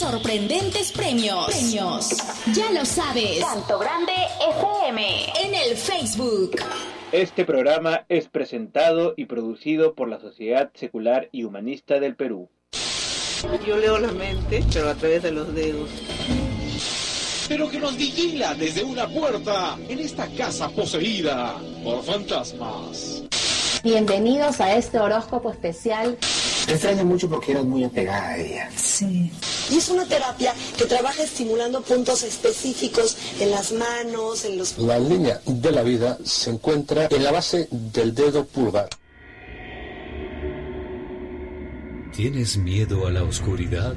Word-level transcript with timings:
sorprendentes 0.00 0.92
premios. 0.92 1.44
Premios. 1.48 2.16
Ya 2.54 2.70
lo 2.70 2.86
sabes. 2.86 3.44
Canto 3.44 3.78
Grande 3.78 4.12
FM. 4.48 5.26
En 5.44 5.54
el 5.54 5.76
Facebook. 5.76 6.52
Este 7.12 7.44
programa 7.44 8.06
es 8.08 8.26
presentado 8.26 9.12
y 9.18 9.26
producido 9.26 9.94
por 9.94 10.08
la 10.08 10.18
Sociedad 10.18 10.70
Secular 10.72 11.28
y 11.32 11.44
Humanista 11.44 12.00
del 12.00 12.16
Perú. 12.16 12.48
Yo 13.66 13.76
leo 13.76 13.98
la 13.98 14.10
mente, 14.12 14.64
pero 14.72 14.88
a 14.88 14.94
través 14.94 15.22
de 15.22 15.32
los 15.32 15.54
dedos. 15.54 15.90
Pero 17.46 17.68
que 17.68 17.78
nos 17.78 17.94
vigila 17.94 18.54
desde 18.54 18.82
una 18.82 19.06
puerta 19.06 19.76
en 19.86 19.98
esta 19.98 20.26
casa 20.28 20.70
poseída 20.70 21.56
por 21.84 22.02
fantasmas. 22.02 23.24
Bienvenidos 23.82 24.60
a 24.60 24.76
este 24.76 24.98
horóscopo 24.98 25.50
especial. 25.50 26.18
Te 26.66 26.74
extraño 26.74 27.02
mucho 27.06 27.30
porque 27.30 27.52
eras 27.52 27.64
muy 27.64 27.82
apegada 27.82 28.28
a 28.28 28.36
ella. 28.36 28.70
Sí. 28.76 29.32
Y 29.70 29.78
es 29.78 29.88
una 29.88 30.04
terapia 30.04 30.52
que 30.76 30.84
trabaja 30.84 31.22
estimulando 31.22 31.80
puntos 31.80 32.22
específicos 32.22 33.16
en 33.40 33.50
las 33.50 33.72
manos, 33.72 34.44
en 34.44 34.58
los... 34.58 34.76
La 34.76 34.98
línea 34.98 35.40
de 35.46 35.72
la 35.72 35.82
vida 35.82 36.18
se 36.24 36.50
encuentra 36.50 37.08
en 37.10 37.24
la 37.24 37.32
base 37.32 37.68
del 37.70 38.14
dedo 38.14 38.44
pulgar. 38.44 38.90
¿Tienes 42.14 42.58
miedo 42.58 43.06
a 43.06 43.10
la 43.10 43.22
oscuridad? 43.22 43.96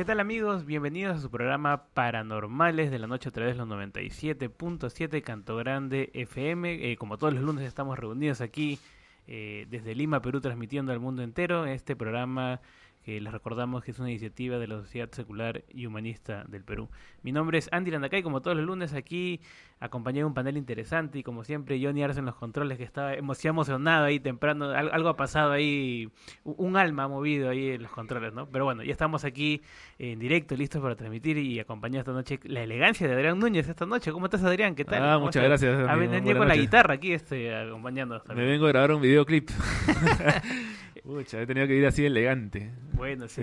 ¿Qué 0.00 0.06
tal 0.06 0.18
amigos? 0.18 0.64
Bienvenidos 0.64 1.18
a 1.18 1.20
su 1.20 1.30
programa 1.30 1.84
Paranormales 1.92 2.90
de 2.90 2.98
la 2.98 3.06
Noche 3.06 3.28
a 3.28 3.32
través 3.32 3.52
de 3.52 3.58
los 3.58 3.68
97.7 3.68 5.20
Canto 5.20 5.56
Grande 5.56 6.08
FM. 6.14 6.90
Eh, 6.90 6.96
como 6.96 7.18
todos 7.18 7.34
los 7.34 7.42
lunes 7.42 7.66
estamos 7.66 7.98
reunidos 7.98 8.40
aquí 8.40 8.78
eh, 9.26 9.66
desde 9.68 9.94
Lima, 9.94 10.22
Perú, 10.22 10.40
transmitiendo 10.40 10.92
al 10.92 11.00
mundo 11.00 11.22
entero 11.22 11.66
este 11.66 11.96
programa 11.96 12.62
que 13.10 13.20
les 13.20 13.32
recordamos 13.32 13.82
que 13.82 13.90
es 13.90 13.98
una 13.98 14.08
iniciativa 14.08 14.58
de 14.58 14.68
la 14.68 14.76
Sociedad 14.76 15.10
Secular 15.10 15.64
y 15.68 15.86
Humanista 15.86 16.44
del 16.46 16.62
Perú. 16.62 16.88
Mi 17.22 17.32
nombre 17.32 17.58
es 17.58 17.68
Andy 17.72 17.90
Landacay, 17.90 18.22
como 18.22 18.40
todos 18.40 18.56
los 18.56 18.64
lunes 18.64 18.94
aquí 18.94 19.40
acompañado 19.80 20.20
de 20.20 20.24
un 20.26 20.34
panel 20.34 20.56
interesante 20.56 21.18
y 21.18 21.22
como 21.24 21.42
siempre 21.42 21.80
Johnny 21.82 22.04
Arce 22.04 22.20
en 22.20 22.26
los 22.26 22.36
controles 22.36 22.78
que 22.78 22.84
estaba 22.84 23.14
emocionado 23.14 24.04
ahí 24.04 24.20
temprano, 24.20 24.70
algo, 24.70 25.08
ha 25.08 25.16
pasado 25.16 25.50
ahí, 25.50 26.08
un 26.44 26.76
alma 26.76 27.04
ha 27.04 27.08
movido 27.08 27.50
ahí 27.50 27.70
en 27.70 27.82
los 27.82 27.90
controles, 27.90 28.32
¿no? 28.32 28.46
Pero 28.46 28.64
bueno, 28.64 28.84
ya 28.84 28.92
estamos 28.92 29.24
aquí 29.24 29.60
en 29.98 30.20
directo, 30.20 30.54
listos 30.54 30.80
para 30.80 30.94
transmitir 30.94 31.36
y 31.38 31.58
acompañar 31.58 32.00
esta 32.00 32.12
noche 32.12 32.38
la 32.44 32.62
elegancia 32.62 33.08
de 33.08 33.14
Adrián 33.14 33.40
Núñez 33.40 33.68
esta 33.68 33.86
noche. 33.86 34.12
¿Cómo 34.12 34.26
estás 34.26 34.44
Adrián? 34.44 34.76
¿Qué 34.76 34.84
tal? 34.84 35.02
Ah, 35.02 35.18
muchas 35.18 35.42
gracias. 35.42 35.88
A 35.88 35.96
venir 35.96 36.36
con 36.36 36.46
la 36.46 36.56
guitarra 36.56 36.94
aquí 36.94 37.12
este, 37.12 37.56
acompañando. 37.56 38.22
Me 38.28 38.44
vengo 38.44 38.66
a 38.66 38.68
grabar 38.68 38.92
un 38.92 39.02
videoclip. 39.02 39.50
Pucha, 41.10 41.42
he 41.42 41.46
tenido 41.46 41.66
que 41.66 41.74
ir 41.74 41.84
así 41.86 42.06
elegante. 42.06 42.70
Bueno, 42.92 43.26
sí. 43.26 43.42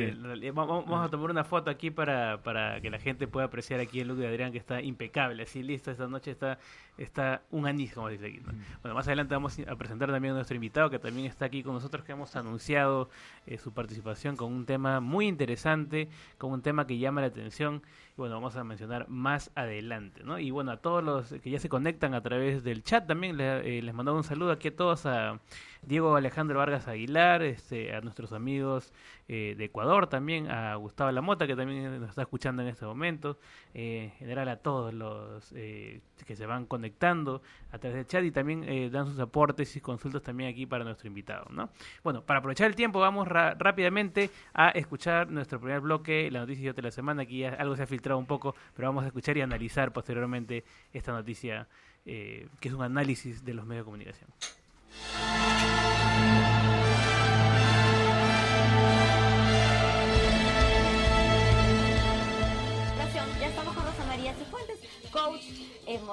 Vamos, 0.53 0.85
a 1.05 1.09
tomar 1.09 1.31
una 1.31 1.44
foto 1.44 1.69
aquí 1.69 1.91
para, 1.91 2.41
para 2.41 2.79
que 2.79 2.89
la 2.89 2.97
gente 2.97 3.28
pueda 3.28 3.47
apreciar 3.47 3.81
aquí 3.81 4.00
el 4.00 4.07
look 4.07 4.19
de 4.19 4.28
Adrián 4.28 4.53
que 4.53 4.57
está 4.57 4.81
impecable, 4.81 5.44
así 5.44 5.61
listo 5.63 5.91
esta 5.91 6.07
noche 6.07 6.31
está, 6.31 6.59
está 6.97 7.41
un 7.51 7.67
anís, 7.67 7.91
como 7.91 8.07
dice 8.07 8.28
aquí. 8.28 8.39
Bueno, 8.81 8.95
más 8.95 9.05
adelante 9.07 9.35
vamos 9.35 9.59
a 9.59 9.75
presentar 9.75 10.09
también 10.09 10.31
a 10.31 10.35
nuestro 10.35 10.55
invitado 10.55 10.89
que 10.89 10.97
también 10.97 11.28
está 11.28 11.44
aquí 11.44 11.61
con 11.61 11.73
nosotros, 11.73 12.05
que 12.05 12.13
hemos 12.13 12.33
anunciado 12.38 13.09
eh, 13.45 13.57
su 13.57 13.73
participación 13.73 14.38
con 14.38 14.53
un 14.53 14.66
tema 14.66 15.01
muy 15.01 15.28
interesante, 15.28 16.07
con 16.38 16.53
un 16.53 16.61
tema 16.61 16.88
que 16.88 16.97
llama 16.97 17.19
la 17.19 17.28
atención. 17.28 17.81
Y 18.13 18.16
bueno, 18.16 18.35
vamos 18.35 18.55
a 18.55 18.63
mencionar 18.63 19.09
más 19.09 19.51
adelante, 19.55 20.23
¿no? 20.23 20.39
Y 20.39 20.51
bueno, 20.51 20.72
a 20.72 20.78
todos 20.78 21.03
los 21.03 21.34
que 21.41 21.49
ya 21.49 21.59
se 21.59 21.67
conectan 21.67 22.13
a 22.13 22.22
través 22.22 22.63
del 22.63 22.81
chat 22.81 23.05
también 23.05 23.35
les, 23.35 23.66
eh, 23.66 23.81
les 23.81 23.94
mandamos 23.94 24.25
un 24.25 24.29
saludo 24.29 24.51
aquí 24.51 24.69
a 24.69 24.75
todos 24.75 25.05
a 25.05 25.41
Diego 25.81 26.15
Alejandro 26.15 26.59
Vargas 26.59 26.88
Aguilar, 26.88 27.41
este, 27.43 27.95
a 27.95 28.01
nuestros 28.01 28.33
amigos 28.33 28.93
eh, 29.27 29.55
de 29.57 29.65
Ecuador 29.65 30.07
también, 30.07 30.49
a 30.49 30.75
Gustavo 30.75 31.11
Lamota 31.11 31.47
que 31.47 31.55
también 31.55 31.99
nos 31.99 32.09
está 32.09 32.21
escuchando 32.23 32.61
en 32.61 32.69
este 32.69 32.85
momento, 32.85 33.38
en 33.73 34.11
general 34.11 34.49
a 34.49 34.57
todos 34.57 34.93
los 34.93 35.49
que 35.51 36.35
se 36.35 36.45
van 36.45 36.66
conectando 36.66 37.41
a 37.71 37.77
través 37.77 37.95
del 37.95 38.07
chat 38.07 38.23
y 38.23 38.31
también 38.31 38.91
dan 38.91 39.05
sus 39.05 39.19
aportes 39.19 39.75
y 39.75 39.81
consultas 39.81 40.23
también 40.23 40.49
aquí 40.49 40.66
para 40.66 40.83
nuestro 40.83 41.07
invitado, 41.07 41.45
¿no? 41.51 41.69
Bueno, 42.03 42.21
para 42.21 42.39
aprovechar 42.39 42.67
el 42.67 42.75
tiempo 42.75 42.99
vamos 42.99 43.27
rápidamente 43.27 44.29
a 44.53 44.69
escuchar 44.69 45.29
nuestro 45.29 45.59
primer 45.59 45.81
bloque, 45.81 46.29
la 46.31 46.39
noticia 46.39 46.73
de 46.73 46.81
la 46.81 46.91
semana, 46.91 47.23
aquí 47.23 47.39
ya 47.39 47.49
algo 47.49 47.75
se 47.75 47.83
ha 47.83 47.87
filtrado 47.87 48.19
un 48.19 48.25
poco, 48.25 48.55
pero 48.75 48.87
vamos 48.87 49.03
a 49.03 49.07
escuchar 49.07 49.37
y 49.37 49.41
analizar 49.41 49.91
posteriormente 49.91 50.63
esta 50.93 51.11
noticia, 51.11 51.67
eh, 52.05 52.47
que 52.59 52.69
es 52.69 52.73
un 52.73 52.83
análisis 52.83 53.43
de 53.43 53.53
los 53.53 53.66
medios 53.66 53.83
de 53.83 53.85
comunicación. 53.85 54.29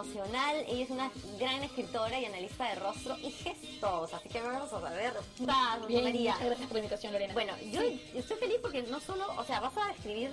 Emocional. 0.04 0.64
Ella 0.68 0.84
es 0.84 0.90
una 0.90 1.10
gran 1.38 1.62
escritora 1.62 2.18
y 2.20 2.24
analista 2.24 2.68
de 2.68 2.74
rostro 2.76 3.16
y 3.18 3.30
gestos. 3.30 4.14
Así 4.14 4.28
que 4.28 4.40
vamos 4.40 4.72
a 4.72 4.78
ver. 4.90 5.14
Rosa 5.14 5.86
Bien, 5.88 6.04
María. 6.04 6.32
muchas 6.32 6.46
gracias 6.46 6.66
por 6.68 6.74
la 6.74 6.78
invitación, 6.78 7.12
Lorena. 7.12 7.34
Bueno, 7.34 7.52
yo 7.70 7.80
estoy 8.14 8.36
feliz 8.36 8.56
porque 8.60 8.82
no 8.82 9.00
solo, 9.00 9.26
o 9.36 9.44
sea, 9.44 9.60
vas 9.60 9.76
a 9.76 9.88
describir, 9.88 10.30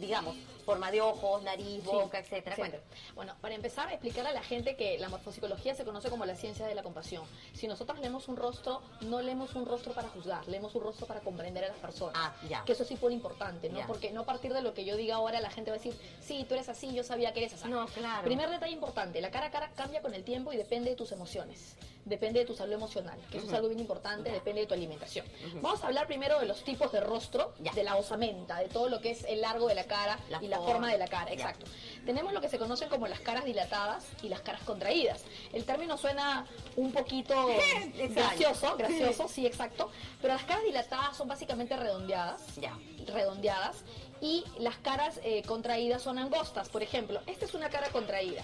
digamos, 0.00 0.36
forma 0.64 0.90
de 0.90 1.00
ojos, 1.00 1.42
nariz, 1.42 1.84
boca, 1.84 2.18
etcétera. 2.18 2.56
Bueno, 2.56 2.74
bueno, 3.14 3.34
para 3.40 3.54
empezar, 3.54 3.90
explicar 3.92 4.26
a 4.26 4.32
la 4.32 4.42
gente 4.42 4.76
que 4.76 4.98
la 4.98 5.08
morfopsicología 5.08 5.74
se 5.74 5.84
conoce 5.84 6.10
como 6.10 6.26
la 6.26 6.34
ciencia 6.34 6.66
de 6.66 6.74
la 6.74 6.82
compasión. 6.82 7.24
Si 7.54 7.68
nosotros 7.68 8.00
leemos 8.00 8.28
un 8.28 8.36
rostro, 8.36 8.82
no 9.02 9.22
leemos 9.22 9.54
un 9.54 9.64
rostro 9.64 9.92
para 9.92 10.08
juzgar, 10.08 10.46
leemos 10.48 10.74
un 10.74 10.82
rostro 10.82 11.06
para 11.06 11.20
comprender 11.20 11.64
a 11.64 11.68
las 11.68 11.76
personas. 11.78 12.14
Ah, 12.16 12.34
ya. 12.48 12.64
Que 12.64 12.72
eso 12.72 12.84
sí 12.84 12.96
fue 12.96 13.12
importante, 13.12 13.68
¿no? 13.68 13.78
Ya. 13.78 13.86
Porque 13.86 14.10
no 14.10 14.22
a 14.22 14.26
partir 14.26 14.52
de 14.52 14.62
lo 14.62 14.74
que 14.74 14.84
yo 14.84 14.96
diga 14.96 15.16
ahora 15.16 15.40
la 15.40 15.50
gente 15.50 15.70
va 15.70 15.76
a 15.76 15.78
decir, 15.78 15.96
sí, 16.20 16.44
tú 16.48 16.54
eres 16.54 16.68
así, 16.68 16.92
yo 16.92 17.04
sabía 17.04 17.32
que 17.32 17.40
eres 17.40 17.54
así. 17.54 17.68
No, 17.68 17.86
claro. 17.86 18.24
Primer 18.24 18.50
detalle 18.50 18.72
importante, 18.72 19.20
la 19.20 19.30
cara 19.30 19.46
a 19.46 19.50
cara 19.50 19.70
cambia 19.76 20.02
con 20.02 20.14
el 20.14 20.24
tiempo 20.24 20.52
y 20.52 20.56
depende 20.56 20.90
de 20.90 20.96
tus 20.96 21.12
emociones, 21.12 21.76
depende 22.06 22.38
de 22.40 22.46
tu 22.46 22.54
salud 22.54 22.72
emocional, 22.72 23.18
que 23.30 23.38
eso 23.38 23.48
es 23.48 23.52
algo 23.52 23.66
bien 23.68 23.80
importante, 23.80 24.30
depende 24.30 24.62
de 24.62 24.66
tu 24.68 24.74
alimentación. 24.74 25.26
Vamos 25.60 25.82
a 25.82 25.88
hablar 25.88 26.06
primero 26.06 26.38
de 26.40 26.46
los 26.46 26.62
tipos 26.62 26.90
de 26.92 27.00
rostro, 27.00 27.52
de 27.58 27.82
la 27.84 27.96
osamenta, 27.96 28.58
de 28.60 28.68
todo 28.68 28.88
lo 28.88 29.00
que 29.00 29.10
es 29.10 29.24
el 29.24 29.40
largo 29.40 29.66
de 29.68 29.74
la 29.74 29.84
cara 29.84 30.18
La 30.30 30.42
y 30.42 30.46
la 30.48 30.58
forma. 30.60 30.90
de 30.90 30.98
la 30.98 31.08
cara, 31.08 31.32
exacto. 31.32 31.66
Tenemos 32.06 32.32
lo 32.32 32.40
que 32.40 32.48
se 32.48 32.58
conocen 32.58 32.88
como 32.88 33.08
las 33.08 33.18
caras 33.20 33.44
dilatadas 33.44 34.06
y 34.22 34.28
las 34.28 34.40
caras 34.40 34.62
contraídas. 34.62 35.24
El 35.52 35.64
término 35.64 35.98
suena 35.98 36.46
un 36.76 36.92
poquito 36.92 37.34
gracioso, 38.14 38.76
gracioso, 38.76 39.28
sí, 39.28 39.44
exacto, 39.46 39.90
pero 40.22 40.34
las 40.34 40.44
caras 40.44 40.64
dilatadas 40.64 41.16
son 41.16 41.26
básicamente 41.28 41.76
redondeadas, 41.76 42.40
Ya. 42.56 42.78
redondeadas 43.12 43.78
y 44.20 44.44
las 44.58 44.76
caras 44.76 45.20
eh, 45.24 45.42
contraídas 45.42 46.02
son 46.02 46.18
angostas. 46.18 46.68
Por 46.68 46.82
ejemplo, 46.84 47.20
esta 47.26 47.44
es 47.44 47.54
una 47.54 47.68
cara 47.68 47.88
contraída. 47.90 48.42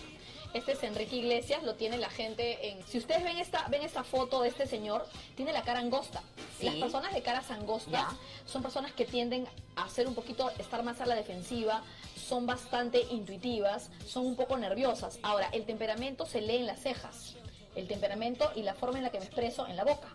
Este 0.54 0.72
es 0.72 0.82
Enrique 0.82 1.16
Iglesias, 1.16 1.62
lo 1.62 1.74
tiene 1.76 1.96
la 1.96 2.10
gente 2.10 2.68
en... 2.68 2.86
Si 2.86 2.98
ustedes 2.98 3.24
ven 3.24 3.38
esta, 3.38 3.66
ven 3.68 3.82
esta 3.82 4.04
foto 4.04 4.42
de 4.42 4.48
este 4.48 4.66
señor, 4.66 5.06
tiene 5.34 5.52
la 5.52 5.62
cara 5.62 5.78
angosta. 5.80 6.22
Sí. 6.58 6.66
Las 6.66 6.74
personas 6.74 7.14
de 7.14 7.22
caras 7.22 7.50
angostas 7.50 7.90
Ya. 7.92 8.08
son 8.44 8.62
personas 8.62 8.92
que 8.92 9.06
tienden 9.06 9.46
a 9.76 9.88
ser 9.88 10.06
un 10.06 10.14
poquito, 10.14 10.50
estar 10.58 10.82
más 10.82 11.00
a 11.00 11.06
la 11.06 11.14
defensiva, 11.14 11.82
son 12.16 12.44
bastante 12.46 13.00
intuitivas, 13.10 13.88
son 14.06 14.26
un 14.26 14.36
poco 14.36 14.58
nerviosas. 14.58 15.18
Ahora, 15.22 15.48
el 15.52 15.64
temperamento 15.64 16.26
se 16.26 16.42
lee 16.42 16.56
en 16.56 16.66
las 16.66 16.80
cejas. 16.80 17.34
El 17.74 17.88
temperamento 17.88 18.50
y 18.54 18.62
la 18.62 18.74
forma 18.74 18.98
en 18.98 19.04
la 19.04 19.10
que 19.10 19.18
me 19.18 19.24
expreso 19.24 19.66
en 19.66 19.76
la 19.76 19.84
boca. 19.84 20.08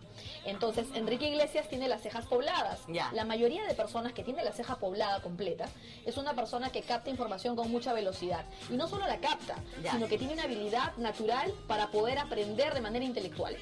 Entonces, 0.45 0.88
Enrique 0.94 1.27
Iglesias 1.27 1.68
tiene 1.68 1.88
las 1.88 2.01
cejas 2.01 2.25
pobladas. 2.25 2.81
La 3.13 3.25
mayoría 3.25 3.65
de 3.65 3.74
personas 3.74 4.13
que 4.13 4.24
tiene 4.24 4.44
la 4.44 4.51
ceja 4.51 4.77
poblada 4.77 5.21
completa 5.21 5.68
es 6.06 6.18
una 6.18 6.33
persona 6.33 6.71
que 6.71 6.81
capta 6.81 7.09
información 7.09 7.56
con 7.56 7.69
mucha 7.71 7.94
velocidad. 7.94 8.45
Y 8.69 8.74
no 8.74 8.88
solo 8.88 9.07
la 9.07 9.18
capta, 9.18 9.56
sino 9.92 10.07
que 10.07 10.18
tiene 10.18 10.33
una 10.33 10.44
habilidad 10.44 10.95
natural 10.98 11.54
para 11.68 11.92
poder 11.92 12.19
aprender 12.19 12.74
de 12.74 12.81
manera 12.81 13.06
intelectual. 13.06 13.56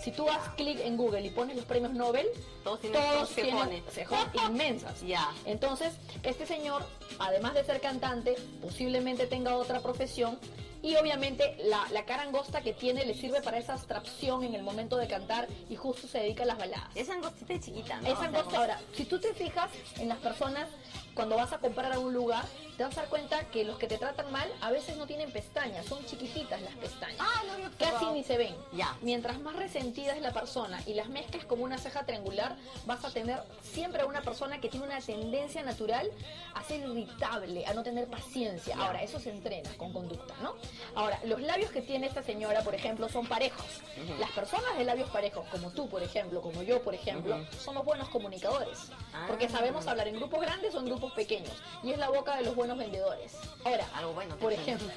Si 0.00 0.12
tú 0.12 0.28
haces 0.30 0.48
clic 0.56 0.80
en 0.80 0.96
Google 0.96 1.26
y 1.26 1.30
pones 1.30 1.56
los 1.56 1.66
premios 1.66 1.92
Nobel, 1.92 2.26
todos 2.64 2.80
tienen, 2.80 3.82
cejas 3.90 4.28
inmensas. 4.48 5.02
Entonces, 5.44 5.92
este 6.22 6.46
señor, 6.46 6.86
además 7.18 7.52
de 7.52 7.64
ser 7.64 7.80
cantante, 7.82 8.36
posiblemente 8.62 9.26
tenga 9.26 9.56
otra 9.56 9.80
profesión 9.80 10.38
y 10.82 10.96
obviamente 10.96 11.56
la, 11.64 11.86
la, 11.90 12.04
cara 12.04 12.22
angosta 12.22 12.62
que 12.62 12.72
tiene 12.72 13.04
le 13.04 13.14
sirve 13.14 13.42
para 13.42 13.58
esa 13.58 13.74
abstracción 13.74 14.44
en 14.44 14.54
el 14.54 14.62
momento 14.62 14.96
de 14.96 15.06
cantar 15.06 15.48
y 15.68 15.76
justo 15.76 16.08
se 16.08 16.18
dedica 16.18 16.44
a 16.44 16.46
las 16.46 16.58
baladas. 16.58 16.88
Es 16.94 17.10
angostita 17.10 17.54
y 17.54 17.60
chiquita, 17.60 18.00
¿no? 18.00 18.08
Es 18.08 18.18
angosta. 18.18 18.56
Ahora, 18.56 18.80
si 18.94 19.04
tú 19.04 19.18
te 19.18 19.34
fijas 19.34 19.70
en 19.98 20.08
las 20.08 20.18
personas 20.18 20.68
cuando 21.14 21.36
vas 21.36 21.52
a 21.52 21.58
comprar 21.58 21.92
a 21.92 21.98
un 21.98 22.14
lugar, 22.14 22.44
te 22.76 22.84
vas 22.84 22.96
a 22.96 23.02
dar 23.02 23.10
cuenta 23.10 23.44
que 23.50 23.64
los 23.64 23.76
que 23.78 23.86
te 23.86 23.98
tratan 23.98 24.32
mal 24.32 24.48
a 24.62 24.70
veces 24.70 24.96
no 24.96 25.06
tienen 25.06 25.30
pestañas, 25.30 25.84
son 25.84 26.04
chiquititas 26.06 26.62
las 26.62 26.74
pestañas. 26.76 27.18
Ah, 27.20 27.42
no, 27.46 27.70
Casi 27.78 28.06
ni 28.06 28.24
se 28.24 28.38
ven. 28.38 28.54
Ya. 28.72 28.96
Mientras 29.02 29.38
más 29.40 29.56
resentida 29.56 30.14
es 30.14 30.22
la 30.22 30.32
persona 30.32 30.80
y 30.86 30.94
las 30.94 31.08
mezclas 31.08 31.44
como 31.44 31.64
una 31.64 31.76
ceja 31.76 32.06
triangular, 32.06 32.56
vas 32.86 33.04
a 33.04 33.10
tener 33.10 33.42
siempre 33.62 34.02
a 34.02 34.06
una 34.06 34.22
persona 34.22 34.60
que 34.60 34.68
tiene 34.68 34.86
una 34.86 35.00
tendencia 35.00 35.62
natural 35.62 36.10
a 36.54 36.62
ser 36.64 36.80
irritable, 36.80 37.66
a 37.66 37.74
no 37.74 37.82
tener 37.82 38.08
paciencia. 38.08 38.76
Ahora, 38.78 39.02
eso 39.02 39.18
se 39.20 39.30
entrena 39.30 39.70
con 39.76 39.92
conducta, 39.92 40.34
¿no? 40.42 40.54
Ahora, 40.94 41.20
los 41.24 41.40
labios 41.40 41.70
que 41.70 41.82
tiene 41.82 42.06
esta 42.06 42.22
señora, 42.22 42.62
por 42.62 42.74
ejemplo, 42.74 43.08
son 43.08 43.26
parejos. 43.26 43.66
Las 44.18 44.30
personas 44.30 44.76
de 44.76 44.84
labios 44.84 45.08
parejos, 45.10 45.46
como 45.48 45.70
tú, 45.70 45.88
por 45.88 46.02
ejemplo, 46.02 46.40
como 46.40 46.62
yo, 46.62 46.82
por 46.82 46.94
ejemplo, 46.94 47.44
somos 47.58 47.84
buenos 47.84 48.08
comunicadores. 48.08 48.90
Porque 49.26 49.46
ah. 49.46 49.50
sabemos 49.50 49.86
hablar 49.86 50.08
en 50.08 50.16
grupos 50.16 50.40
grandes 50.40 50.74
o 50.74 50.80
en 50.80 50.86
grupos 50.86 51.12
pequeños. 51.12 51.52
Y 51.82 51.92
es 51.92 51.98
la 51.98 52.08
boca 52.08 52.36
de 52.36 52.42
los 52.42 52.54
buenos 52.54 52.78
vendedores. 52.78 53.36
Ahora, 53.64 53.86
Algo 53.94 54.12
bueno, 54.12 54.36
por 54.36 54.52
ejemplo. 54.52 54.88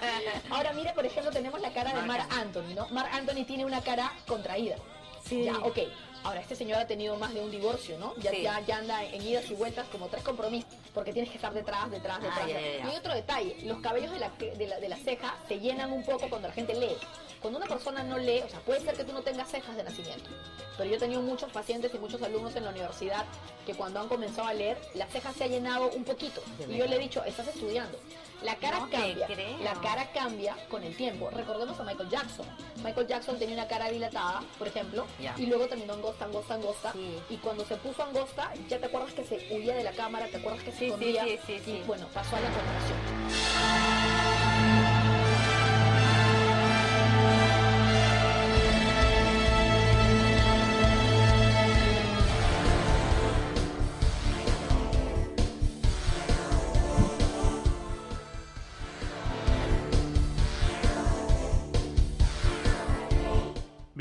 ahora 0.50 0.72
mira, 0.72 0.94
por 0.94 1.06
ejemplo, 1.06 1.32
tenemos 1.32 1.60
la 1.60 1.72
cara 1.72 1.94
de 1.94 2.02
Mark 2.02 2.26
Anthony, 2.30 2.74
¿no? 2.74 2.88
Mark 2.90 3.10
Anthony 3.12 3.44
tiene 3.46 3.64
una 3.64 3.80
cara 3.82 4.12
contraída. 4.26 4.76
Sí. 5.24 5.44
Ya, 5.44 5.58
ok. 5.58 5.78
Ahora, 6.26 6.40
este 6.40 6.56
señor 6.56 6.80
ha 6.80 6.86
tenido 6.88 7.14
más 7.14 7.32
de 7.32 7.40
un 7.40 7.52
divorcio, 7.52 7.96
¿no? 7.98 8.12
Ya, 8.16 8.32
ya, 8.32 8.78
anda 8.78 9.04
en 9.04 9.22
idas 9.22 9.48
y 9.48 9.54
vueltas 9.54 9.86
como 9.92 10.08
tres 10.08 10.24
compromisos, 10.24 10.68
porque 10.92 11.12
tienes 11.12 11.30
que 11.30 11.36
estar 11.36 11.54
detrás, 11.54 11.88
detrás, 11.88 12.20
detrás. 12.20 12.40
Ah, 12.42 12.50
y 12.50 12.52
hay 12.52 12.96
otro 12.96 13.14
detalle, 13.14 13.56
los 13.62 13.78
cabellos 13.78 14.10
de 14.10 14.18
la, 14.18 14.30
de, 14.30 14.66
la, 14.66 14.80
de 14.80 14.88
la 14.88 14.96
ceja 14.96 15.36
se 15.46 15.60
llenan 15.60 15.92
un 15.92 16.04
poco 16.04 16.28
cuando 16.28 16.48
la 16.48 16.54
gente 16.54 16.74
lee. 16.74 16.96
Cuando 17.40 17.60
una 17.60 17.68
persona 17.68 18.02
no 18.02 18.18
lee, 18.18 18.40
o 18.44 18.48
sea, 18.48 18.58
puede 18.58 18.80
ser 18.80 18.96
que 18.96 19.04
tú 19.04 19.12
no 19.12 19.22
tengas 19.22 19.48
cejas 19.48 19.76
de 19.76 19.84
nacimiento, 19.84 20.28
pero 20.76 20.90
yo 20.90 20.96
he 20.96 20.98
tenido 20.98 21.22
muchos 21.22 21.52
pacientes 21.52 21.94
y 21.94 21.98
muchos 21.98 22.20
alumnos 22.20 22.56
en 22.56 22.64
la 22.64 22.70
universidad 22.70 23.24
que 23.64 23.74
cuando 23.74 24.00
han 24.00 24.08
comenzado 24.08 24.48
a 24.48 24.54
leer, 24.54 24.78
la 24.94 25.06
ceja 25.06 25.32
se 25.32 25.44
ha 25.44 25.46
llenado 25.46 25.90
un 25.90 26.02
poquito. 26.02 26.42
Y 26.68 26.76
yo 26.76 26.86
le 26.86 26.96
he 26.96 26.98
dicho, 26.98 27.22
estás 27.22 27.46
estudiando. 27.46 27.98
La 28.42 28.56
cara 28.56 28.86
cambia. 28.90 29.28
La 29.62 29.74
cara 29.74 30.10
cambia 30.12 30.56
con 30.68 30.82
el 30.82 30.96
tiempo. 30.96 31.30
Recordemos 31.30 31.78
a 31.80 31.84
Michael 31.84 32.08
Jackson. 32.08 32.46
Michael 32.84 33.06
Jackson 33.06 33.38
tenía 33.38 33.54
una 33.54 33.66
cara 33.66 33.88
dilatada, 33.88 34.42
por 34.58 34.68
ejemplo, 34.68 35.06
y 35.36 35.46
luego 35.46 35.66
terminó 35.66 35.94
angosta, 35.94 36.26
angosta, 36.26 36.54
angosta. 36.54 36.92
Y 37.28 37.36
cuando 37.38 37.64
se 37.64 37.76
puso 37.76 38.02
angosta, 38.02 38.52
ya 38.68 38.78
te 38.78 38.86
acuerdas 38.86 39.14
que 39.14 39.24
se 39.24 39.36
huía 39.54 39.74
de 39.74 39.84
la 39.84 39.92
cámara, 39.92 40.26
te 40.26 40.36
acuerdas 40.38 40.62
que 40.62 40.72
se 40.72 40.86
escondía. 40.86 41.26
y 41.26 41.82
bueno, 41.86 42.06
pasó 42.12 42.36
a 42.36 42.40
la 42.40 42.48
conversación. 42.48 44.05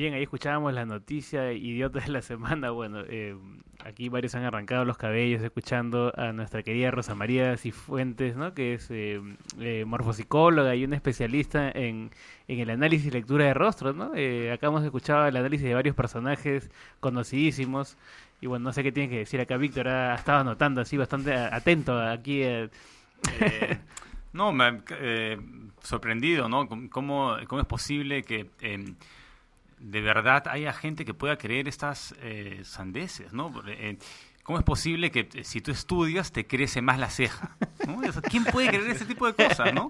Bien, 0.06 0.14
ahí 0.14 0.22
escuchábamos 0.22 0.72
la 0.72 0.86
noticia 0.86 1.52
idiota 1.52 2.00
de 2.00 2.10
la 2.10 2.22
semana. 2.22 2.70
Bueno, 2.70 3.02
eh, 3.10 3.36
aquí 3.84 4.08
varios 4.08 4.36
han 4.36 4.44
arrancado 4.44 4.86
los 4.86 4.98
cabellos 4.98 5.42
escuchando 5.42 6.14
a 6.16 6.32
nuestra 6.32 6.62
querida 6.62 6.92
Rosa 6.92 7.16
María 7.16 7.58
Cifuentes, 7.58 8.36
¿no? 8.36 8.54
que 8.54 8.76
es 8.76 8.92
eh, 8.92 9.20
eh, 9.60 9.84
morfopsicóloga 9.88 10.76
y 10.76 10.84
una 10.84 10.96
especialista 10.96 11.72
en, 11.72 12.12
en, 12.48 12.60
el 12.60 12.70
análisis 12.70 13.08
y 13.08 13.10
lectura 13.10 13.46
de 13.46 13.56
rostros. 13.56 13.96
¿no? 13.96 14.12
acá 14.54 14.68
hemos 14.68 14.84
escuchado 14.84 15.26
el 15.26 15.38
análisis 15.38 15.66
de 15.66 15.74
varios 15.74 15.96
personajes 15.96 16.70
conocidísimos. 17.00 17.98
Y 18.42 18.46
bueno, 18.46 18.66
no 18.66 18.74
sé 18.74 18.84
qué 18.84 18.92
tiene 18.92 19.10
que 19.10 19.18
decir 19.18 19.42
acá 19.42 19.58
Víctor, 19.58 19.88
ha 19.88 20.14
estado 20.14 20.42
anotando 20.42 20.82
así 20.82 20.98
bastante 20.98 21.34
atento 21.34 22.00
aquí. 22.00 22.44
no, 24.34 24.52
me 24.54 24.84
sorprendido, 25.82 26.48
¿no? 26.48 26.70
¿Cómo, 26.92 27.38
¿Cómo 27.48 27.60
es 27.60 27.68
posible 27.68 28.22
que 28.22 28.52
em, 28.62 28.94
de 29.86 30.02
verdad 30.02 30.48
haya 30.48 30.74
gente 30.74 31.06
que 31.06 31.14
pueda 31.14 31.38
creer 31.38 31.68
estas 31.68 32.16
eh, 32.22 32.62
sandeces, 32.64 33.34
¿no? 33.34 33.54
Eh, 33.68 33.98
¿Cómo 34.44 34.58
es 34.60 34.66
posible 34.66 35.12
que 35.12 35.30
eh, 35.34 35.44
si 35.44 35.62
tú 35.62 35.72
estudias 35.72 36.32
te 36.32 36.48
crece 36.48 36.82
más 36.82 37.00
la 37.00 37.10
ceja? 37.10 37.56
¿Quién 38.30 38.46
puede 38.46 38.70
creer 38.70 38.90
ese 38.90 39.06
tipo 39.06 39.32
de 39.32 39.34
cosas, 39.34 39.74
no? 39.74 39.88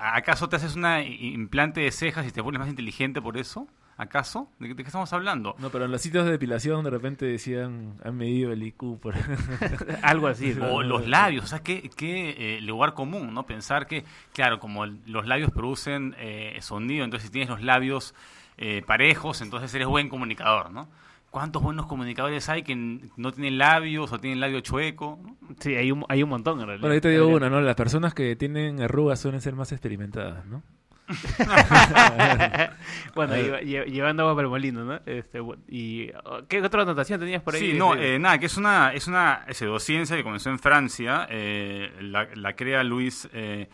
¿Acaso 0.00 0.48
te 0.48 0.56
haces 0.56 0.76
un 0.76 0.86
implante 1.04 1.80
de 1.80 1.90
cejas 1.90 2.26
y 2.26 2.32
te 2.32 2.40
vuelves 2.40 2.60
más 2.60 2.68
inteligente 2.68 3.20
por 3.20 3.38
eso? 3.38 3.66
¿Acaso? 3.96 4.50
¿De 4.58 4.74
qué, 4.74 4.82
estamos 4.82 5.12
hablando? 5.12 5.54
No, 5.58 5.68
pero 5.68 5.84
en 5.84 5.90
los 5.90 6.00
sitios 6.00 6.24
de 6.24 6.30
depilación 6.30 6.82
de 6.84 6.88
repente 6.88 7.26
decían, 7.26 7.98
han 8.02 8.16
medido 8.16 8.50
el 8.50 8.62
IQ 8.62 8.98
por... 8.98 9.14
Algo 10.02 10.26
así. 10.26 10.56
O 10.70 10.82
los 10.82 11.06
labios, 11.06 11.44
o 11.44 11.48
sea, 11.48 11.58
qué, 11.58 11.90
qué 11.96 12.58
lugar 12.62 12.94
común, 12.94 13.34
¿no? 13.34 13.44
Pensar 13.44 13.86
que, 13.86 14.04
claro, 14.32 14.58
como 14.58 14.86
los 14.86 15.26
labios 15.26 15.50
producen 15.50 16.14
sonido, 16.60 17.04
entonces 17.04 17.26
si 17.26 17.32
tienes 17.32 17.50
los 17.50 17.62
labios 17.62 18.14
eh, 18.60 18.82
parejos, 18.86 19.40
entonces 19.40 19.74
eres 19.74 19.88
buen 19.88 20.10
comunicador, 20.10 20.70
¿no? 20.70 20.86
¿Cuántos 21.30 21.62
buenos 21.62 21.86
comunicadores 21.86 22.46
hay 22.50 22.62
que 22.62 22.74
no 22.74 23.32
tienen 23.32 23.56
labios 23.56 24.12
o 24.12 24.18
tienen 24.18 24.38
labio 24.38 24.60
chueco? 24.60 25.18
Sí, 25.60 25.76
hay 25.76 25.90
un, 25.90 26.04
hay 26.08 26.22
un 26.22 26.28
montón 26.28 26.60
en 26.60 26.66
realidad. 26.66 26.82
Bueno, 26.82 26.94
ahí 26.94 27.00
te 27.00 27.08
digo 27.08 27.28
una, 27.28 27.48
¿no? 27.48 27.62
Las 27.62 27.74
personas 27.74 28.12
que 28.12 28.36
tienen 28.36 28.82
arrugas 28.82 29.18
suelen 29.18 29.40
ser 29.40 29.54
más 29.54 29.72
experimentadas, 29.72 30.44
¿no? 30.44 30.62
bueno, 33.14 33.34
llevando 33.62 34.24
agua 34.24 34.34
para 34.34 34.44
el 34.44 34.50
molino, 34.50 34.84
¿no? 34.84 35.00
Este, 35.06 35.40
¿Y 35.68 36.10
qué 36.48 36.62
otra 36.62 36.82
anotación 36.82 37.18
tenías 37.18 37.42
por 37.42 37.54
ahí? 37.54 37.72
Sí, 37.72 37.78
no, 37.78 37.94
eh, 37.94 38.18
nada, 38.18 38.38
que 38.38 38.46
es 38.46 38.58
una, 38.58 38.92
es 38.92 39.06
una 39.06 39.46
pseudociencia 39.50 40.16
que 40.16 40.22
comenzó 40.22 40.50
en 40.50 40.58
Francia, 40.58 41.26
eh, 41.30 41.90
la, 42.00 42.28
la, 42.34 42.54
crea 42.54 42.84
Luis 42.84 43.26
eh, 43.32 43.68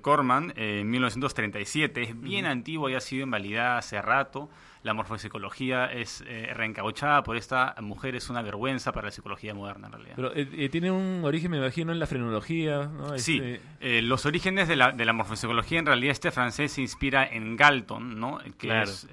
Corman 0.00 0.52
eh, 0.56 0.80
en 0.80 0.90
1937. 0.90 2.02
Es 2.02 2.20
bien 2.20 2.46
antigua 2.46 2.90
y 2.90 2.94
ha 2.94 3.00
sido 3.00 3.24
invalidada 3.24 3.78
hace 3.78 4.00
rato. 4.00 4.48
La 4.82 4.92
morfopsicología 4.92 5.86
es 5.86 6.22
eh, 6.26 6.50
reencauchada 6.52 7.22
por 7.22 7.36
esta 7.36 7.74
mujer, 7.80 8.16
es 8.16 8.28
una 8.28 8.42
vergüenza 8.42 8.92
para 8.92 9.06
la 9.06 9.12
psicología 9.12 9.54
moderna 9.54 9.86
en 9.86 9.92
realidad. 9.92 10.12
Pero 10.16 10.32
eh, 10.34 10.68
tiene 10.68 10.90
un 10.90 11.22
origen, 11.24 11.50
me 11.50 11.56
imagino, 11.56 11.92
en 11.92 11.98
la 11.98 12.06
frenología. 12.06 12.84
¿no? 12.84 13.18
Sí, 13.18 13.40
este 13.80 14.02
los 14.02 14.26
orígenes 14.26 14.68
de 14.68 14.76
la, 14.76 14.92
de 14.92 15.04
la 15.04 15.12
morfopsicología 15.12 15.78
en 15.78 15.86
realidad 15.86 16.12
este 16.12 16.30
francés 16.30 16.72
se 16.72 16.82
inspira 16.82 17.26
en 17.26 17.56
Galton, 17.56 18.18
¿no? 18.20 18.40
que 18.58 18.82
es 18.82 19.08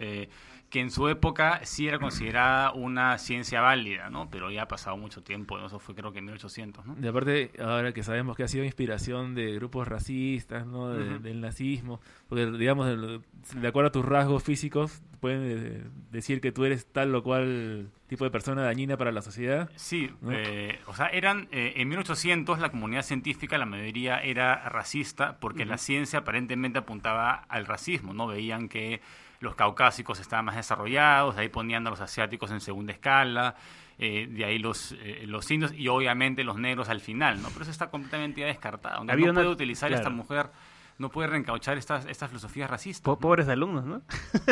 que 0.71 0.79
en 0.79 0.89
su 0.89 1.09
época 1.09 1.59
sí 1.63 1.89
era 1.89 1.99
considerada 1.99 2.71
una 2.71 3.17
ciencia 3.17 3.59
válida, 3.59 4.09
¿no? 4.09 4.29
Pero 4.31 4.49
ya 4.49 4.63
ha 4.63 4.67
pasado 4.69 4.95
mucho 4.95 5.21
tiempo, 5.21 5.59
eso 5.59 5.79
fue 5.79 5.93
creo 5.93 6.13
que 6.13 6.19
en 6.19 6.25
1800, 6.25 6.85
¿no? 6.85 6.95
De 6.95 7.09
aparte, 7.09 7.51
ahora 7.59 7.93
que 7.93 8.03
sabemos 8.03 8.37
que 8.37 8.43
ha 8.43 8.47
sido 8.47 8.63
inspiración 8.63 9.35
de 9.35 9.53
grupos 9.55 9.89
racistas, 9.89 10.65
¿no? 10.65 10.89
Del 10.89 11.41
nazismo, 11.41 11.99
porque 12.29 12.45
digamos, 12.51 12.87
de 12.87 13.67
acuerdo 13.67 13.89
a 13.89 13.91
tus 13.91 14.05
rasgos 14.05 14.43
físicos, 14.43 15.03
pueden 15.19 15.41
eh, 15.43 15.83
decir 16.09 16.39
que 16.39 16.53
tú 16.53 16.63
eres 16.63 16.85
tal 16.85 17.13
o 17.15 17.21
cual 17.21 17.89
tipo 18.07 18.23
de 18.23 18.31
persona 18.31 18.63
dañina 18.63 18.95
para 18.95 19.11
la 19.11 19.21
sociedad. 19.21 19.69
Sí, 19.75 20.09
eh, 20.29 20.79
o 20.87 20.95
sea, 20.95 21.07
eran, 21.07 21.49
eh, 21.51 21.73
en 21.75 21.89
1800 21.89 22.59
la 22.59 22.69
comunidad 22.69 23.03
científica, 23.03 23.57
la 23.57 23.65
mayoría 23.65 24.19
era 24.21 24.69
racista, 24.69 25.37
porque 25.39 25.65
la 25.65 25.77
ciencia 25.77 26.19
aparentemente 26.19 26.79
apuntaba 26.79 27.45
al 27.49 27.65
racismo, 27.65 28.13
¿no? 28.13 28.27
Veían 28.27 28.69
que 28.69 29.01
los 29.41 29.55
caucásicos 29.55 30.19
estaban 30.19 30.45
más 30.45 30.55
desarrollados, 30.55 31.35
de 31.35 31.41
ahí 31.41 31.49
ponían 31.49 31.85
a 31.87 31.89
los 31.89 31.99
asiáticos 31.99 32.51
en 32.51 32.61
segunda 32.61 32.93
escala, 32.93 33.55
eh, 33.97 34.27
de 34.29 34.45
ahí 34.45 34.59
los, 34.59 34.93
eh, 34.93 35.25
los 35.25 35.49
indios 35.49 35.73
y 35.73 35.87
obviamente 35.87 36.43
los 36.43 36.57
negros 36.57 36.89
al 36.89 37.01
final, 37.01 37.41
¿no? 37.41 37.49
Pero 37.49 37.63
eso 37.63 37.71
está 37.71 37.89
completamente 37.89 38.41
ya 38.41 38.47
descartado. 38.47 39.03
No, 39.03 39.33
puede 39.33 39.47
utilizar 39.47 39.91
esta 39.91 40.11
mujer, 40.11 40.51
no 40.99 41.09
puede 41.09 41.27
reencauchar 41.27 41.79
estas, 41.79 42.05
estas 42.05 42.29
filosofías 42.29 42.69
racistas. 42.69 43.17
pobres 43.17 43.49
alumnos, 43.49 43.83
¿no? 43.83 44.03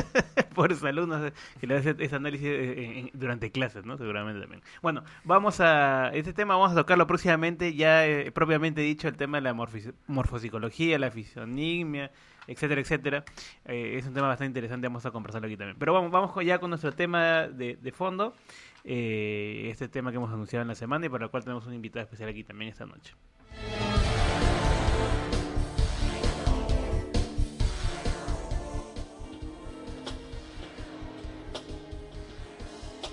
pobres 0.55 0.83
alumnos 0.83 1.33
que 1.59 1.67
le 1.67 1.77
hacen 1.77 1.95
ese 1.99 2.15
análisis 2.15 2.47
eh, 2.49 3.11
durante 3.13 3.51
clases, 3.51 3.85
¿no? 3.85 3.95
Seguramente 3.95 4.41
también. 4.41 4.63
Bueno, 4.81 5.03
vamos 5.23 5.59
a... 5.61 6.09
Este 6.15 6.33
tema 6.33 6.55
vamos 6.55 6.71
a 6.71 6.75
tocarlo 6.75 7.05
próximamente, 7.05 7.75
ya 7.75 8.03
propiamente 8.33 8.81
dicho, 8.81 9.07
el 9.07 9.17
tema 9.17 9.37
de 9.37 9.41
la 9.41 9.53
morfopsicología, 9.53 10.97
la 10.97 11.11
fisionigmia 11.11 12.11
etcétera, 12.47 12.81
etcétera. 12.81 13.23
Eh, 13.65 13.95
es 13.97 14.05
un 14.05 14.13
tema 14.13 14.27
bastante 14.27 14.47
interesante, 14.47 14.87
vamos 14.87 15.05
a 15.05 15.11
conversarlo 15.11 15.47
aquí 15.47 15.57
también. 15.57 15.77
Pero 15.77 15.93
vamos, 15.93 16.11
vamos 16.11 16.45
ya 16.45 16.59
con 16.59 16.69
nuestro 16.69 16.91
tema 16.91 17.47
de, 17.47 17.93
fondo, 17.95 18.33
eh, 18.83 19.67
este 19.71 19.87
tema 19.87 20.11
que 20.11 20.17
hemos 20.17 20.31
anunciado 20.31 20.61
en 20.61 20.69
la 20.69 20.75
semana 20.75 21.05
y 21.05 21.09
para 21.09 21.25
el 21.25 21.31
cual 21.31 21.43
tenemos 21.43 21.65
un 21.65 21.73
invitado 21.73 22.03
especial 22.03 22.29
aquí 22.29 22.43
también 22.43 22.71
esta 22.71 22.85
noche. 22.85 23.13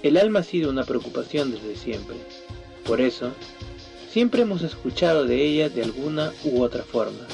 El 0.02 0.16
alma 0.18 0.38
ha 0.38 0.42
sido 0.45 0.71
una 0.71 0.85
preocupación 0.85 1.50
desde 1.50 1.75
siempre. 1.75 2.16
Por 2.87 3.00
eso, 3.00 3.33
siempre 4.09 4.42
hemos 4.42 4.62
escuchado 4.62 5.25
de 5.25 5.42
ella 5.42 5.68
de 5.68 5.83
alguna 5.83 6.33
u 6.45 6.62
otra 6.62 6.85
forma. 6.85 7.26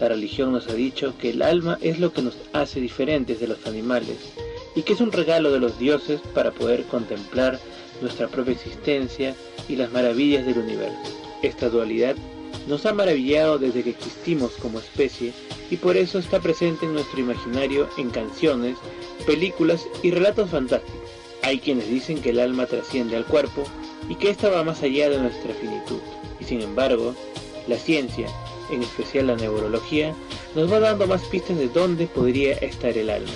La 0.00 0.08
religión 0.08 0.52
nos 0.52 0.68
ha 0.68 0.74
dicho 0.74 1.14
que 1.18 1.30
el 1.30 1.42
alma 1.42 1.78
es 1.80 1.98
lo 1.98 2.12
que 2.12 2.22
nos 2.22 2.36
hace 2.52 2.80
diferentes 2.80 3.40
de 3.40 3.48
los 3.48 3.66
animales 3.66 4.18
y 4.74 4.82
que 4.82 4.92
es 4.92 5.00
un 5.00 5.10
regalo 5.10 5.50
de 5.50 5.60
los 5.60 5.78
dioses 5.78 6.20
para 6.34 6.50
poder 6.50 6.84
contemplar 6.84 7.58
nuestra 8.02 8.28
propia 8.28 8.52
existencia 8.52 9.34
y 9.68 9.76
las 9.76 9.90
maravillas 9.92 10.44
del 10.44 10.58
universo. 10.58 10.98
Esta 11.42 11.70
dualidad 11.70 12.14
nos 12.68 12.84
ha 12.84 12.92
maravillado 12.92 13.58
desde 13.58 13.82
que 13.82 13.90
existimos 13.90 14.52
como 14.52 14.80
especie 14.80 15.32
y 15.70 15.76
por 15.76 15.96
eso 15.96 16.18
está 16.18 16.40
presente 16.40 16.84
en 16.84 16.94
nuestro 16.94 17.20
imaginario 17.20 17.88
en 17.96 18.10
canciones, 18.10 18.76
películas 19.26 19.86
y 20.02 20.10
relatos 20.10 20.50
fantásticos. 20.50 21.10
Hay 21.42 21.58
quienes 21.58 21.88
dicen 21.88 22.20
que 22.20 22.30
el 22.30 22.40
alma 22.40 22.66
trasciende 22.66 23.16
al 23.16 23.24
cuerpo 23.24 23.64
y 24.08 24.16
que 24.16 24.30
ésta 24.30 24.50
va 24.50 24.64
más 24.64 24.82
allá 24.82 25.08
de 25.08 25.20
nuestra 25.20 25.54
finitud. 25.54 26.00
Y 26.40 26.44
sin 26.44 26.60
embargo, 26.60 27.14
la 27.66 27.76
ciencia, 27.76 28.28
en 28.70 28.82
especial 28.82 29.28
la 29.28 29.36
neurología, 29.36 30.14
nos 30.54 30.72
va 30.72 30.80
dando 30.80 31.06
más 31.06 31.22
pistas 31.22 31.56
de 31.58 31.68
dónde 31.68 32.06
podría 32.06 32.54
estar 32.54 32.96
el 32.96 33.10
alma. 33.10 33.30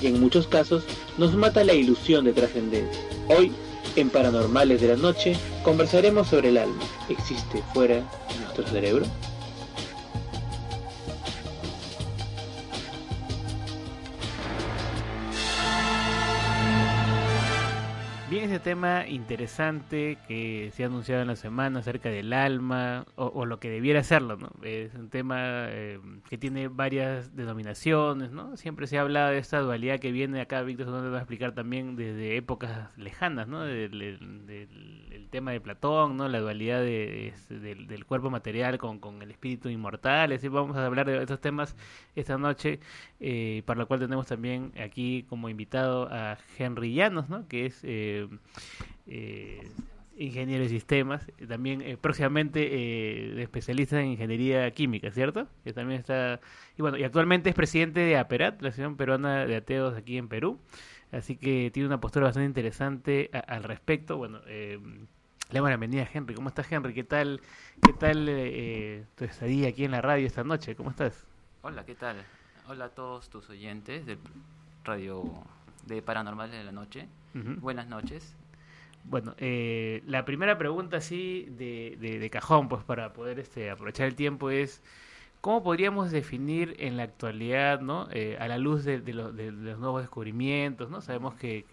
Y 0.00 0.06
en 0.06 0.20
muchos 0.20 0.46
casos 0.46 0.84
nos 1.18 1.34
mata 1.34 1.64
la 1.64 1.74
ilusión 1.74 2.24
de 2.24 2.32
trascendencia. 2.32 3.02
Hoy, 3.28 3.52
en 3.96 4.08
Paranormales 4.08 4.80
de 4.80 4.88
la 4.88 4.96
Noche, 4.96 5.36
conversaremos 5.62 6.28
sobre 6.28 6.48
el 6.48 6.58
alma. 6.58 6.82
¿Existe 7.08 7.62
fuera 7.74 7.96
de 7.96 8.40
nuestro 8.40 8.66
cerebro? 8.66 9.06
Tema 18.62 19.06
interesante 19.08 20.18
que 20.28 20.70
se 20.74 20.82
ha 20.82 20.86
anunciado 20.86 21.22
en 21.22 21.28
la 21.28 21.36
semana 21.36 21.78
acerca 21.78 22.10
del 22.10 22.32
alma, 22.34 23.06
o, 23.16 23.24
o 23.26 23.46
lo 23.46 23.58
que 23.58 23.70
debiera 23.70 24.02
serlo, 24.02 24.36
¿no? 24.36 24.50
Es 24.62 24.94
un 24.94 25.08
tema 25.08 25.38
eh, 25.70 25.98
que 26.28 26.36
tiene 26.36 26.68
varias 26.68 27.34
denominaciones, 27.34 28.32
¿no? 28.32 28.56
Siempre 28.58 28.86
se 28.86 28.98
habla 28.98 29.30
de 29.30 29.38
esta 29.38 29.60
dualidad 29.60 29.98
que 29.98 30.12
viene 30.12 30.42
acá, 30.42 30.60
Víctor 30.62 30.88
nos 30.88 31.10
va 31.10 31.16
a 31.16 31.20
explicar 31.20 31.54
también 31.54 31.96
desde 31.96 32.36
épocas 32.36 32.96
lejanas, 32.98 33.48
¿no? 33.48 33.60
Del, 33.60 33.98
del- 33.98 34.46
del- 34.46 35.00
el 35.10 35.28
tema 35.30 35.52
de 35.52 35.60
Platón, 35.60 36.16
¿no? 36.16 36.28
La 36.28 36.40
dualidad 36.40 36.80
de, 36.80 37.28
este, 37.28 37.58
del, 37.60 37.86
del 37.86 38.04
cuerpo 38.04 38.30
material 38.30 38.78
con, 38.78 38.98
con 38.98 39.22
el 39.22 39.30
espíritu 39.30 39.68
inmortal, 39.68 40.32
es 40.32 40.40
decir, 40.40 40.50
vamos 40.50 40.76
a 40.76 40.84
hablar 40.84 41.06
de 41.06 41.18
estos 41.22 41.40
temas 41.40 41.76
esta 42.14 42.36
noche, 42.36 42.80
eh, 43.20 43.62
para 43.64 43.78
lo 43.80 43.86
cual 43.88 44.00
tenemos 44.00 44.26
también 44.26 44.72
aquí 44.82 45.24
como 45.28 45.48
invitado 45.48 46.08
a 46.10 46.36
Henry 46.58 46.94
Llanos, 46.94 47.28
¿no? 47.28 47.46
Que 47.48 47.66
es... 47.66 47.80
eh, 47.84 48.28
ingeniero 50.16 50.62
de 50.62 50.68
sistemas, 50.68 51.26
eh, 51.38 51.46
también 51.46 51.80
eh, 51.80 51.96
próximamente 51.96 52.60
eh, 52.70 53.42
especialista 53.42 54.00
en 54.00 54.08
ingeniería 54.08 54.70
química, 54.72 55.10
¿cierto? 55.10 55.48
Que 55.64 55.72
también 55.72 55.98
está 56.00 56.40
y 56.76 56.82
bueno, 56.82 56.98
y 56.98 57.04
actualmente 57.04 57.48
es 57.48 57.54
presidente 57.54 58.00
de 58.00 58.16
APERAT, 58.18 58.60
la 58.60 58.68
Asociación 58.68 58.96
Peruana 58.96 59.46
de 59.46 59.56
Ateos 59.56 59.96
aquí 59.96 60.18
en 60.18 60.28
Perú. 60.28 60.58
Así 61.12 61.36
que 61.36 61.70
tiene 61.72 61.86
una 61.88 62.00
postura 62.00 62.26
bastante 62.26 62.46
interesante 62.46 63.30
a- 63.32 63.38
al 63.38 63.64
respecto. 63.64 64.16
Bueno, 64.16 64.40
eh, 64.46 64.78
le 64.80 65.54
damos 65.54 65.70
la 65.70 65.76
bienvenida 65.76 66.02
a 66.02 66.08
Henry. 66.12 66.34
¿Cómo 66.34 66.48
estás, 66.50 66.70
Henry? 66.70 66.94
¿Qué 66.94 67.02
tal, 67.02 67.40
qué 67.84 67.92
tal 67.92 68.26
eh, 68.28 69.04
tu 69.16 69.24
estadía 69.24 69.68
aquí 69.70 69.84
en 69.84 69.90
la 69.90 70.02
radio 70.02 70.26
esta 70.26 70.44
noche? 70.44 70.76
¿Cómo 70.76 70.90
estás? 70.90 71.26
Hola, 71.62 71.84
¿qué 71.84 71.94
tal? 71.96 72.16
Hola 72.68 72.84
a 72.84 72.88
todos 72.90 73.28
tus 73.30 73.48
oyentes 73.50 74.06
del 74.06 74.18
radio 74.84 75.24
de 75.86 76.00
Paranormales 76.02 76.56
de 76.56 76.64
la 76.64 76.72
Noche. 76.72 77.08
Buenas 77.34 77.88
noches. 77.88 78.36
Bueno, 79.02 79.34
eh, 79.38 80.02
la 80.06 80.24
primera 80.24 80.58
pregunta 80.58 80.98
así 80.98 81.46
de, 81.50 81.96
de, 82.00 82.18
de 82.18 82.30
cajón, 82.30 82.68
pues 82.68 82.84
para 82.84 83.12
poder 83.12 83.38
este, 83.40 83.70
aprovechar 83.70 84.06
el 84.06 84.14
tiempo 84.14 84.50
es, 84.50 84.82
¿cómo 85.40 85.62
podríamos 85.62 86.10
definir 86.12 86.76
en 86.78 86.96
la 86.98 87.04
actualidad, 87.04 87.80
¿no? 87.80 88.08
Eh, 88.12 88.36
a 88.40 88.48
la 88.48 88.58
luz 88.58 88.84
de, 88.84 89.00
de 89.00 89.14
lo- 89.14 89.32
de- 89.32 89.52
de 89.52 89.70
los 89.72 89.78
nuevos 89.80 90.02
descubrimientos, 90.02 90.90
¿no? 90.90 91.00
Sabemos 91.02 91.34
que, 91.36 91.64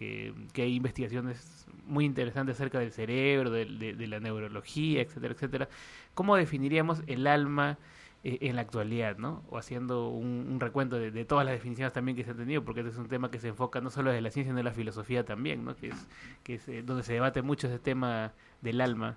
hay 0.62 0.74
investigaciones 0.76 1.66
muy 1.86 2.04
interesantes 2.06 2.56
acerca 2.56 2.78
del 2.80 2.92
cerebro, 2.92 3.50
de, 3.50 3.66
de 3.94 4.06
la 4.08 4.20
neurología, 4.20 5.02
etcétera, 5.02 5.34
etcétera. 5.34 5.68
¿Cómo 6.14 6.36
definiríamos 6.36 7.02
el 7.06 7.26
alma 7.26 7.78
eh, 8.24 8.38
en 8.42 8.56
la 8.56 8.62
actualidad, 8.62 9.16
¿no? 9.18 9.42
O 9.50 9.58
haciendo 9.58 10.08
un, 10.08 10.48
un 10.50 10.60
recuento 10.60 10.96
de, 10.96 11.10
de 11.10 11.24
todas 11.24 11.44
las 11.44 11.54
definiciones 11.54 11.92
también 11.92 12.16
que 12.16 12.24
se 12.24 12.30
han 12.30 12.36
tenido, 12.36 12.64
porque 12.64 12.80
este 12.80 12.92
es 12.92 12.98
un 12.98 13.08
tema 13.08 13.30
que 13.30 13.38
se 13.38 13.48
enfoca 13.48 13.80
no 13.80 13.90
solo 13.90 14.10
desde 14.10 14.22
la 14.22 14.30
ciencia, 14.30 14.50
sino 14.50 14.56
de 14.58 14.64
la 14.64 14.72
filosofía 14.72 15.24
también, 15.24 15.64
¿no? 15.64 15.76
Que 15.76 15.88
es, 15.88 16.06
que 16.42 16.54
es 16.54 16.68
eh, 16.68 16.82
donde 16.82 17.02
se 17.02 17.12
debate 17.12 17.42
mucho 17.42 17.68
ese 17.68 17.78
tema 17.78 18.32
del 18.60 18.80
alma, 18.80 19.16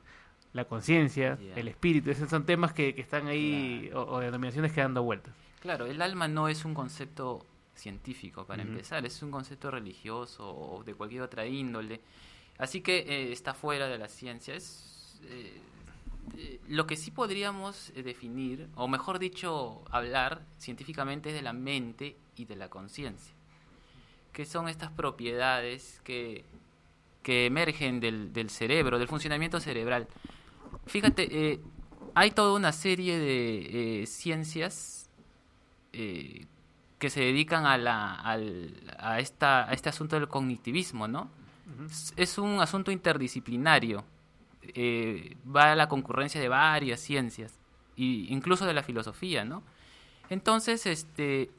la 0.54 0.66
conciencia, 0.66 1.40
el 1.56 1.68
espíritu. 1.68 2.12
Esos 2.12 2.30
son 2.30 2.46
temas 2.46 2.74
que, 2.74 2.94
que 2.94 3.02
están 3.02 3.28
ahí, 3.28 3.90
o, 3.94 4.02
o 4.02 4.20
denominaciones 4.20 4.72
que 4.72 4.82
dan 4.82 4.90
dando 4.90 5.04
vueltas. 5.04 5.34
Claro, 5.62 5.86
el 5.86 6.02
alma 6.02 6.28
no 6.28 6.48
es 6.48 6.66
un 6.66 6.74
concepto 6.74 7.46
científico, 7.74 8.46
para 8.46 8.62
empezar, 8.62 9.06
es 9.06 9.24
un 9.24 9.32
concepto 9.32 9.72
religioso 9.72 10.46
o 10.48 10.84
de 10.84 10.94
cualquier 10.94 11.22
otra 11.22 11.46
índole. 11.48 12.02
Así 12.58 12.82
que 12.82 13.00
eh, 13.00 13.32
está 13.32 13.54
fuera 13.54 13.88
de 13.88 13.98
la 13.98 14.08
ciencia. 14.08 14.54
Es, 14.54 15.20
eh, 15.24 15.60
lo 16.68 16.88
que 16.88 16.96
sí 16.96 17.12
podríamos 17.12 17.92
eh, 17.96 18.04
definir, 18.04 18.68
o 18.76 18.88
mejor 18.88 19.20
dicho, 19.20 19.84
hablar 19.92 20.42
científicamente 20.58 21.30
es 21.30 21.36
de 21.36 21.42
la 21.42 21.54
mente 21.54 22.16
y 22.36 22.46
de 22.46 22.56
la 22.56 22.70
conciencia, 22.70 23.34
que 24.32 24.46
son 24.46 24.68
estas 24.70 24.92
propiedades 24.92 26.00
que, 26.04 26.46
que 27.24 27.46
emergen 27.46 28.00
del, 28.00 28.32
del 28.34 28.50
cerebro, 28.50 28.98
del 29.00 29.08
funcionamiento 29.08 29.60
cerebral. 29.60 30.08
Fíjate, 30.88 31.52
eh, 31.54 31.60
hay 32.16 32.32
toda 32.32 32.54
una 32.58 32.72
serie 32.72 33.20
de 33.20 34.02
eh, 34.04 34.06
ciencias 34.08 35.10
eh, 35.94 36.46
que 37.00 37.10
se 37.10 37.20
dedican 37.22 37.66
a, 37.66 37.78
la, 37.78 38.16
al- 38.16 38.96
a, 39.00 39.20
esta, 39.20 39.70
a 39.70 39.74
este 39.74 39.90
asunto 39.90 40.16
del 40.18 40.28
cognitivismo, 40.28 41.08
¿no? 41.08 41.30
Es- 41.90 42.14
Es 42.16 42.38
un 42.38 42.62
asunto 42.62 42.92
interdisciplinario. 42.92 44.04
Eh, 44.64 45.36
va 45.54 45.72
a 45.72 45.76
la 45.76 45.88
concurrencia 45.90 46.40
de 46.40 46.48
varias 46.48 47.00
ciencias, 47.00 47.54
y 47.96 48.32
incluso 48.34 48.66
de 48.66 48.74
la 48.74 48.84
filosofía, 48.84 49.44
¿no? 49.44 49.64
Entonces, 50.30 50.86
este, 50.86 51.50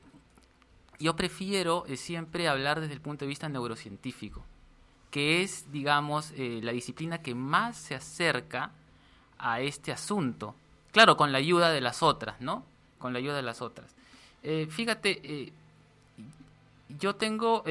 yo 0.99 1.14
prefiero 1.16 1.85
eh, 1.87 1.97
siempre 1.97 2.49
hablar 2.49 2.80
desde 2.80 2.94
el 2.94 3.00
punto 3.00 3.25
de 3.25 3.28
vista 3.28 3.49
neurocientífico, 3.49 4.44
que 5.11 5.42
es, 5.42 5.71
digamos, 5.73 6.32
eh, 6.37 6.61
la 6.62 6.73
disciplina 6.73 7.18
que 7.18 7.35
más 7.35 7.76
se 7.76 7.94
acerca 7.94 8.71
a 9.38 9.61
este 9.61 9.92
asunto. 9.92 10.54
Claro, 10.92 11.16
con 11.16 11.32
la 11.32 11.38
ayuda 11.38 11.71
de 11.71 11.80
las 11.80 12.02
otras, 12.02 12.40
¿no? 12.40 12.64
Con 12.99 13.12
la 13.12 13.18
ayuda 13.18 13.37
de 13.37 13.42
las 13.42 13.62
otras. 13.62 13.94
Fíjate, 14.71 15.52
yo 16.99 17.14
tengo 17.14 17.62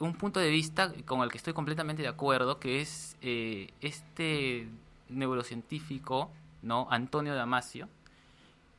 un 0.00 0.14
punto 0.14 0.40
de 0.40 0.50
vista 0.50 0.92
con 1.04 1.20
el 1.22 1.30
que 1.30 1.38
estoy 1.38 1.52
completamente 1.52 2.02
de 2.02 2.08
acuerdo, 2.08 2.58
que 2.58 2.80
es 2.80 3.16
eh, 3.22 3.70
este 3.80 4.68
neurocientífico, 5.08 6.30
¿no? 6.62 6.86
Antonio 6.90 7.34
Damasio, 7.34 7.88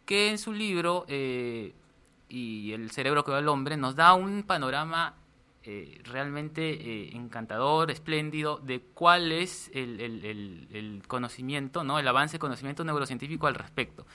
que 0.06 0.30
en 0.30 0.38
su 0.38 0.54
libro 0.54 1.06
eh, 1.08 1.74
y 2.30 2.72
el 2.74 2.92
cerebro 2.92 3.24
que 3.24 3.32
va 3.32 3.38
al 3.40 3.48
hombre 3.48 3.78
nos 3.78 3.96
da 3.96 4.14
un 4.14 4.44
panorama 4.44 5.16
eh, 5.64 6.00
realmente 6.04 7.16
encantador, 7.16 7.90
espléndido, 7.90 8.58
de 8.58 8.82
cuál 8.82 9.32
es 9.32 9.72
el, 9.74 10.00
el- 10.00 10.24
el- 10.26 10.68
el 10.72 11.04
conocimiento, 11.08 11.84
¿no? 11.84 11.98
el 11.98 12.08
avance 12.08 12.34
de 12.34 12.40
conocimiento 12.40 12.84
neurocientífico 12.84 13.48
al 13.48 13.56
respecto. 13.56 14.06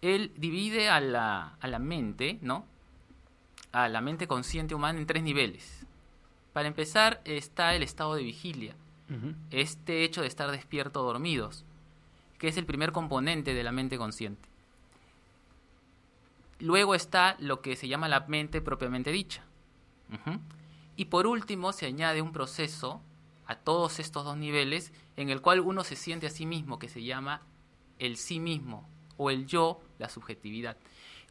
Él 0.00 0.32
divide 0.36 0.88
a 0.88 1.00
la, 1.00 1.56
a 1.60 1.68
la 1.68 1.78
mente, 1.78 2.38
¿no? 2.40 2.64
a 3.72 3.88
la 3.88 4.00
mente 4.00 4.26
consciente 4.26 4.74
humana 4.74 4.98
en 4.98 5.06
tres 5.06 5.22
niveles. 5.22 5.85
Para 6.56 6.68
empezar 6.68 7.20
está 7.26 7.74
el 7.74 7.82
estado 7.82 8.14
de 8.14 8.22
vigilia, 8.22 8.74
este 9.50 10.04
hecho 10.04 10.22
de 10.22 10.26
estar 10.26 10.50
despierto 10.50 11.02
o 11.02 11.04
dormidos, 11.04 11.66
que 12.38 12.48
es 12.48 12.56
el 12.56 12.64
primer 12.64 12.92
componente 12.92 13.52
de 13.52 13.62
la 13.62 13.72
mente 13.72 13.98
consciente. 13.98 14.48
Luego 16.58 16.94
está 16.94 17.36
lo 17.40 17.60
que 17.60 17.76
se 17.76 17.88
llama 17.88 18.08
la 18.08 18.20
mente 18.20 18.62
propiamente 18.62 19.12
dicha. 19.12 19.42
Y 20.96 21.04
por 21.04 21.26
último 21.26 21.74
se 21.74 21.84
añade 21.84 22.22
un 22.22 22.32
proceso 22.32 23.02
a 23.46 23.56
todos 23.56 23.98
estos 23.98 24.24
dos 24.24 24.38
niveles 24.38 24.94
en 25.18 25.28
el 25.28 25.42
cual 25.42 25.60
uno 25.60 25.84
se 25.84 25.94
siente 25.94 26.26
a 26.26 26.30
sí 26.30 26.46
mismo, 26.46 26.78
que 26.78 26.88
se 26.88 27.04
llama 27.04 27.42
el 27.98 28.16
sí 28.16 28.40
mismo 28.40 28.88
o 29.18 29.28
el 29.28 29.46
yo, 29.46 29.82
la 29.98 30.08
subjetividad. 30.08 30.78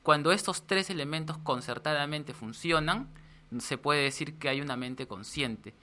cuando 0.04 0.32
estos 0.32 0.68
tres 0.68 0.92
elementos 0.92 1.40
concertadamente 1.40 2.36
funcionan, 2.36 3.10
se 3.60 3.78
puede 3.78 4.04
decir 4.04 4.36
que 4.36 4.50
hay 4.50 4.62
una 4.62 4.76
mente 4.76 5.08
consciente. 5.08 5.74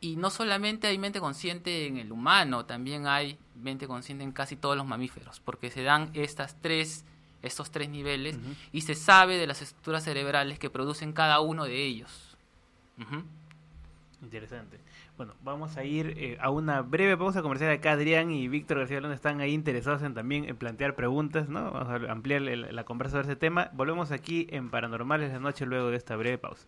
Y 0.00 0.16
no 0.16 0.30
solamente 0.30 0.86
hay 0.86 0.98
mente 0.98 1.20
consciente 1.20 1.86
en 1.86 1.96
el 1.96 2.12
humano, 2.12 2.66
también 2.66 3.06
hay 3.06 3.38
mente 3.54 3.86
consciente 3.86 4.24
en 4.24 4.32
casi 4.32 4.56
todos 4.56 4.76
los 4.76 4.86
mamíferos, 4.86 5.40
porque 5.40 5.70
se 5.70 5.82
dan 5.82 6.10
estas 6.12 6.60
tres, 6.60 7.04
estos 7.42 7.70
tres 7.70 7.88
niveles 7.88 8.38
y 8.72 8.82
se 8.82 8.94
sabe 8.94 9.38
de 9.38 9.46
las 9.46 9.62
estructuras 9.62 10.04
cerebrales 10.04 10.58
que 10.58 10.68
producen 10.68 11.12
cada 11.12 11.40
uno 11.40 11.64
de 11.64 11.84
ellos. 11.84 12.36
Interesante. 14.22 14.80
Bueno, 15.16 15.32
vamos 15.42 15.78
a 15.78 15.84
ir 15.84 16.12
eh, 16.18 16.36
a 16.40 16.50
una 16.50 16.82
breve 16.82 17.16
pausa 17.16 17.40
comercial. 17.40 17.70
Acá 17.70 17.92
Adrián 17.92 18.30
y 18.30 18.48
Víctor 18.48 18.78
García 18.80 19.00
López 19.00 19.14
están 19.16 19.40
ahí 19.40 19.54
interesados 19.54 20.02
en 20.02 20.12
también 20.12 20.44
en 20.44 20.56
plantear 20.56 20.94
preguntas, 20.94 21.48
¿no? 21.48 21.72
Vamos 21.72 21.88
a 21.88 22.12
ampliar 22.12 22.42
el- 22.42 22.74
la 22.76 22.84
conversa 22.84 23.12
sobre 23.18 23.28
ese 23.32 23.36
tema. 23.36 23.70
Volvemos 23.72 24.12
aquí 24.12 24.46
en 24.50 24.68
Paranormales 24.68 25.32
de 25.32 25.40
Noche 25.40 25.64
luego 25.64 25.88
de 25.88 25.96
esta 25.96 26.16
breve 26.16 26.36
pausa. 26.36 26.66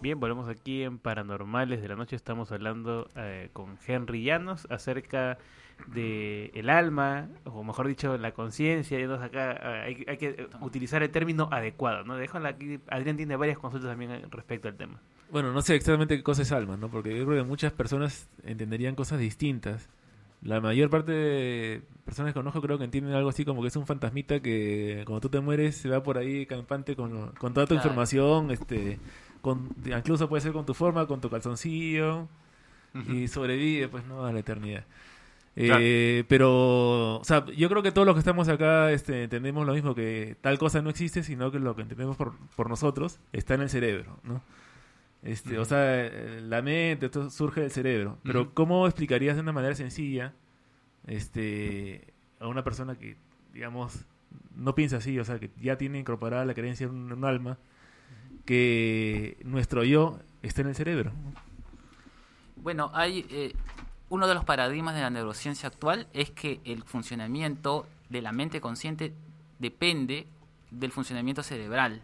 Bien, 0.00 0.20
volvemos 0.20 0.48
aquí 0.48 0.82
en 0.82 0.98
Paranormales 0.98 1.82
de 1.82 1.88
la 1.88 1.96
Noche. 1.96 2.14
Estamos 2.16 2.52
hablando 2.52 3.08
eh, 3.16 3.48
con 3.52 3.76
Henry 3.86 4.22
Llanos 4.22 4.66
acerca 4.70 5.38
el 5.94 6.68
alma, 6.70 7.28
o 7.44 7.62
mejor 7.64 7.88
dicho, 7.88 8.16
la 8.18 8.32
conciencia. 8.32 8.98
entonces 8.98 9.26
acá 9.26 9.52
eh, 9.52 9.82
hay, 9.86 10.04
hay 10.08 10.16
que 10.16 10.48
utilizar 10.60 11.02
el 11.02 11.10
término 11.10 11.48
adecuado, 11.50 12.04
¿no? 12.04 12.16
Dejo 12.16 12.38
aquí, 12.38 12.80
Adrián 12.88 13.16
tiene 13.16 13.36
varias 13.36 13.58
consultas 13.58 13.90
también 13.90 14.10
eh, 14.10 14.22
respecto 14.30 14.68
al 14.68 14.76
tema. 14.76 15.00
Bueno, 15.30 15.52
no 15.52 15.60
sé 15.62 15.74
exactamente 15.74 16.16
qué 16.16 16.22
cosa 16.22 16.42
es 16.42 16.52
alma, 16.52 16.76
¿no? 16.76 16.88
Porque 16.88 17.16
yo 17.16 17.24
creo 17.26 17.42
que 17.42 17.48
muchas 17.48 17.72
personas 17.72 18.28
entenderían 18.44 18.94
cosas 18.94 19.18
distintas. 19.18 19.88
La 20.42 20.60
mayor 20.60 20.90
parte 20.90 21.12
de 21.12 21.82
personas 22.04 22.32
que 22.32 22.38
conozco 22.38 22.60
creo 22.60 22.78
que 22.78 22.84
entienden 22.84 23.14
algo 23.14 23.30
así 23.30 23.44
como 23.44 23.62
que 23.62 23.68
es 23.68 23.76
un 23.76 23.86
fantasmita 23.86 24.40
que 24.40 25.02
cuando 25.06 25.20
tú 25.20 25.28
te 25.30 25.40
mueres 25.40 25.76
se 25.76 25.88
va 25.88 26.02
por 26.02 26.18
ahí 26.18 26.46
campante 26.46 26.94
con, 26.94 27.32
con 27.32 27.54
toda 27.54 27.66
tu 27.66 27.74
Claro. 27.74 27.88
información, 27.88 28.50
este, 28.50 28.98
con, 29.40 29.70
incluso 29.84 30.28
puede 30.28 30.42
ser 30.42 30.52
con 30.52 30.66
tu 30.66 30.74
forma, 30.74 31.06
con 31.06 31.20
tu 31.20 31.30
calzoncillo 31.30 32.28
y 33.08 33.28
sobrevive, 33.28 33.88
pues, 33.88 34.04
¿no? 34.06 34.24
A 34.24 34.32
la 34.32 34.38
eternidad. 34.40 34.84
Eh, 35.56 36.24
Pero, 36.28 37.16
o 37.16 37.24
sea, 37.24 37.46
yo 37.46 37.68
creo 37.70 37.82
que 37.82 37.90
todos 37.90 38.06
los 38.06 38.14
que 38.14 38.18
estamos 38.20 38.48
acá 38.48 38.92
este, 38.92 39.24
entendemos 39.24 39.66
lo 39.66 39.72
mismo, 39.72 39.94
que 39.94 40.36
tal 40.42 40.58
cosa 40.58 40.82
no 40.82 40.90
existe, 40.90 41.22
sino 41.22 41.50
que 41.50 41.58
lo 41.58 41.74
que 41.74 41.82
entendemos 41.82 42.16
por, 42.16 42.36
por 42.54 42.68
nosotros 42.68 43.18
está 43.32 43.54
en 43.54 43.62
el 43.62 43.70
cerebro, 43.70 44.18
¿no? 44.22 44.42
Este, 45.22 45.58
O 45.58 45.64
sea, 45.64 46.06
eh, 46.06 46.40
la 46.42 46.62
mente 46.62 47.08
todo 47.08 47.30
surge 47.30 47.62
del 47.62 47.70
cerebro. 47.70 48.18
Pero. 48.22 48.52
¿cómo 48.54 48.86
explicarías 48.86 49.34
de 49.34 49.42
una 49.42 49.52
manera 49.52 49.74
sencilla 49.74 50.34
este, 51.06 52.12
a 52.38 52.48
una 52.48 52.62
persona 52.62 52.96
que, 52.96 53.16
digamos, 53.52 54.04
no 54.54 54.74
piensa 54.74 54.98
así, 54.98 55.18
o 55.18 55.24
sea, 55.24 55.38
que 55.38 55.50
ya 55.60 55.78
tiene 55.78 55.98
incorporada 55.98 56.44
la 56.44 56.54
creencia 56.54 56.84
en 56.84 56.94
un, 56.94 57.06
en 57.06 57.18
un 57.18 57.24
alma, 57.24 57.58
que 58.44 59.38
nuestro 59.42 59.84
yo 59.84 60.18
está 60.42 60.60
en 60.60 60.68
el 60.68 60.74
cerebro? 60.74 61.12
Bueno, 62.56 62.90
hay 62.92 63.26
eh, 63.30 63.52
uno 64.08 64.26
de 64.28 64.34
los 64.34 64.44
paradigmas 64.44 64.94
de 64.94 65.00
la 65.00 65.10
neurociencia 65.10 65.68
actual 65.68 66.06
es 66.12 66.30
que 66.30 66.60
el 66.64 66.82
funcionamiento 66.84 67.86
de 68.08 68.22
la 68.22 68.32
mente 68.32 68.60
consciente 68.60 69.12
depende 69.58 70.26
del 70.70 70.92
funcionamiento 70.92 71.42
cerebral. 71.42 72.02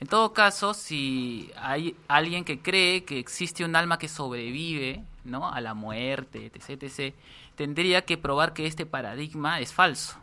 En 0.00 0.08
todo 0.08 0.32
caso, 0.32 0.74
si 0.74 1.50
hay 1.56 1.94
alguien 2.08 2.44
que 2.44 2.58
cree 2.60 3.04
que 3.04 3.20
existe 3.20 3.64
un 3.64 3.76
alma 3.76 3.98
que 3.98 4.08
sobrevive 4.08 5.04
¿no? 5.24 5.48
a 5.52 5.60
la 5.60 5.74
muerte, 5.74 6.46
etc., 6.52 6.82
etc., 6.82 7.14
tendría 7.54 8.04
que 8.04 8.18
probar 8.18 8.52
que 8.52 8.66
este 8.66 8.84
paradigma 8.84 9.60
es 9.60 9.72
falso. 9.72 10.16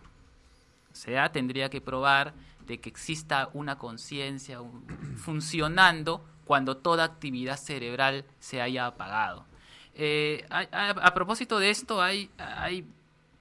O 0.91 0.95
sea, 0.95 1.31
tendría 1.31 1.69
que 1.69 1.79
probar 1.79 2.33
de 2.65 2.79
que 2.81 2.89
exista 2.89 3.49
una 3.53 3.77
conciencia 3.77 4.59
un- 4.59 4.85
funcionando 5.17 6.25
cuando 6.43 6.75
toda 6.75 7.05
actividad 7.05 7.57
cerebral 7.57 8.25
se 8.39 8.61
haya 8.61 8.85
apagado. 8.87 9.45
Eh, 10.01 10.45
a, 10.49 10.59
a- 10.71 10.89
a 10.91 11.13
propósito 11.13 11.59
de 11.59 11.69
esto, 11.71 12.01
hay, 12.01 12.29
hay 12.37 12.85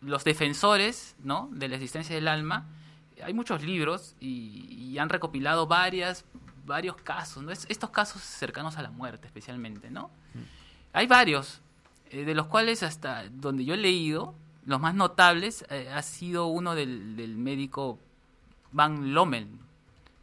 los 0.00 0.24
defensores 0.24 1.14
¿no? 1.22 1.48
de 1.52 1.68
la 1.68 1.76
existencia 1.76 2.16
del 2.16 2.26
alma. 2.26 2.66
Hay 3.22 3.32
muchos 3.32 3.62
libros 3.62 4.16
y, 4.18 4.66
y 4.92 4.98
han 4.98 5.08
recopilado 5.08 5.66
varias, 5.68 6.24
varios 6.66 6.96
casos, 6.96 7.44
¿no? 7.44 7.52
Es- 7.52 7.66
estos 7.68 7.90
casos 7.90 8.22
cercanos 8.22 8.76
a 8.76 8.82
la 8.82 8.90
muerte 8.90 9.26
especialmente. 9.28 9.88
¿no? 9.90 10.10
Hay 10.92 11.06
varios, 11.06 11.60
eh, 12.10 12.24
de 12.24 12.34
los 12.34 12.46
cuales 12.46 12.82
hasta 12.82 13.28
donde 13.30 13.64
yo 13.64 13.74
he 13.74 13.78
leído, 13.78 14.34
los 14.66 14.80
más 14.80 14.94
notables 14.96 15.64
eh, 15.70 15.88
ha 15.94 16.02
sido 16.02 16.46
uno 16.46 16.74
del, 16.74 17.14
del 17.16 17.36
médico 17.36 17.98
Van 18.72 19.14
Lommel, 19.14 19.46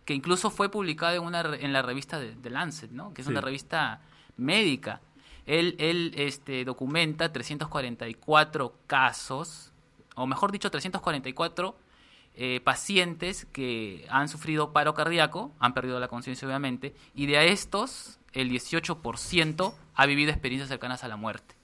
que 0.04 0.14
incluso 0.14 0.50
fue 0.52 0.70
publicado 0.70 1.16
en, 1.16 1.24
una, 1.24 1.42
en 1.56 1.72
la 1.74 1.82
revista 1.82 2.20
de, 2.20 2.36
de 2.36 2.50
Lancet, 2.50 2.92
¿no? 2.92 3.14
que 3.14 3.22
es 3.22 3.26
Sí. 3.28 3.32
una 3.32 3.42
revista 3.42 4.02
médica. 4.38 5.00
Él, 5.46 5.76
él 5.80 6.14
este, 6.18 6.66
documenta 6.66 7.32
344 7.32 8.76
casos, 8.88 9.72
o 10.16 10.26
mejor 10.26 10.52
dicho, 10.52 10.72
344 10.72 11.76
eh, 12.38 12.60
pacientes 12.64 13.46
que 13.46 14.06
han 14.10 14.28
sufrido 14.28 14.74
paro 14.74 14.94
cardíaco, 14.94 15.54
han 15.60 15.74
perdido 15.74 16.00
la 16.00 16.08
conciencia 16.08 16.48
obviamente, 16.48 16.94
y 17.14 17.28
de 17.28 17.38
a 17.38 17.44
estos, 17.44 18.20
el 18.34 18.50
18% 18.50 19.74
ha 19.94 20.06
vivido 20.06 20.32
experiencias 20.32 20.70
cercanas 20.70 21.04
a 21.04 21.08
la 21.08 21.16
muerte. 21.16 21.56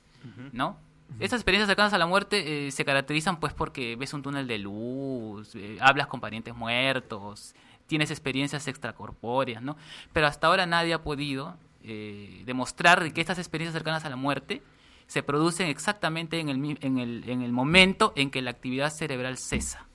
¿no? 0.53 0.77
Estas 1.19 1.39
experiencias 1.39 1.67
cercanas 1.67 1.93
a 1.93 1.97
la 1.97 2.05
muerte 2.05 2.67
eh, 2.67 2.71
se 2.71 2.85
caracterizan 2.85 3.39
pues 3.39 3.53
porque 3.53 3.95
ves 3.95 4.13
un 4.13 4.21
túnel 4.21 4.47
de 4.47 4.59
luz, 4.59 5.55
eh, 5.55 5.77
hablas 5.81 6.07
con 6.07 6.21
parientes 6.21 6.55
muertos, 6.55 7.53
tienes 7.87 8.11
experiencias 8.11 8.67
extracorpóreas, 8.67 9.61
¿no? 9.61 9.75
Pero 10.13 10.27
hasta 10.27 10.47
ahora 10.47 10.65
nadie 10.65 10.93
ha 10.93 11.03
podido 11.03 11.57
eh, 11.83 12.43
demostrar 12.45 13.11
que 13.13 13.21
estas 13.21 13.37
experiencias 13.37 13.73
cercanas 13.73 14.05
a 14.05 14.09
la 14.09 14.15
muerte 14.15 14.61
se 15.07 15.23
producen 15.23 15.67
exactamente 15.67 16.39
en 16.39 16.49
el, 16.49 16.77
en 16.81 16.97
el, 16.97 17.29
en 17.29 17.41
el 17.41 17.51
momento 17.51 18.13
en 18.15 18.31
que 18.31 18.41
la 18.41 18.51
actividad 18.51 18.89
cerebral 18.91 19.37
cesa. 19.37 19.87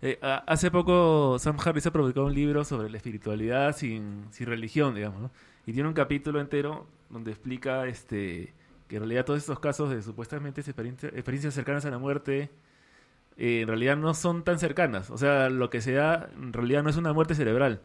Eh, 0.00 0.18
hace 0.22 0.70
poco 0.70 1.38
Sam 1.38 1.56
Harris 1.64 1.86
ha 1.86 1.92
publicado 1.92 2.26
un 2.26 2.34
libro 2.34 2.64
sobre 2.64 2.90
la 2.90 2.96
espiritualidad 2.96 3.74
sin, 3.76 4.26
sin 4.30 4.46
religión, 4.46 4.94
digamos. 4.94 5.30
Y 5.66 5.72
tiene 5.72 5.88
un 5.88 5.94
capítulo 5.94 6.40
entero 6.40 6.86
donde 7.08 7.30
explica 7.30 7.86
este 7.86 8.52
que 8.88 8.96
en 8.96 9.02
realidad 9.02 9.24
todos 9.24 9.40
estos 9.40 9.60
casos 9.60 9.88
de 9.88 10.02
supuestamente 10.02 10.60
experiencia- 10.60 11.08
experiencias 11.08 11.54
cercanas 11.54 11.86
a 11.86 11.90
la 11.90 11.98
muerte 11.98 12.50
eh, 13.38 13.62
en 13.62 13.68
realidad 13.68 13.96
no 13.96 14.12
son 14.14 14.44
tan 14.44 14.58
cercanas. 14.58 15.10
O 15.10 15.16
sea, 15.18 15.48
lo 15.48 15.70
que 15.70 15.80
se 15.80 15.92
da 15.92 16.28
en 16.36 16.52
realidad 16.52 16.82
no 16.82 16.90
es 16.90 16.96
una 16.96 17.12
muerte 17.12 17.34
cerebral. 17.34 17.80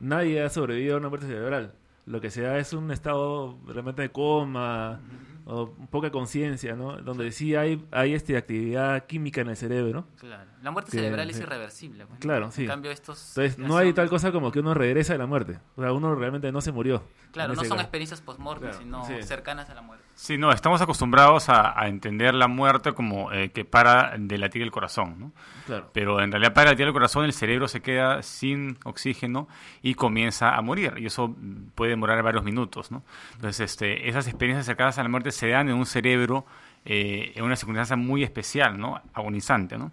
Nadie 0.00 0.42
ha 0.42 0.48
sobrevivido 0.48 0.94
a 0.96 0.98
una 0.98 1.08
muerte 1.08 1.26
cerebral. 1.26 1.74
Lo 2.08 2.20
que 2.20 2.30
se 2.30 2.42
da 2.42 2.58
es 2.58 2.72
un 2.72 2.90
estado 2.90 3.58
realmente 3.66 4.02
de 4.02 4.10
coma 4.10 5.00
o 5.44 5.70
poca 5.90 6.10
conciencia, 6.10 6.74
¿no? 6.74 6.96
Donde 6.98 7.30
sí 7.32 7.54
hay, 7.54 7.86
hay 7.90 8.14
este, 8.14 8.36
actividad 8.36 9.06
química 9.06 9.40
en 9.42 9.48
el 9.48 9.56
cerebro. 9.56 10.06
Claro. 10.18 10.50
La 10.62 10.70
muerte 10.70 10.90
Que- 10.90 10.98
cerebral 10.98 11.28
es 11.30 11.36
sí. 11.36 11.42
irreversible. 11.42 12.06
Claro, 12.18 12.46
En 12.46 12.52
sí. 12.52 12.66
cambio, 12.66 12.90
estos 12.90 13.36
Entonces, 13.36 13.58
no 13.58 13.76
hay 13.76 13.92
tal 13.92 14.08
cosa 14.08 14.32
como 14.32 14.50
que 14.52 14.60
uno 14.60 14.74
regresa 14.74 15.12
de 15.14 15.18
la 15.18 15.26
muerte. 15.26 15.58
O 15.76 15.82
sea, 15.82 15.92
uno 15.92 16.14
realmente 16.14 16.50
no 16.52 16.60
se 16.60 16.72
murió. 16.72 17.02
Claro, 17.32 17.54
no 17.54 17.60
son 17.60 17.68
caso. 17.70 17.80
experiencias 17.82 18.20
post-mortem, 18.22 18.70
Claro, 18.70 18.78
sino 18.82 19.04
sí. 19.06 19.22
cercanas 19.22 19.68
a 19.70 19.74
la 19.74 19.82
muerte. 19.82 20.04
Sí, 20.18 20.36
no, 20.36 20.50
estamos 20.50 20.82
acostumbrados 20.82 21.48
a, 21.48 21.80
a 21.80 21.86
entender 21.86 22.34
la 22.34 22.48
muerte 22.48 22.92
como 22.92 23.30
eh, 23.30 23.50
que 23.50 23.64
para 23.64 24.16
de 24.18 24.36
latir 24.36 24.62
el 24.62 24.72
corazón, 24.72 25.14
¿no? 25.20 25.32
Claro. 25.64 25.90
Pero 25.92 26.20
en 26.20 26.32
realidad 26.32 26.52
para 26.52 26.72
latir 26.72 26.88
el 26.88 26.92
corazón 26.92 27.24
el 27.24 27.32
cerebro 27.32 27.68
se 27.68 27.80
queda 27.82 28.20
sin 28.24 28.78
oxígeno 28.84 29.46
y 29.80 29.94
comienza 29.94 30.56
a 30.56 30.60
morir. 30.60 30.94
Y 30.96 31.06
eso 31.06 31.36
puede 31.76 31.90
demorar 31.90 32.20
varios 32.24 32.42
minutos, 32.42 32.90
¿no? 32.90 33.04
Entonces, 33.36 33.60
este, 33.70 34.08
esas 34.08 34.26
experiencias 34.26 34.66
cercanas 34.66 34.98
a 34.98 35.04
la 35.04 35.08
muerte 35.08 35.30
se 35.30 35.50
dan 35.50 35.68
en 35.68 35.76
un 35.76 35.86
cerebro 35.86 36.44
eh, 36.84 37.32
en 37.34 37.44
una 37.44 37.54
circunstancia 37.54 37.96
muy 37.96 38.24
especial, 38.24 38.76
¿no? 38.76 39.00
Agonizante, 39.12 39.78
¿no? 39.78 39.92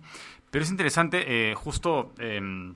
Pero 0.56 0.64
es 0.64 0.72
interesante, 0.72 1.52
eh, 1.52 1.54
justo 1.54 2.14
em, 2.18 2.76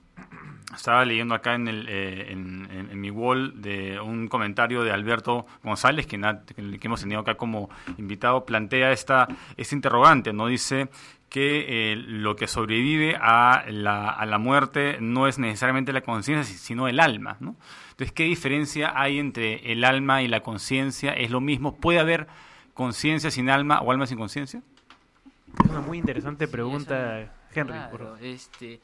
estaba 0.74 1.02
leyendo 1.06 1.34
acá 1.34 1.54
en, 1.54 1.66
el, 1.66 1.86
eh, 1.88 2.30
en, 2.30 2.68
en- 2.70 2.90
en 2.90 3.00
mi 3.00 3.10
wall 3.10 3.62
de 3.62 3.98
un 3.98 4.28
comentario 4.28 4.82
de 4.84 4.92
Alberto 4.92 5.46
González, 5.64 6.06
que, 6.06 6.16
hemos 6.16 7.00
tenido 7.00 7.20
acá 7.20 7.36
como 7.36 7.70
invitado, 7.96 8.44
plantea 8.44 8.92
esta, 8.92 9.26
este 9.56 9.74
interrogante, 9.74 10.34
¿no? 10.34 10.48
Dice 10.48 10.90
que 11.30 11.92
eh, 11.92 11.96
lo 11.96 12.36
que 12.36 12.48
sobrevive 12.48 13.16
a 13.18 13.64
la, 13.70 14.10
a 14.10 14.26
la 14.26 14.36
muerte 14.36 14.98
no 15.00 15.26
es 15.26 15.38
necesariamente 15.38 15.94
la 15.94 16.02
conciencia, 16.02 16.44
si- 16.44 16.58
sino 16.58 16.86
el 16.86 17.00
alma, 17.00 17.38
¿no? 17.40 17.56
Entonces, 17.92 18.12
¿qué 18.12 18.24
diferencia 18.24 18.92
hay 18.94 19.18
entre 19.18 19.72
el 19.72 19.84
alma 19.84 20.20
y 20.20 20.28
la 20.28 20.40
conciencia? 20.42 21.12
¿Es 21.14 21.30
lo 21.30 21.40
mismo? 21.40 21.76
¿Puede 21.76 21.98
haber 21.98 22.26
conciencia 22.74 23.30
sin 23.30 23.48
alma 23.48 23.80
o 23.80 23.90
alma 23.90 24.06
sin 24.06 24.18
conciencia? 24.18 24.60
Es 25.64 25.70
una 25.70 25.80
muy 25.80 25.96
interesante 25.96 26.46
pregunta, 26.46 27.32
Henry. 27.54 27.72
Claro, 27.72 27.90
por 27.90 28.00
favor. 28.00 28.22
este, 28.22 28.74
eh, 28.74 28.80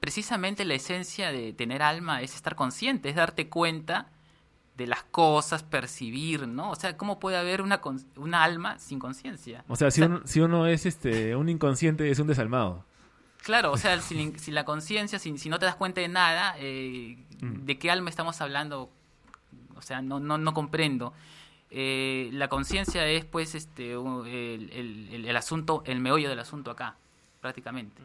precisamente 0.00 0.64
la 0.64 0.74
esencia 0.74 1.30
de 1.30 1.52
tener 1.52 1.82
alma 1.82 2.22
es 2.22 2.34
estar 2.34 2.56
consciente, 2.56 3.10
es 3.10 3.16
darte 3.16 3.48
cuenta 3.48 4.08
de 4.76 4.86
las 4.86 5.02
cosas, 5.04 5.62
percibir, 5.62 6.48
¿no? 6.48 6.70
O 6.70 6.74
sea, 6.74 6.96
¿cómo 6.96 7.20
puede 7.20 7.36
haber 7.36 7.60
una, 7.60 7.82
una 8.16 8.42
alma 8.42 8.78
sin 8.78 8.98
conciencia? 8.98 9.62
O 9.68 9.76
sea, 9.76 9.90
si, 9.90 10.00
uno, 10.00 10.22
si 10.24 10.40
uno 10.40 10.66
es 10.66 10.86
este 10.86 11.36
un 11.36 11.50
inconsciente, 11.50 12.10
es 12.10 12.18
un 12.18 12.26
desalmado. 12.26 12.84
Claro, 13.42 13.72
o 13.72 13.76
sea, 13.76 14.00
si, 14.00 14.32
la 14.50 14.64
conciencia, 14.64 15.18
si, 15.18 15.36
si, 15.36 15.48
no 15.50 15.58
te 15.58 15.66
das 15.66 15.76
cuenta 15.76 16.00
de 16.00 16.08
nada, 16.08 16.54
eh, 16.58 17.18
mm. 17.40 17.64
¿de 17.66 17.78
qué 17.78 17.90
alma 17.90 18.08
estamos 18.08 18.40
hablando? 18.40 18.90
O 19.76 19.82
sea, 19.82 20.00
no, 20.00 20.18
no, 20.18 20.38
no 20.38 20.54
comprendo. 20.54 21.12
Eh, 21.70 22.30
la 22.32 22.48
conciencia 22.48 23.06
es, 23.06 23.24
pues, 23.24 23.54
este, 23.54 23.92
el, 23.92 24.70
el, 25.12 25.24
el, 25.26 25.36
asunto, 25.36 25.82
el 25.86 26.00
meollo 26.00 26.28
del 26.28 26.38
asunto 26.38 26.70
acá 26.70 26.96
prácticamente. 27.40 28.02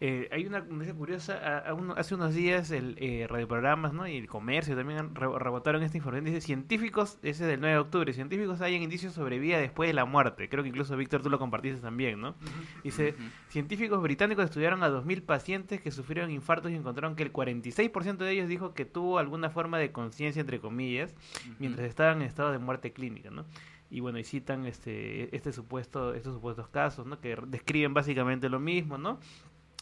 Eh, 0.00 0.28
hay 0.32 0.46
una 0.46 0.60
noticia 0.60 0.94
curiosa, 0.94 1.64
hace 1.96 2.14
unos 2.14 2.34
días 2.34 2.70
el 2.70 2.96
eh, 2.98 3.26
radioprogramas 3.28 3.92
¿no? 3.92 4.06
y 4.06 4.16
el 4.16 4.26
comercio 4.26 4.74
también 4.74 5.14
rebotaron 5.14 5.82
esta 5.82 5.96
información. 5.98 6.24
Dice, 6.24 6.40
científicos, 6.40 7.18
ese 7.22 7.44
es 7.44 7.50
del 7.50 7.60
9 7.60 7.74
de 7.74 7.80
octubre, 7.80 8.12
científicos 8.12 8.60
hayan 8.60 8.82
indicios 8.82 9.12
sobre 9.12 9.38
vida 9.38 9.58
después 9.58 9.88
de 9.88 9.94
la 9.94 10.04
muerte. 10.04 10.48
Creo 10.48 10.62
que 10.62 10.70
incluso 10.70 10.96
Víctor 10.96 11.22
tú 11.22 11.30
lo 11.30 11.38
compartiste 11.38 11.80
también, 11.80 12.20
¿no? 12.20 12.34
Dice, 12.82 13.14
científicos 13.48 14.02
británicos 14.02 14.46
estudiaron 14.46 14.82
a 14.82 14.88
2.000 14.88 15.22
pacientes 15.22 15.80
que 15.80 15.90
sufrieron 15.90 16.30
infartos 16.30 16.70
y 16.72 16.74
encontraron 16.74 17.14
que 17.14 17.22
el 17.22 17.32
46% 17.32 18.16
de 18.16 18.30
ellos 18.30 18.48
dijo 18.48 18.74
que 18.74 18.84
tuvo 18.84 19.18
alguna 19.18 19.50
forma 19.50 19.78
de 19.78 19.92
conciencia, 19.92 20.40
entre 20.40 20.60
comillas, 20.60 21.14
mientras 21.58 21.86
estaban 21.86 22.22
en 22.22 22.28
estado 22.28 22.52
de 22.52 22.58
muerte 22.58 22.92
clínica, 22.92 23.30
¿no? 23.30 23.44
Y 23.92 24.00
bueno, 24.00 24.18
y 24.18 24.24
citan 24.24 24.64
este, 24.64 25.36
este 25.36 25.52
supuesto, 25.52 26.14
estos 26.14 26.32
supuestos 26.32 26.66
casos, 26.68 27.06
¿no? 27.06 27.20
Que 27.20 27.36
describen 27.46 27.92
básicamente 27.92 28.48
lo 28.48 28.58
mismo, 28.58 28.96
¿no? 28.96 29.20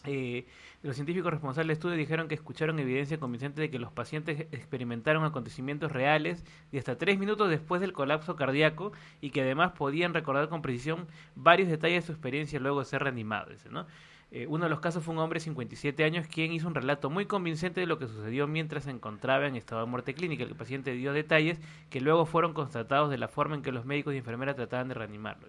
Eh, 0.03 0.45
los 0.83 0.95
científicos 0.95 1.31
responsables 1.31 1.67
del 1.67 1.77
estudio 1.77 1.95
dijeron 1.95 2.27
que 2.27 2.35
escucharon 2.35 2.77
evidencia 2.79 3.19
convincente 3.19 3.61
de 3.61 3.69
que 3.69 3.79
los 3.79 3.93
pacientes 3.93 4.47
experimentaron 4.51 5.23
acontecimientos 5.23 5.93
reales 5.93 6.43
de 6.73 6.79
hasta 6.79 6.97
tres 6.97 7.19
minutos 7.19 7.49
después 7.49 7.79
del 7.79 7.93
colapso 7.93 8.35
cardíaco 8.35 8.91
y 9.21 9.29
que 9.29 9.43
además 9.43 9.71
podían 9.77 10.13
recordar 10.13 10.49
con 10.49 10.61
precisión 10.61 11.07
varios 11.35 11.69
detalles 11.69 12.03
de 12.03 12.07
su 12.07 12.11
experiencia 12.11 12.59
luego 12.59 12.79
de 12.79 12.85
ser 12.85 13.03
reanimados, 13.03 13.65
¿no? 13.71 13.87
Eh, 14.33 14.47
uno 14.47 14.63
de 14.63 14.69
los 14.69 14.79
casos 14.79 15.03
fue 15.03 15.13
un 15.13 15.19
hombre 15.19 15.39
de 15.39 15.43
57 15.43 16.05
años 16.05 16.25
quien 16.25 16.53
hizo 16.53 16.65
un 16.65 16.73
relato 16.73 17.09
muy 17.09 17.25
convincente 17.25 17.81
de 17.81 17.85
lo 17.85 17.99
que 17.99 18.07
sucedió 18.07 18.47
mientras 18.47 18.85
se 18.85 18.89
encontraba 18.89 19.45
en 19.45 19.57
estado 19.57 19.81
de 19.81 19.87
muerte 19.87 20.13
clínica. 20.13 20.45
El 20.45 20.55
paciente 20.55 20.93
dio 20.93 21.11
detalles 21.11 21.59
que 21.89 21.99
luego 21.99 22.25
fueron 22.25 22.53
constatados 22.53 23.09
de 23.09 23.17
la 23.17 23.27
forma 23.27 23.55
en 23.55 23.61
que 23.61 23.73
los 23.73 23.85
médicos 23.85 24.13
y 24.13 24.17
enfermeras 24.17 24.55
trataban 24.55 24.87
de 24.87 24.93
reanimarlo. 24.93 25.47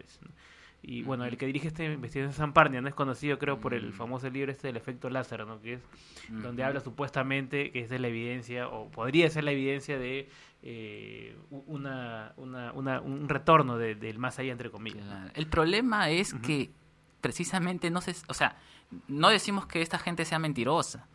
Y 0.84 1.02
bueno, 1.04 1.24
el 1.24 1.36
que 1.36 1.46
dirige 1.46 1.68
esta 1.68 1.84
investigación 1.84 2.30
es 2.30 2.36
Samparnia, 2.36 2.80
no 2.80 2.88
es 2.88 2.94
conocido 2.94 3.38
creo 3.38 3.60
por 3.60 3.72
el 3.72 3.92
famoso 3.92 4.28
libro 4.28 4.50
este 4.50 4.66
del 4.66 4.76
efecto 4.76 5.08
Lázaro, 5.10 5.46
¿no? 5.46 5.60
que 5.60 5.74
es 5.74 5.80
donde 6.28 6.64
habla 6.64 6.80
supuestamente 6.80 7.70
que 7.70 7.82
es 7.82 7.88
de 7.88 8.00
la 8.00 8.08
evidencia, 8.08 8.66
o 8.66 8.90
podría 8.90 9.30
ser 9.30 9.44
la 9.44 9.52
evidencia 9.52 9.96
de 9.96 10.28
eh, 10.64 11.36
una, 11.50 12.32
una, 12.36 13.00
un 13.00 13.28
retorno 13.28 13.78
del 13.78 14.18
más 14.18 14.40
allá, 14.40 14.50
entre 14.50 14.70
comillas. 14.70 15.04
El 15.34 15.46
problema 15.46 16.10
es 16.10 16.34
que 16.34 16.72
precisamente 17.22 17.90
no 17.90 18.02
se, 18.02 18.14
o 18.28 18.34
sea, 18.34 18.56
no 19.08 19.30
decimos 19.30 19.64
que 19.64 19.80
esta 19.80 19.98
gente 19.98 20.26
sea 20.26 20.38
mentirosa. 20.38 21.06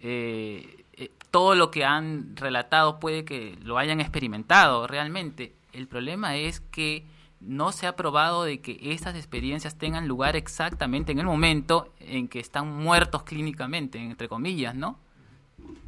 Eh, 0.00 0.84
eh, 0.94 1.10
todo 1.30 1.54
lo 1.54 1.70
que 1.70 1.84
han 1.84 2.34
relatado 2.36 2.98
puede 2.98 3.24
que 3.24 3.58
lo 3.62 3.76
hayan 3.76 4.00
experimentado 4.00 4.86
realmente. 4.86 5.54
El 5.72 5.86
problema 5.86 6.36
es 6.36 6.60
que 6.60 7.04
no 7.40 7.70
se 7.70 7.86
ha 7.86 7.94
probado 7.94 8.44
de 8.44 8.60
que 8.60 8.78
estas 8.82 9.14
experiencias 9.14 9.76
tengan 9.76 10.08
lugar 10.08 10.34
exactamente 10.34 11.12
en 11.12 11.18
el 11.18 11.26
momento 11.26 11.92
en 12.00 12.28
que 12.28 12.40
están 12.40 12.74
muertos 12.74 13.22
clínicamente, 13.22 13.98
entre 13.98 14.28
comillas, 14.28 14.74
¿no? 14.74 14.98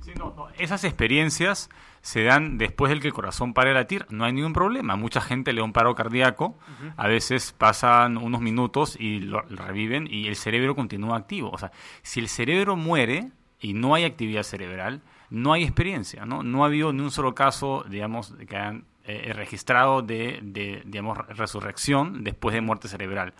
Sí, 0.03 0.13
no, 0.17 0.49
Esas 0.59 0.85
experiencias 0.85 1.71
se 2.03 2.23
dan 2.25 2.57
después 2.59 2.91
del 2.91 3.01
que 3.01 3.09
el 3.09 3.15
corazón 3.15 3.53
pare 3.53 3.71
de 3.71 3.75
latir, 3.75 4.07
no 4.09 4.25
hay 4.25 4.33
ningún 4.33 4.53
problema. 4.53 4.97
Mucha 4.97 5.21
gente 5.21 5.53
le 5.53 5.61
da 5.61 5.65
un 5.65 5.73
paro 5.73 5.95
cardíaco, 5.95 6.59
a 6.97 7.09
veces 7.09 7.53
pasan 7.53 8.17
unos 8.17 8.41
minutos 8.41 8.97
y 8.99 9.21
lo, 9.21 9.43
reviven 9.43 10.07
y 10.11 10.29
el 10.29 10.37
cerebro 10.37 10.75
continúa 10.75 11.17
activo. 11.17 11.51
O 11.51 11.59
sea, 11.59 11.73
si 12.03 12.21
el 12.21 12.29
cerebro 12.29 12.77
muere 12.77 13.31
y 13.61 13.75
no 13.75 13.95
hay 13.95 14.05
actividad 14.05 14.43
cerebral, 14.43 15.03
no 15.29 15.53
hay 15.53 15.63
experiencia, 15.63 16.25
¿no? 16.25 16.43
No 16.43 16.65
ha 16.65 16.67
habido 16.67 16.93
ni 16.93 17.03
un 17.03 17.11
solo 17.11 17.35
caso, 17.35 17.85
digamos, 17.89 18.35
que 18.49 18.57
hayan 18.57 18.85
eh, 19.05 19.33
registrado 19.35 20.03
de, 20.03 20.41
de, 20.43 20.83
digamos, 20.87 21.19
resurrección 21.29 22.25
después 22.25 22.55
de 22.55 22.63
muerte 22.63 22.89
cerebral. 22.89 23.35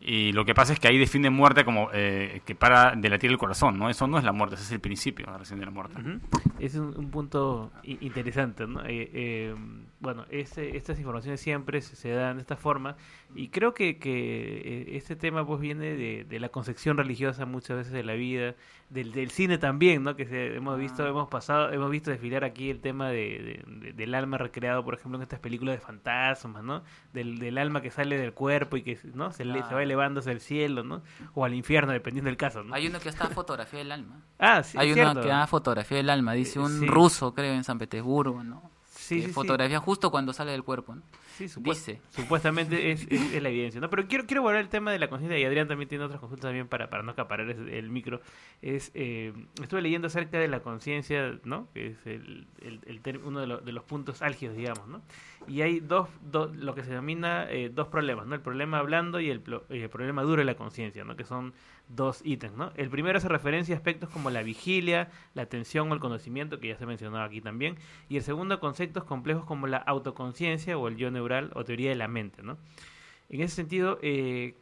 Y 0.00 0.32
lo 0.32 0.44
que 0.44 0.54
pasa 0.54 0.72
es 0.72 0.78
que 0.78 0.86
ahí 0.86 0.96
define 0.96 1.28
muerte 1.28 1.64
como 1.64 1.90
eh, 1.92 2.40
que 2.44 2.54
para 2.54 2.94
de 2.94 3.08
latir 3.08 3.30
el 3.30 3.38
corazón, 3.38 3.78
¿no? 3.78 3.90
Eso 3.90 4.06
no 4.06 4.16
es 4.18 4.24
la 4.24 4.32
muerte, 4.32 4.54
ese 4.54 4.64
es 4.64 4.72
el 4.72 4.80
principio 4.80 5.26
recién 5.36 5.58
de 5.58 5.66
la 5.66 5.72
muerte. 5.72 5.96
Es 6.60 6.76
un, 6.76 7.10
punto 7.10 7.72
interesante, 7.82 8.66
¿no? 8.66 8.84
Eh, 8.84 9.10
eh, 9.12 9.54
bueno, 9.98 10.24
estas 10.30 10.98
informaciones 10.98 11.40
siempre 11.40 11.80
se, 11.80 12.10
dan 12.10 12.36
de 12.36 12.42
esta 12.42 12.56
forma 12.56 12.96
y 13.34 13.48
creo 13.48 13.74
que, 13.74 13.98
que 13.98 14.96
este 14.96 15.16
tema 15.16 15.44
pues 15.44 15.60
viene 15.60 15.96
de, 15.96 16.24
de, 16.24 16.40
la 16.40 16.50
concepción 16.50 16.96
religiosa 16.96 17.44
muchas 17.46 17.78
veces 17.78 17.92
de 17.92 18.04
la 18.04 18.14
vida, 18.14 18.54
del, 18.90 19.12
del 19.12 19.30
cine 19.30 19.58
también, 19.58 20.02
¿no? 20.02 20.16
Que 20.16 20.56
hemos 20.56 20.78
visto, 20.78 21.04
ah. 21.04 21.08
hemos 21.08 21.28
pasado, 21.28 21.70
hemos 21.72 21.90
visto 21.90 22.10
desfilar 22.10 22.44
aquí 22.44 22.70
el 22.70 22.80
tema 22.80 23.10
de, 23.10 23.62
del 23.94 24.14
alma 24.14 24.38
recreado, 24.38 24.84
por 24.84 24.94
ejemplo, 24.94 25.18
en 25.18 25.22
estas 25.22 25.40
películas 25.40 25.76
de 25.76 25.80
fantasmas, 25.80 26.64
¿no? 26.64 26.82
Del, 27.12 27.38
del 27.38 27.58
alma 27.58 27.82
que 27.82 27.90
sale 27.90 28.18
del 28.18 28.32
cuerpo 28.32 28.76
y 28.76 28.82
que 28.82 28.98
¿no? 29.14 29.30
se, 29.32 29.44
se 29.44 29.74
va 29.74 29.82
elevándose 29.82 30.30
al 30.30 30.40
cielo, 30.40 30.84
¿no? 30.84 31.02
O 31.34 31.44
al 31.44 31.54
infierno, 31.54 31.92
dependiendo 31.92 32.28
del 32.28 32.38
caso, 32.38 32.62
¿no? 32.62 32.74
Hay 32.74 32.86
uno 32.86 32.98
que 33.00 33.08
está 33.08 33.28
fotografía 33.28 33.80
del 33.80 33.92
alma. 33.92 34.22
Ah, 34.38 34.62
sí. 34.62 34.78
Hay 34.78 34.92
uno 34.92 35.20
que 35.20 35.28
da 35.28 35.46
fotografía 35.46 35.98
del 35.98 36.10
alma, 36.10 36.32
dice 36.32 36.58
un 36.58 36.86
ruso, 36.86 37.34
creo, 37.34 37.54
en 37.54 37.64
San 37.64 37.78
Petersburgo, 37.78 38.42
¿no? 38.42 38.77
Sí, 39.08 39.22
fotografía 39.22 39.78
justo 39.80 40.10
cuando 40.10 40.34
sale 40.34 40.52
del 40.52 40.64
cuerpo, 40.64 40.94
¿no? 40.94 41.02
Sí, 41.38 41.48
supuestamente 41.48 42.90
es, 42.92 43.06
es, 43.08 43.42
la 43.42 43.48
evidencia, 43.48 43.80
¿no? 43.80 43.88
Pero 43.88 44.06
quiero, 44.06 44.26
quiero 44.26 44.42
volver 44.42 44.60
al 44.60 44.68
tema 44.68 44.92
de 44.92 44.98
la 44.98 45.08
conciencia 45.08 45.38
y 45.38 45.44
Adrián 45.44 45.66
también 45.66 45.88
tiene 45.88 46.04
otras 46.04 46.20
consultas 46.20 46.48
también 46.48 46.68
para, 46.68 46.90
para 46.90 47.02
no 47.02 47.12
acaparar 47.12 47.48
el, 47.48 47.90
micro. 47.90 48.20
Es, 48.60 48.90
eh, 48.94 49.32
estuve 49.62 49.80
leyendo 49.80 50.08
acerca 50.08 50.38
de 50.38 50.48
la 50.48 50.60
conciencia, 50.60 51.38
¿no? 51.44 51.68
Que 51.72 51.88
es 51.88 52.06
el, 52.06 52.46
el, 52.60 53.20
uno 53.24 53.40
de, 53.40 53.64
de, 53.64 53.72
los 53.72 53.84
puntos 53.84 54.20
álgidos, 54.20 54.56
digamos, 54.56 54.86
¿no? 54.88 55.00
Y 55.46 55.62
hay 55.62 55.80
dos, 55.80 56.08
dos 56.20 56.54
lo 56.54 56.74
que 56.74 56.84
se 56.84 56.90
denomina 56.90 57.50
eh, 57.50 57.70
dos 57.72 57.88
problemas, 57.88 58.26
¿no? 58.26 58.34
El 58.34 58.42
problema 58.42 58.82
blando 58.82 59.20
y 59.20 59.30
el, 59.30 59.42
el 59.70 59.88
problema 59.88 60.22
duro 60.22 60.40
de 60.40 60.44
la 60.44 60.56
conciencia, 60.56 61.04
¿no? 61.04 61.16
Que 61.16 61.24
son 61.24 61.54
dos 61.88 62.20
ítems, 62.24 62.56
¿no? 62.56 62.72
El 62.76 62.90
primero 62.90 63.18
hace 63.18 63.28
referencia 63.28 63.74
a 63.74 63.78
aspectos 63.78 64.10
como 64.10 64.30
la 64.30 64.42
vigilia, 64.42 65.10
la 65.34 65.42
atención 65.42 65.90
o 65.90 65.94
el 65.94 66.00
conocimiento, 66.00 66.60
que 66.60 66.68
ya 66.68 66.76
se 66.76 66.86
mencionaba 66.86 67.24
aquí 67.24 67.40
también, 67.40 67.76
y 68.08 68.16
el 68.16 68.22
segundo 68.22 68.56
a 68.56 68.60
conceptos 68.60 69.04
complejos 69.04 69.44
como 69.44 69.66
la 69.66 69.78
autoconciencia 69.78 70.76
o 70.76 70.88
el 70.88 70.96
yo 70.96 71.10
neural 71.10 71.50
o 71.54 71.64
teoría 71.64 71.90
de 71.90 71.96
la 71.96 72.08
mente, 72.08 72.42
¿no? 72.42 72.58
En 73.30 73.40
ese 73.40 73.56
sentido, 73.56 73.98
eh, 74.02 74.54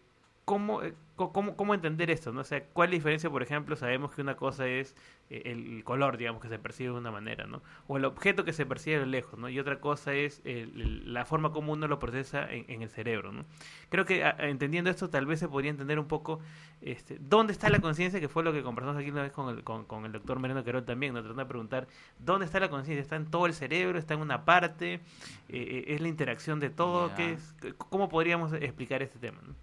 ¿cómo, 0.45 0.83
eh, 0.83 0.95
¿Cómo, 1.17 1.57
¿Cómo 1.57 1.75
entender 1.75 2.11
esto? 2.11 2.33
¿no? 2.33 2.43
O 2.43 2.45
sea, 2.45 2.63
¿cuál 2.65 2.89
es 2.89 2.91
la 2.93 2.97
diferencia? 2.97 3.31
Por 3.31 3.43
ejemplo, 3.43 3.75
sabemos 3.75 4.15
que 4.15 4.21
una 4.21 4.37
cosa 4.37 4.69
es 4.69 4.95
eh, 5.31 5.43
el 5.47 5.83
color, 5.83 6.19
digamos, 6.19 6.43
que 6.43 6.49
se 6.49 6.59
percibe 6.59 6.91
de 6.91 6.99
una 6.99 7.11
manera, 7.11 7.47
¿no? 7.47 7.63
O 7.89 7.97
el 7.97 8.05
objeto 8.05 8.45
que 8.45 8.53
se 8.53 8.67
percibe 8.67 9.01
de 9.01 9.07
lejos, 9.07 9.39
¿no? 9.39 9.49
Y 9.49 9.59
otra 9.59 9.81
cosa 9.81 10.13
es 10.13 10.43
la 10.45 11.25
forma 11.25 11.53
como 11.53 11.73
uno 11.73 11.89
lo 11.89 11.99
procesa 11.99 12.47
en, 12.51 12.83
el 12.83 12.91
cerebro, 12.91 13.33
¿no? 13.33 13.47
Creo 13.89 14.05
que 14.05 14.23
entendiendo 14.39 14.91
esto 14.91 15.09
tal 15.09 15.25
vez 15.27 15.41
se 15.41 15.49
podría 15.49 15.71
entender 15.71 15.99
un 15.99 16.07
poco 16.07 16.41
este, 16.83 17.17
dónde 17.19 17.53
está 17.53 17.71
la 17.71 17.81
conciencia, 17.81 18.21
que 18.21 18.29
fue 18.29 18.45
lo 18.45 18.53
que 18.53 18.63
conversamos 18.63 19.01
aquí 19.01 19.11
una 19.11 19.23
vez 19.23 19.33
con 19.33 19.49
el, 19.49 19.65
con, 19.65 20.05
el 20.05 20.13
doctor 20.13 20.39
Mereno 20.39 20.65
Querol 20.65 20.85
también, 20.85 21.15
nos 21.15 21.23
tratando 21.23 21.45
de 21.45 21.49
preguntar, 21.49 21.89
¿dónde 22.19 22.45
está 22.45 22.61
la 22.61 22.69
conciencia? 22.69 23.01
¿Está 23.01 23.17
en 23.17 23.31
todo 23.31 23.47
el 23.47 23.55
cerebro? 23.55 23.99
¿Está 23.99 24.15
en 24.15 24.21
una 24.21 24.45
parte? 24.45 24.95
Eh, 24.95 25.01
eh, 25.49 25.85
¿Es 25.89 26.01
la 26.01 26.09
interacción 26.09 26.61
de 26.61 26.71
todo? 26.71 27.15
¿Qué 27.15 27.33
es? 27.33 27.55
¿Cómo 27.79 28.09
podríamos 28.09 28.53
explicar 28.53 29.03
este 29.03 29.19
tema? 29.19 29.41
¿no? 29.47 29.55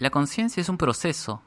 La 0.00 0.10
conciencia 0.10 0.60
es 0.60 0.68
un 0.68 0.78
proceso. 0.78 1.42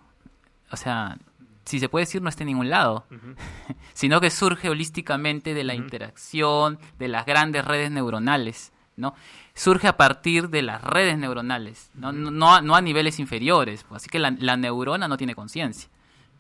O 0.72 0.78
sea, 0.78 1.18
si 1.66 1.80
se 1.80 1.90
puede 1.90 2.06
decir, 2.06 2.22
no 2.22 2.30
está 2.30 2.44
en 2.44 2.48
ningún 2.48 2.70
lado, 2.70 3.06
sino 3.94 4.22
que 4.22 4.30
surge 4.30 4.70
holísticamente 4.70 5.54
de 5.54 5.64
la 5.64 5.74
interacción 5.74 6.80
de 7.00 7.08
las 7.08 7.26
grandes 7.26 7.66
redes 7.66 7.90
neuronales, 7.90 8.72
¿no? 8.96 9.16
Surge 9.56 9.88
a 9.88 9.98
partir 9.98 10.50
de 10.50 10.62
las 10.62 10.84
redes 10.84 11.18
neuronales, 11.18 11.90
no, 11.96 12.12
no, 12.12 12.76
a, 12.76 12.82
niveles 12.82 13.20
inferiores, 13.20 13.84
pues, 13.84 14.04
así 14.04 14.10
que 14.10 14.20
la, 14.20 14.32
neurona 14.58 15.08
no 15.08 15.18
tiene 15.18 15.36
conciencia, 15.36 15.90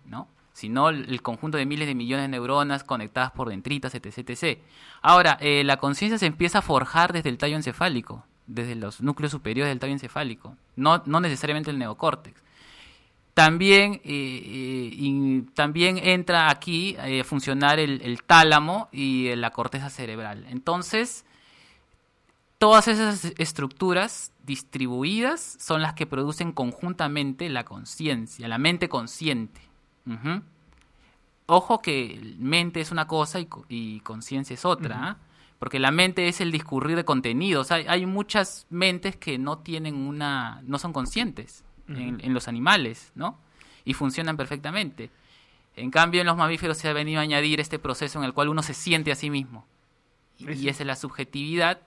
¿no? 0.06 0.28
sino 0.54 0.90
el, 0.90 1.22
conjunto 1.24 1.58
de 1.58 1.66
miles 1.66 1.88
de 1.88 1.96
millones 1.96 2.26
de 2.26 2.28
neuronas 2.28 2.84
conectadas 2.84 3.32
por 3.32 3.50
dendritas, 3.50 3.96
etc. 3.96 4.30
etc. 4.30 4.60
Ahora, 5.02 5.38
eh, 5.42 5.64
la 5.64 5.78
conciencia 5.78 6.20
se 6.20 6.28
empieza 6.28 6.60
a 6.60 6.62
forjar 6.62 7.12
desde 7.12 7.30
el 7.30 7.40
tallo 7.40 7.56
encefálico, 7.56 8.24
desde 8.48 8.76
los 8.76 9.02
núcleos 9.02 9.32
superiores 9.32 9.72
del 9.72 9.80
tallo 9.80 9.94
encefálico, 9.94 10.56
no, 10.76 11.04
no 11.06 11.20
necesariamente 11.20 11.72
el 11.72 11.80
neocórtex. 11.80 12.44
También, 13.34 13.96
eh, 14.04 14.92
eh, 14.94 15.44
también 15.56 15.98
entra 15.98 16.52
aquí 16.52 16.96
eh, 17.00 17.22
a 17.22 17.24
funcionar 17.24 17.80
el, 17.80 18.22
tálamo 18.24 18.90
y 18.92 19.36
la 19.36 19.50
corteza 19.50 19.90
cerebral. 19.90 20.46
Entonces, 20.50 21.26
todas 22.60 22.88
esas 22.88 23.34
estructuras 23.40 24.32
distribuidas 24.44 25.58
son 25.60 25.82
las 25.82 25.96
que 25.96 26.06
producen 26.06 26.52
conjuntamente 26.52 27.50
la 27.50 27.66
conciencia, 27.66 28.48
la 28.48 28.60
mente 28.60 28.88
consciente. 28.88 29.62
Ojo 31.48 31.82
que 31.82 32.36
mente 32.38 32.82
es 32.82 32.92
una 32.92 33.08
cosa 33.08 33.40
y, 33.68 34.00
conciencia 34.02 34.54
es 34.54 34.64
otra. 34.64 35.18
Porque 35.64 35.80
la 35.80 35.92
mente 35.92 36.28
es 36.28 36.42
el 36.42 36.52
discurrir 36.52 36.98
de 36.98 37.06
contenidos. 37.06 37.72
Hay, 37.72 37.86
hay 37.88 38.06
muchas 38.06 38.68
mentes 38.70 39.16
que 39.16 39.38
no 39.38 39.60
tienen 39.60 39.96
una, 39.96 40.62
no 40.64 40.78
son 40.78 40.92
conscientes 40.92 41.64
en, 41.88 42.20
en 42.22 42.34
los 42.34 42.50
animales, 42.50 43.14
¿no? 43.16 43.40
Y 43.86 43.94
funcionan 43.94 44.36
perfectamente. 44.36 45.10
En 45.78 45.90
cambio, 45.90 46.20
en 46.20 46.28
los 46.28 46.36
mamíferos 46.36 46.78
se 46.78 46.90
ha 46.90 46.92
venido 46.92 47.22
a 47.22 47.24
añadir 47.24 47.62
este 47.62 47.80
proceso 47.80 48.20
en 48.20 48.26
el 48.26 48.34
cual 48.34 48.50
uno 48.50 48.62
se 48.62 48.74
siente 48.74 49.14
a 49.14 49.16
sí 49.16 49.30
mismo. 49.30 49.66
Y, 50.38 50.52
y 50.52 50.68
esa 50.68 50.84
es 50.84 50.88
la 50.88 50.98
subjetividad, 50.98 51.80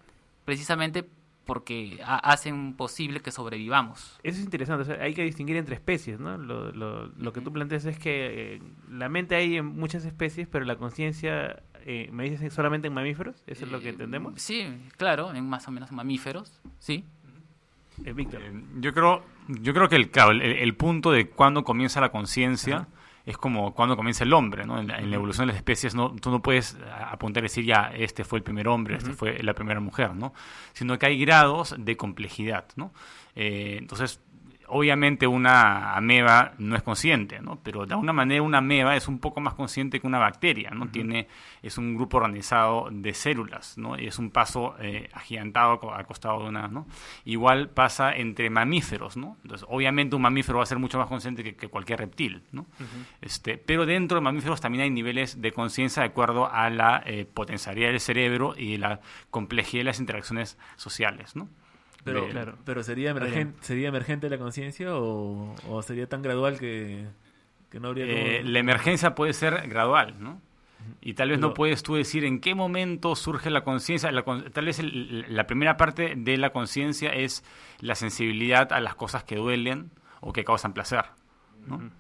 precisamente 0.47 1.07
porque 1.47 1.99
ha- 2.05 2.19
hacen 2.19 2.75
posible 2.75 3.21
que 3.21 3.31
sobrevivamos. 3.31 4.19
Eso 4.23 4.39
es 4.39 4.45
interesante, 4.45 4.83
o 4.83 4.85
sea, 4.85 5.03
hay 5.03 5.15
que 5.15 5.23
distinguir 5.23 5.57
entre 5.57 5.75
especies, 5.77 6.21
¿no? 6.21 6.37
Lo, 6.37 6.73
lo, 6.73 7.07
lo 7.07 7.33
que 7.33 7.41
tú 7.41 7.53
planteas 7.53 7.87
es 7.87 7.99
que 7.99 8.57
eh, 8.57 8.63
la 8.91 9.09
mente 9.09 9.37
hay 9.37 9.57
en 9.57 9.65
muchas 9.67 10.05
especies, 10.05 10.49
pero 10.49 10.65
la 10.65 10.77
conciencia, 10.77 11.63
eh, 11.87 12.09
¿me 12.13 12.29
dices 12.29 12.53
solamente 12.53 12.89
en 12.89 12.95
mamíferos? 12.95 13.37
¿Eso 13.47 13.65
es 13.65 13.71
lo 13.71 13.81
que 13.81 13.91
entendemos? 13.91 14.35
Sí, 14.43 14.67
claro, 14.99 15.33
en 15.33 15.49
más 15.49 15.67
o 15.69 15.71
menos 15.71 15.93
mamíferos, 15.93 16.61
sí. 16.79 17.05
Eh, 18.05 18.13
Víctor. 18.13 18.43
Yo 18.81 18.93
creo, 18.93 19.25
yo 19.49 19.73
creo 19.73 19.89
que 19.89 19.97
el, 19.97 20.11
el, 20.15 20.43
el 20.43 20.75
punto 20.75 21.13
de 21.13 21.31
cuándo 21.31 21.65
comienza 21.65 22.01
la 22.01 22.11
conciencia 22.11 22.89
es 23.27 23.37
como 23.37 23.75
cuando 23.75 23.97
comienza 23.97 24.23
el 24.23 24.33
hombre, 24.33 24.65
¿no? 24.65 24.79
En 24.79 24.87
la, 24.87 24.99
en 24.99 25.11
la 25.11 25.17
evolución 25.17 25.49
de 25.49 25.53
las 25.53 25.57
especies, 25.57 25.97
no, 25.97 26.15
tú 26.15 26.31
no 26.31 26.41
puedes 26.41 26.79
apuntar 27.11 27.43
y 27.43 27.47
decir 27.47 27.65
ya, 27.65 27.91
este 27.93 28.23
fue 28.25 28.39
el 28.39 28.45
primer 28.45 28.69
hombre, 28.69 28.97
este 28.97 29.13
fue 29.13 29.43
la 29.43 29.53
primera 29.53 29.81
mujer, 29.81 30.15
¿no? 30.15 30.33
Sino 30.73 30.97
que 30.97 31.07
hay 31.07 31.19
grados 31.19 31.75
de 31.77 31.97
complejidad, 31.97 32.69
¿no? 32.77 32.93
Eh, 33.35 33.79
entonces, 33.81 34.21
obviamente 34.69 35.27
una 35.27 35.95
ameba 35.95 36.53
no 36.59 36.77
es 36.77 36.83
consciente, 36.83 37.41
¿no? 37.41 37.59
Pero 37.63 37.87
de 37.87 37.95
alguna 37.95 38.13
manera 38.13 38.43
una 38.43 38.59
ameba 38.59 38.97
es 38.97 39.09
un 39.09 39.19
poco 39.19 39.41
más 39.41 39.55
consciente 39.55 40.01
que 40.01 40.07
una 40.07 40.19
bacteria, 40.19 40.71
¿no? 40.71 40.89
Tiene, 40.89 41.29
es 41.63 41.79
un 41.79 41.95
grupo 41.97 42.19
organizado 42.19 42.89
de 42.91 43.15
células, 43.15 43.79
¿no? 43.79 43.99
Y 43.99 44.07
es 44.07 44.19
un 44.19 44.31
paso 44.31 44.75
eh, 44.81 45.09
agigantado 45.13 45.93
al 45.93 46.07
costado 46.07 46.43
de 46.43 46.49
una, 46.49 46.69
¿no? 46.69 46.87
Igual 47.25 47.71
pasa 47.71 48.15
entre 48.15 48.51
mamíferos, 48.51 49.17
¿no? 49.17 49.37
Entonces, 49.43 49.67
obviamente 49.71 50.17
un 50.17 50.23
mamífero 50.23 50.59
va 50.59 50.65
a 50.65 50.67
ser 50.67 50.79
mucho 50.79 50.99
más 50.99 51.09
consciente 51.09 51.43
que, 51.43 51.57
que 51.57 51.69
cualquier 51.69 52.01
reptil, 52.01 52.43
¿no? 52.53 52.67
Este, 53.21 53.59
pero 53.59 53.87
dentro 53.87 54.17
de 54.17 54.23
mamíferos 54.23 54.61
también 54.61 54.85
hay 54.85 54.91
niveles 54.91 55.41
de 55.41 55.53
conciencia 55.53 56.03
de 56.03 56.09
acuerdo 56.09 56.51
a 56.51 56.71
la 56.71 57.03
eh, 57.07 57.25
potencialidad 57.25 57.89
del 57.89 58.01
cerebro 58.01 58.55
y 58.57 58.77
la 58.77 59.01
complejidad 59.31 59.81
de 59.81 59.85
las 59.85 60.01
interacciones 60.01 60.59
sociales, 60.77 61.37
¿no? 61.37 61.49
Pero, 62.07 62.27
De- 62.29 62.53
pero 62.65 62.83
¿sería, 62.83 63.11
emergen- 63.13 63.55
¿sería 63.61 63.89
emergente 63.89 64.31
la 64.31 64.39
conciencia 64.39 64.95
o, 64.97 65.55
o 65.69 65.83
sería 65.83 66.09
tan 66.09 66.23
gradual 66.23 66.59
que, 66.59 67.05
que 67.69 67.81
no 67.81 67.89
habría 67.89 68.05
Eh, 68.07 68.39
como- 68.39 68.51
la 68.53 68.59
emergencia 68.61 69.15
puede 69.15 69.33
ser 69.33 69.69
gradual, 69.69 70.15
¿no? 70.19 70.41
Y 71.01 71.15
tal 71.15 71.31
vez 71.31 71.39
Pero- 71.39 71.49
no 71.49 71.55
puedes 71.55 71.83
tú 71.83 71.97
decir 71.97 72.25
en 72.25 72.41
qué 72.41 72.55
momento 72.55 73.17
surge 73.17 73.51
la 73.51 73.63
conciencia. 73.65 74.13
La 74.13 74.23
con- 74.23 74.51
tal 74.53 74.67
vez 74.67 74.79
el- 74.79 75.27
la 75.35 75.47
primera 75.49 75.77
parte 75.77 76.15
de 76.17 76.37
la 76.37 76.51
conciencia 76.51 77.11
es 77.11 77.43
la 77.81 77.97
sensibilidad 77.97 78.73
a 78.73 78.79
las 78.81 78.95
cosas 78.95 79.25
que 79.25 79.35
duelen 79.37 79.91
o 80.21 80.33
que 80.33 80.45
causan 80.45 80.73
placer, 80.75 81.05
¿no? 81.67 81.91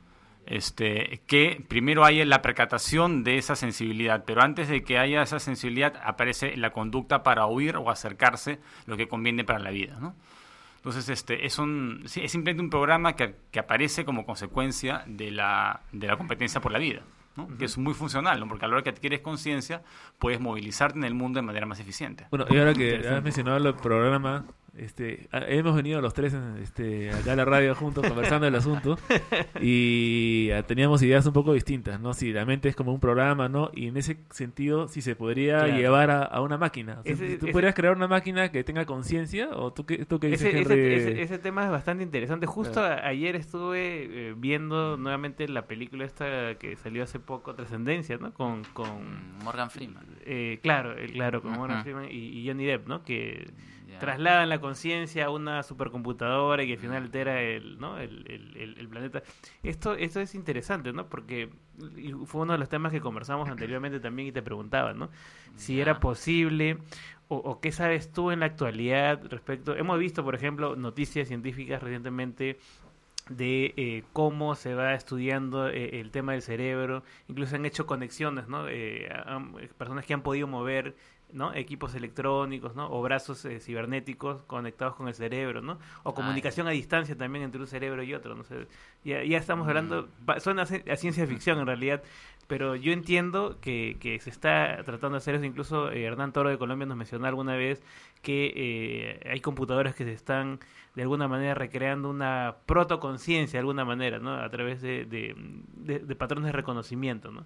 Este, 0.46 1.22
que 1.26 1.60
primero 1.68 2.04
hay 2.04 2.24
la 2.24 2.40
percatación 2.40 3.24
de 3.24 3.36
esa 3.36 3.56
sensibilidad, 3.56 4.24
pero 4.24 4.42
antes 4.42 4.68
de 4.68 4.84
que 4.84 4.96
haya 4.98 5.22
esa 5.22 5.40
sensibilidad 5.40 5.94
aparece 6.04 6.56
la 6.56 6.70
conducta 6.70 7.24
para 7.24 7.46
huir 7.46 7.76
o 7.76 7.90
acercarse, 7.90 8.60
lo 8.86 8.96
que 8.96 9.08
conviene 9.08 9.44
para 9.44 9.58
la 9.58 9.70
vida, 9.70 9.98
¿no? 10.00 10.14
Entonces, 10.76 11.08
este, 11.08 11.46
es, 11.46 11.58
un, 11.58 12.04
sí, 12.06 12.20
es 12.22 12.30
simplemente 12.30 12.62
un 12.62 12.70
programa 12.70 13.16
que, 13.16 13.34
que 13.50 13.58
aparece 13.58 14.04
como 14.04 14.24
consecuencia 14.24 15.02
de 15.08 15.32
la, 15.32 15.80
de 15.90 16.06
la 16.06 16.16
competencia 16.16 16.60
por 16.60 16.70
la 16.70 16.78
vida, 16.78 17.02
¿no? 17.34 17.48
que 17.58 17.64
es 17.64 17.76
muy 17.76 17.92
funcional, 17.92 18.38
¿no? 18.38 18.46
porque 18.46 18.66
a 18.66 18.68
la 18.68 18.74
hora 18.74 18.84
que 18.84 18.90
adquieres 18.90 19.18
conciencia 19.18 19.82
puedes 20.20 20.38
movilizarte 20.38 20.96
en 20.96 21.04
el 21.04 21.14
mundo 21.14 21.40
de 21.40 21.42
manera 21.42 21.66
más 21.66 21.80
eficiente. 21.80 22.28
Bueno, 22.30 22.46
y 22.48 22.56
ahora 22.56 22.72
que 22.72 22.98
has 22.98 23.20
mencionado 23.20 23.56
el 23.56 23.74
programa, 23.74 24.44
este, 24.78 25.28
a- 25.32 25.44
hemos 25.46 25.74
venido 25.74 26.00
los 26.00 26.12
tres 26.14 26.34
este, 26.62 27.10
acá 27.10 27.32
a 27.32 27.36
la 27.36 27.44
radio 27.44 27.74
juntos 27.74 28.06
conversando 28.06 28.44
del 28.46 28.54
asunto 28.54 28.98
y 29.60 30.50
ah, 30.52 30.62
teníamos 30.62 31.02
ideas 31.02 31.26
un 31.26 31.32
poco 31.32 31.52
distintas, 31.52 32.00
¿no? 32.00 32.12
Si 32.14 32.32
la 32.32 32.44
mente 32.44 32.68
es 32.68 32.76
como 32.76 32.92
un 32.92 33.00
programa, 33.00 33.48
¿no? 33.48 33.70
Y 33.74 33.88
en 33.88 33.96
ese 33.96 34.18
sentido, 34.30 34.88
si 34.88 35.02
se 35.02 35.16
podría 35.16 35.58
Claro. 35.64 35.76
llevar 35.76 36.10
a, 36.10 36.22
a 36.22 36.40
una 36.40 36.58
máquina. 36.58 36.98
O 37.00 37.02
sea, 37.02 37.12
Ese- 37.12 37.38
¿Tú 37.38 37.46
ese- 37.46 37.52
podrías 37.52 37.74
crear 37.74 37.96
una 37.96 38.08
máquina 38.08 38.50
que 38.50 38.64
tenga 38.64 38.84
conciencia? 38.84 39.50
¿O 39.50 39.72
tú 39.72 39.86
qué, 39.86 40.04
tú 40.04 40.18
qué 40.20 40.28
dices, 40.28 40.48
Ese, 40.54 40.58
Henry? 40.58 40.94
ese- 40.94 41.22
ese 41.22 41.38
tema 41.38 41.64
es 41.64 41.70
bastante 41.70 42.02
interesante. 42.02 42.46
Justo 42.46 42.80
a- 42.80 43.06
ayer 43.06 43.36
estuve 43.36 44.28
eh, 44.30 44.34
viendo 44.36 44.96
nuevamente 44.96 45.48
la 45.48 45.66
película 45.66 46.04
esta 46.04 46.54
que 46.58 46.76
salió 46.76 47.02
hace 47.02 47.18
poco, 47.18 47.54
Trascendencia, 47.54 48.18
¿no? 48.18 48.32
Con, 48.32 48.62
con 48.72 49.38
Morgan 49.44 49.70
Freeman. 49.70 50.04
eh, 50.24 50.58
claro, 50.62 50.96
eh, 50.96 51.06
claro, 51.12 51.42
con 51.42 51.52
Morgan. 51.52 51.82
Freeman 51.82 52.06
y, 52.10 52.40
y 52.40 52.46
Johnny 52.46 52.64
Depp, 52.64 52.86
¿no? 52.86 53.02
Que 53.04 53.46
Ya. 53.96 54.00
trasladan 54.00 54.48
la 54.48 54.60
conciencia 54.60 55.26
a 55.26 55.30
una 55.30 55.62
supercomputadora 55.62 56.62
y 56.62 56.66
que 56.68 56.72
al 56.74 56.78
final 56.78 57.02
altera 57.02 57.42
el, 57.42 57.78
¿no? 57.78 57.98
el, 57.98 58.24
el- 58.30 58.76
el- 58.78 58.88
planeta. 58.88 59.22
Esto, 59.62 59.94
esto 59.94 60.20
es 60.20 60.34
interesante, 60.34 60.92
¿no? 60.92 61.06
Porque 61.08 61.50
fue 62.26 62.42
uno 62.42 62.52
de 62.52 62.58
los 62.58 62.68
temas 62.68 62.92
que 62.92 63.00
conversamos 63.00 63.48
anteriormente 63.48 64.00
también 64.00 64.28
y 64.28 64.32
te 64.32 64.42
preguntaba, 64.42 64.94
¿no? 64.94 65.10
Si 65.56 65.80
era 65.80 65.98
posible 66.00 66.78
o, 67.28 67.36
o 67.36 67.60
qué 67.60 67.72
sabes 67.72 68.12
tú 68.12 68.30
en 68.30 68.40
la 68.40 68.46
actualidad 68.46 69.20
respecto... 69.28 69.74
Hemos 69.76 69.98
visto, 69.98 70.22
por 70.24 70.34
ejemplo, 70.34 70.76
noticias 70.76 71.28
científicas 71.28 71.82
recientemente 71.82 72.58
de 73.28 73.74
eh, 73.76 74.04
cómo 74.12 74.54
se 74.54 74.74
va 74.76 74.94
estudiando 74.94 75.68
eh, 75.68 75.98
el 75.98 76.12
tema 76.12 76.32
del 76.32 76.42
cerebro, 76.42 77.02
incluso 77.26 77.56
han 77.56 77.66
hecho 77.66 77.84
conexiones, 77.84 78.46
¿no? 78.46 78.68
Eh, 78.68 79.08
personas 79.76 80.06
que 80.06 80.14
han 80.14 80.22
podido 80.22 80.46
mover 80.46 80.94
¿no? 81.32 81.52
equipos 81.54 81.94
electrónicos, 81.94 82.74
¿no? 82.76 82.90
O 82.90 83.02
brazos 83.02 83.44
eh, 83.44 83.60
cibernéticos 83.60 84.42
conectados 84.44 84.94
con 84.94 85.08
el 85.08 85.14
cerebro, 85.14 85.60
¿no? 85.60 85.78
O 86.04 86.14
comunicación 86.14 86.66
a 86.68 86.70
distancia 86.70 87.16
también 87.16 87.44
entre 87.44 87.60
un 87.60 87.66
cerebro 87.66 88.02
y 88.02 88.14
otro, 88.14 88.34
no 88.34 88.44
sé. 88.44 88.66
Ya, 89.04 89.22
ya 89.24 89.38
estamos 89.38 89.66
hablando, 89.68 90.08
va- 90.28 90.40
suena 90.40 90.62
a 90.62 90.66
ci- 90.66 90.90
a 90.90 90.96
ciencia 90.96 91.26
ficción 91.26 91.58
en 91.58 91.66
realidad, 91.66 92.02
pero 92.46 92.76
yo 92.76 92.92
entiendo 92.92 93.58
que, 93.60 93.96
que 94.00 94.20
se 94.20 94.30
está 94.30 94.82
tratando 94.84 95.10
de 95.10 95.18
hacer 95.18 95.34
eso. 95.34 95.44
Incluso 95.44 95.90
eh, 95.90 96.04
Hernán 96.04 96.32
Toro 96.32 96.48
de 96.48 96.58
Colombia 96.58 96.86
nos 96.86 96.96
mencionó 96.96 97.26
alguna 97.26 97.56
vez 97.56 97.82
que 98.22 98.52
eh, 98.56 99.28
hay 99.30 99.40
computadoras 99.40 99.94
que 99.94 100.04
se 100.04 100.12
están 100.12 100.60
de 100.94 101.02
alguna 101.02 101.26
manera 101.28 101.54
recreando 101.54 102.08
una 102.08 102.56
protoconciencia 102.66 103.58
de 103.58 103.60
alguna 103.60 103.84
manera, 103.84 104.18
¿no? 104.20 104.34
A 104.34 104.48
través 104.48 104.80
de, 104.80 105.04
de, 105.04 105.34
de- 105.74 105.98
de 105.98 106.16
patrones 106.16 106.46
de 106.46 106.52
reconocimiento, 106.52 107.30
¿no? 107.32 107.44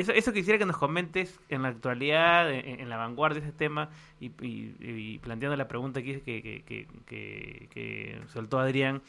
Eso, 0.00 0.12
eso 0.12 0.32
quisiera 0.32 0.58
que 0.58 0.66
nos 0.66 0.76
comentes 0.76 1.40
en 1.48 1.62
la 1.62 1.68
actualidad, 1.68 2.50
en, 2.52 2.80
en 2.80 2.88
la 2.88 2.96
vanguardia 2.96 3.40
de 3.40 3.48
ese 3.48 3.56
tema 3.56 3.90
y, 4.20 4.26
y- 4.40 4.76
y 4.80 5.18
planteando 5.18 5.56
la 5.56 5.66
pregunta 5.68 6.02
que, 6.02 6.20
que, 6.22 6.40
que, 6.64 6.86
que- 7.06 8.20
soltó 8.28 8.58
Adrián, 8.58 9.02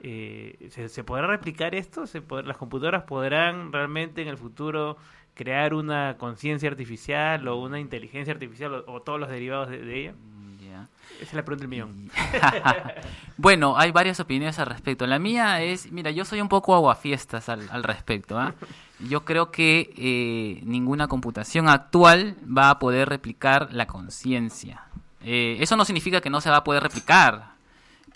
eh, 0.00 0.68
¿se, 0.70 0.88
se 0.88 1.04
podrá 1.04 1.26
replicar 1.26 1.74
esto? 1.74 2.06
¿Se 2.06 2.22
pod- 2.22 2.44
¿Las 2.44 2.56
computadoras 2.56 3.02
podrán 3.04 3.72
realmente 3.72 4.22
en 4.22 4.28
el 4.28 4.38
futuro 4.38 4.96
crear 5.34 5.74
una 5.74 6.16
conciencia 6.16 6.68
artificial 6.70 7.46
o 7.48 7.56
una 7.56 7.80
inteligencia 7.80 8.32
artificial 8.32 8.72
o, 8.74 8.92
o 8.92 9.02
todos 9.02 9.18
los 9.20 9.28
derivados 9.28 9.68
de, 9.68 9.78
de 9.78 10.00
ella? 10.00 10.14
Ya. 10.60 10.88
Esa 11.16 11.24
es 11.24 11.34
la 11.34 11.44
pregunta 11.44 11.62
del 11.62 11.68
millón. 11.70 12.10
Bueno, 13.36 13.76
hay 13.76 13.92
varias 13.92 14.18
opiniones 14.20 14.58
al 14.58 14.66
respecto. 14.66 15.06
La 15.06 15.18
mía 15.18 15.62
es, 15.62 15.92
mira, 15.92 16.10
yo 16.10 16.24
soy 16.24 16.40
un 16.40 16.48
poco 16.48 16.74
aguafiestas 16.74 17.48
al, 17.48 17.68
al 17.70 17.82
respecto. 17.82 18.38
¿ah? 18.38 18.54
Yo 19.00 19.24
creo 19.24 19.50
que 19.50 19.92
eh, 19.96 20.62
ninguna 20.64 21.06
computación 21.06 21.68
actual 21.68 22.36
va 22.46 22.70
a 22.70 22.78
poder 22.78 23.08
replicar 23.08 23.68
la 23.72 23.86
conciencia. 23.86 24.84
Eh, 25.22 25.58
eso 25.60 25.76
no 25.76 25.84
significa 25.84 26.20
que 26.20 26.30
no 26.30 26.40
se 26.40 26.48
va 26.50 26.56
a 26.58 26.64
poder 26.64 26.82
replicar, 26.82 27.50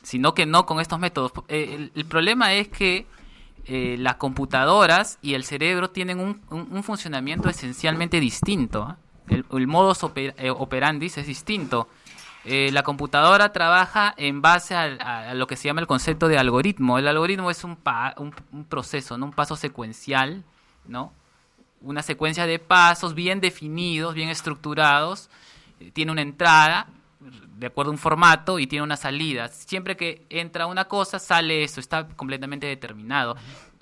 sino 0.03 0.33
que 0.33 0.47
no 0.47 0.65
con 0.65 0.81
estos 0.81 0.99
métodos. 0.99 1.33
Eh, 1.49 1.91
el, 1.95 2.05
problema 2.07 2.55
es 2.55 2.69
que 2.69 3.07
eh, 3.67 3.97
las 3.99 4.15
computadoras 4.17 5.19
y 5.21 5.35
el 5.35 5.45
cerebro 5.45 5.91
tienen 5.91 6.19
un, 6.19 6.41
un- 6.51 6.69
un 6.71 6.83
funcionamiento 6.83 7.51
esencialmente 7.51 8.19
distinto. 8.21 8.85
¿ah? 8.85 8.97
El, 9.29 9.45
el 9.53 9.67
modus 9.67 10.03
oper- 10.03 10.35
operandi 10.57 11.07
es 11.07 11.27
distinto. 11.27 11.89
La 12.43 12.83
computadora 12.85 13.53
trabaja 13.53 14.15
en 14.17 14.41
base 14.41 14.75
a, 14.75 15.35
lo 15.35 15.47
que 15.47 15.57
se 15.57 15.69
llama 15.69 15.83
el 15.83 15.87
concepto 15.87 16.27
de 16.27 16.39
algoritmo. 16.39 16.99
El 16.99 17.07
algoritmo 17.07 17.51
es 17.51 17.65
un, 17.65 17.77
pa- 17.77 18.15
un, 18.17 18.33
proceso, 18.65 19.15
un 19.17 19.31
paso 19.33 19.57
secuencial, 19.57 20.43
¿no? 20.87 21.13
una 21.83 22.03
secuencia 22.03 22.47
de 22.47 22.59
pasos 22.59 23.15
bien 23.15 23.41
definidos, 23.41 24.15
bien 24.15 24.29
estructurados. 24.29 25.31
Eh, 25.81 25.91
tiene 25.93 26.13
una 26.13 26.21
entrada 26.23 26.89
de 27.57 27.67
acuerdo 27.67 27.91
a 27.91 27.93
un 27.93 27.99
formato 27.99 28.59
y 28.59 28.67
tiene 28.67 28.83
una 28.83 28.97
salida. 28.99 29.49
Siempre 29.49 29.97
que 29.97 30.27
entra 30.29 30.67
una 30.67 30.87
cosa, 30.87 31.19
sale 31.19 31.63
eso, 31.63 31.81
está 31.81 32.07
completamente 32.09 32.67
determinado. 32.67 33.37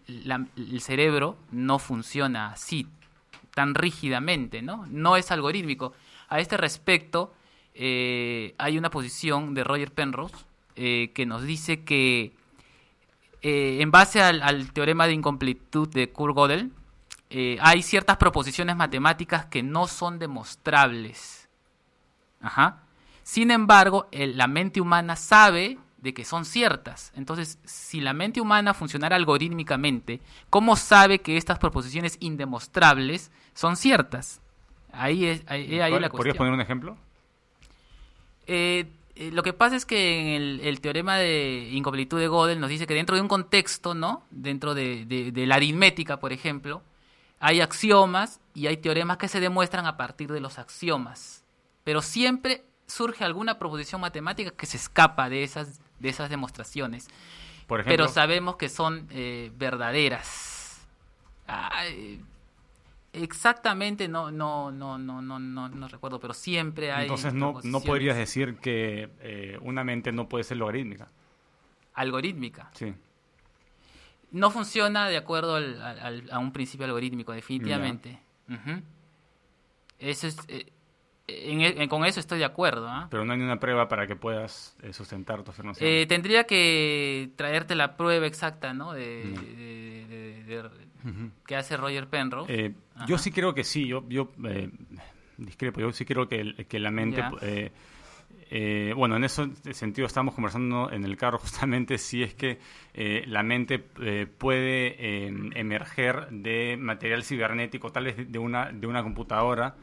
La- 0.06 0.46
el 0.56 0.80
cerebro 0.80 1.37
no 1.50 1.78
funciona 1.80 2.52
así, 2.52 2.87
tan 3.54 3.74
rígidamente, 3.74 4.62
¿no? 4.62 4.87
No 4.90 5.16
es 5.16 5.30
algorítmico. 5.32 5.92
A 6.28 6.38
este 6.38 6.56
respecto, 6.56 7.34
eh, 7.74 8.54
hay 8.58 8.78
una 8.78 8.90
posición 8.90 9.54
de 9.54 9.64
Roger 9.64 9.92
Penrose 9.92 10.37
eh, 10.76 11.11
que 11.14 11.26
nos 11.26 11.42
dice 11.42 11.82
que 11.82 12.32
en 13.40 13.90
base 13.92 14.20
al, 14.20 14.42
al 14.42 14.72
teorema 14.72 15.06
de 15.06 15.12
incompletud 15.12 15.88
de 15.88 16.11
Kurt 16.11 16.34
Gödel, 16.37 16.72
eh, 17.31 17.59
hay 17.61 17.83
ciertas 17.83 18.17
proposiciones 18.17 18.75
matemáticas 18.77 19.47
que 19.47 19.62
no 19.62 19.87
son 19.87 20.19
demostrables 20.19 21.49
Ajá. 22.41 22.83
Sin 23.25 23.51
embargo, 23.51 24.09
el- 24.12 24.37
la 24.38 24.47
mente 24.47 24.81
humana 24.81 25.17
sabe 25.17 25.77
de 25.99 26.14
que 26.14 26.25
son 26.25 26.45
ciertas. 26.45 27.12
Entonces, 27.17 27.59
si 27.64 28.01
la 28.01 28.12
mente 28.12 28.41
humana 28.41 28.73
funcionara 28.75 29.17
algorítmicamente, 29.17 30.21
¿cómo 30.49 30.77
sabe 30.77 31.19
que 31.19 31.37
estas 31.37 31.59
proposiciones 31.59 32.17
indemostrables 32.21 33.33
son 33.55 33.77
ciertas? 33.77 34.41
Ahí 34.93 35.27
es 35.27 35.43
ahí, 35.49 35.81
ahí 35.81 35.91
la 35.99 36.09
¿Podrías 36.09 36.11
cuestión. 36.12 36.37
poner 36.37 36.53
un 36.55 36.61
ejemplo? 36.61 36.97
Eh, 38.47 38.87
eh, 39.17 39.31
lo 39.33 39.43
que 39.43 39.53
pasa 39.53 39.77
es 39.77 39.85
que 39.85 40.21
en 40.21 40.43
el, 40.43 40.61
el 40.62 40.81
teorema 40.81 41.17
de 41.17 41.69
incompletud 41.73 42.19
de 42.21 42.29
Gödel 42.29 42.61
nos 42.61 42.71
dice 42.71 42.87
que 42.87 42.95
dentro 42.95 43.17
de 43.17 43.23
un 43.23 43.29
contexto, 43.29 43.95
¿no? 43.95 44.23
Dentro 44.31 44.75
de, 44.75 45.05
de- 45.07 45.33
de 45.33 45.47
la 45.47 45.57
aritmética, 45.57 46.19
por 46.19 46.33
ejemplo, 46.33 46.83
hay 47.40 47.61
axiomas 47.61 48.40
y 48.55 48.66
hay 48.66 48.77
teoremas 48.77 49.18
que 49.18 49.29
se 49.29 49.40
demuestran 49.40 49.87
a 49.87 49.96
partir 49.96 50.31
de 50.33 50.40
los 50.40 50.59
axiomas. 50.59 51.44
Pero 51.85 52.03
siempre 52.03 52.64
surge 52.87 53.24
alguna 53.24 53.59
proposición 53.59 54.01
matemática 54.01 54.51
que 54.51 54.66
se 54.66 54.77
escapa 54.77 55.29
de 55.29 55.44
esas, 55.44 55.81
de 55.98 56.09
esas 56.09 56.31
demostraciones. 56.31 57.09
Por 57.66 57.81
ejemplo. 57.81 58.05
Pero 58.05 58.12
sabemos 58.12 58.57
que 58.57 58.68
son 58.68 59.07
eh, 59.11 59.53
verdaderas. 59.57 60.87
Exactamente 63.12 64.07
no, 64.09 64.31
no, 64.31 64.70
no, 64.70 64.98
no, 64.98 65.22
no, 65.22 65.38
no, 65.38 65.68
no 65.68 65.88
recuerdo, 65.88 66.20
pero 66.20 66.35
siempre 66.35 66.92
hay 66.92 67.03
Entonces 67.03 67.33
no, 67.33 67.61
no 67.62 67.81
podrías 67.81 68.16
decir 68.16 68.57
que 68.57 69.11
eh, 69.20 69.59
una 69.62 69.83
mente 69.85 70.12
no 70.12 70.29
puede 70.29 70.44
ser 70.44 70.59
logarítmica. 70.59 71.09
algorítmica. 71.94 72.70
Sí. 72.74 72.94
No 74.31 74.51
funciona 74.51 75.09
de 75.09 75.17
acuerdo 75.17 75.57
al- 75.57 76.29
a 76.31 76.38
un 76.38 76.53
principio 76.53 76.85
algorítmico, 76.87 77.33
definitivamente. 77.33 78.19
Eso 79.99 80.27
es, 80.29 80.37
eh, 80.49 80.67
en- 81.27 81.61
en- 81.61 81.88
con 81.88 82.05
eso 82.05 82.21
estoy 82.21 82.38
de 82.38 82.45
acuerdo. 82.45 82.88
¿ah? 82.88 83.09
Pero 83.11 83.25
no 83.25 83.33
hay 83.33 83.38
ninguna 83.38 83.59
prueba 83.59 83.88
para 83.88 84.07
que 84.07 84.17
puedas 84.17 84.77
eh, 84.83 84.93
sustentar 84.93 85.43
tu 85.43 85.51
afirmación. 85.51 85.88
Eh, 85.88 86.07
tendría 86.07 86.45
que 86.45 87.31
traerte 87.37 87.75
la 87.75 87.97
prueba 87.97 88.27
exacta, 88.27 88.73
¿no? 88.73 88.93
De, 88.93 89.25
de- 89.25 90.07
de- 90.07 90.45
de- 90.45 90.61
Ujú. 91.09 91.31
que 91.47 91.57
hace 91.57 91.77
Roger 91.77 92.07
Penrose. 92.09 92.53
Eh, 92.67 92.75
yo 93.07 93.19
sí 93.19 93.31
creo 93.31 93.55
que 93.55 93.64
sí, 93.64 93.87
yo, 93.87 94.05
yo 94.09 94.31
eh, 94.45 94.71
discrepo, 95.37 95.81
yo 95.81 95.93
sí 95.93 96.05
creo 96.05 96.29
que, 96.29 96.67
que 96.69 96.79
la 96.79 96.91
mente... 96.91 97.23
Eh, 98.50 98.92
bueno, 98.96 99.16
en 99.16 99.24
ese 99.24 99.46
sentido 99.72 100.06
estamos 100.06 100.34
conversando 100.34 100.90
en 100.90 101.04
el 101.04 101.16
carro 101.16 101.38
justamente 101.42 101.98
si 101.98 102.22
es 102.22 102.34
que 102.34 102.58
eh, 102.94 103.24
la 103.26 103.42
mente 103.42 103.84
eh, 104.00 104.26
puede 104.26 104.96
eh, 104.98 105.26
emerger 105.54 106.28
de 106.30 106.76
material 106.78 107.22
cibernético, 107.24 107.90
tal 107.92 108.04
vez 108.04 108.30
de- 108.32 108.38
una, 108.38 108.72
de 108.72 108.87
una 108.87 109.02
computadora, 109.02 109.76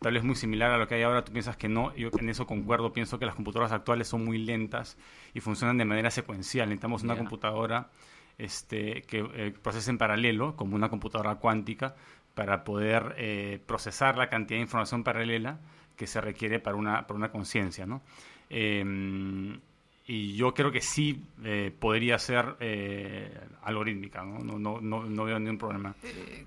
tal 0.00 0.14
vez 0.14 0.22
muy 0.24 0.36
similar 0.36 0.70
a 0.70 0.78
lo 0.78 0.86
que 0.86 0.94
hay 0.96 1.02
ahora, 1.02 1.24
tú 1.24 1.32
piensas 1.32 1.56
que 1.56 1.68
no, 1.68 1.94
yo 1.96 2.10
en 2.18 2.28
eso 2.28 2.46
concuerdo, 2.46 2.92
pienso 2.92 3.18
que 3.18 3.26
las 3.26 3.34
computadoras 3.34 3.72
actuales 3.72 4.06
son 4.08 4.24
muy 4.24 4.38
lentas 4.38 4.96
y 5.34 5.40
funcionan 5.40 5.78
de 5.78 5.84
manera 5.84 6.10
secuencial, 6.10 6.68
necesitamos 6.68 7.02
una 7.02 7.14
computadora 7.16 7.90
este, 8.38 9.02
que 9.02 9.24
eh, 9.34 9.52
procese 9.62 9.90
en 9.90 9.98
paralelo, 9.98 10.56
como 10.56 10.74
una 10.76 10.88
computadora 10.88 11.36
cuántica, 11.36 11.94
para 12.34 12.64
poder 12.64 13.14
eh, 13.18 13.60
procesar 13.66 14.16
la 14.16 14.28
cantidad 14.28 14.58
de 14.58 14.62
información 14.62 15.04
paralela 15.04 15.60
que 15.96 16.06
se 16.06 16.20
requiere 16.20 16.58
para 16.60 16.76
una, 16.76 17.06
para 17.06 17.16
una 17.18 17.30
conciencia, 17.30 17.86
¿no? 17.86 18.02
Eh, 18.50 19.58
y 20.06 20.34
yo 20.34 20.52
creo 20.52 20.72
que 20.72 20.80
sí 20.80 21.22
eh, 21.44 21.72
podría 21.78 22.18
ser 22.18 22.56
eh, 22.60 23.32
algorítmica, 23.62 24.22
¿no? 24.24 24.40
No, 24.40 24.58
no, 24.58 24.80
no, 24.80 25.04
no 25.04 25.24
veo 25.24 25.38
ningún 25.38 25.58
problema 25.58 25.94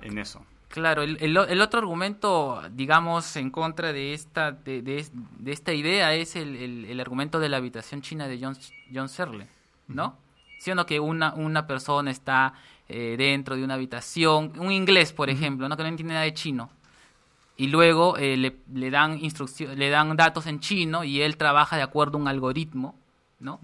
en 0.01 0.17
eso. 0.17 0.45
Claro, 0.67 1.03
el, 1.03 1.17
el 1.21 1.37
el 1.37 1.61
otro 1.61 1.79
argumento, 1.79 2.61
digamos, 2.71 3.37
en 3.37 3.49
contra 3.49 3.93
de 3.93 4.13
esta, 4.13 4.51
de, 4.51 4.81
de- 4.81 5.05
de 5.39 5.51
esta 5.53 5.71
idea 5.73 6.13
es 6.13 6.35
el, 6.35 6.85
el- 6.89 6.99
argumento 6.99 7.39
de 7.39 7.47
la 7.47 7.57
habitación 7.57 8.01
china 8.01 8.27
de 8.27 8.39
John, 8.41 8.57
John 8.93 9.07
Searle, 9.07 9.47
¿no? 9.87 10.17
¿Sí 10.59 10.71
o 10.71 10.75
no? 10.75 10.85
Que 10.85 10.99
una, 10.99 11.33
una 11.35 11.65
persona 11.65 12.11
está 12.11 12.53
eh, 12.89 13.15
dentro 13.17 13.55
de 13.55 13.63
una 13.63 13.75
habitación, 13.75 14.51
un 14.59 14.71
inglés, 14.71 15.13
por 15.13 15.29
ejemplo, 15.29 15.69
¿no? 15.69 15.77
Que 15.77 15.83
no 15.83 15.89
entiende 15.89 16.13
nada 16.13 16.25
de 16.25 16.33
chino. 16.33 16.69
Y 17.57 17.67
luego 17.67 18.17
eh, 18.17 18.35
le, 18.37 18.57
le 18.73 18.89
dan 18.91 19.23
instrucción, 19.23 19.77
le 19.79 19.89
dan 19.89 20.15
datos 20.17 20.45
en 20.47 20.59
chino 20.59 21.03
y 21.03 21.21
él 21.21 21.37
trabaja 21.37 21.77
de 21.77 21.83
acuerdo 21.83 22.17
a 22.17 22.21
un 22.21 22.27
algoritmo, 22.27 22.95
¿no? 23.39 23.59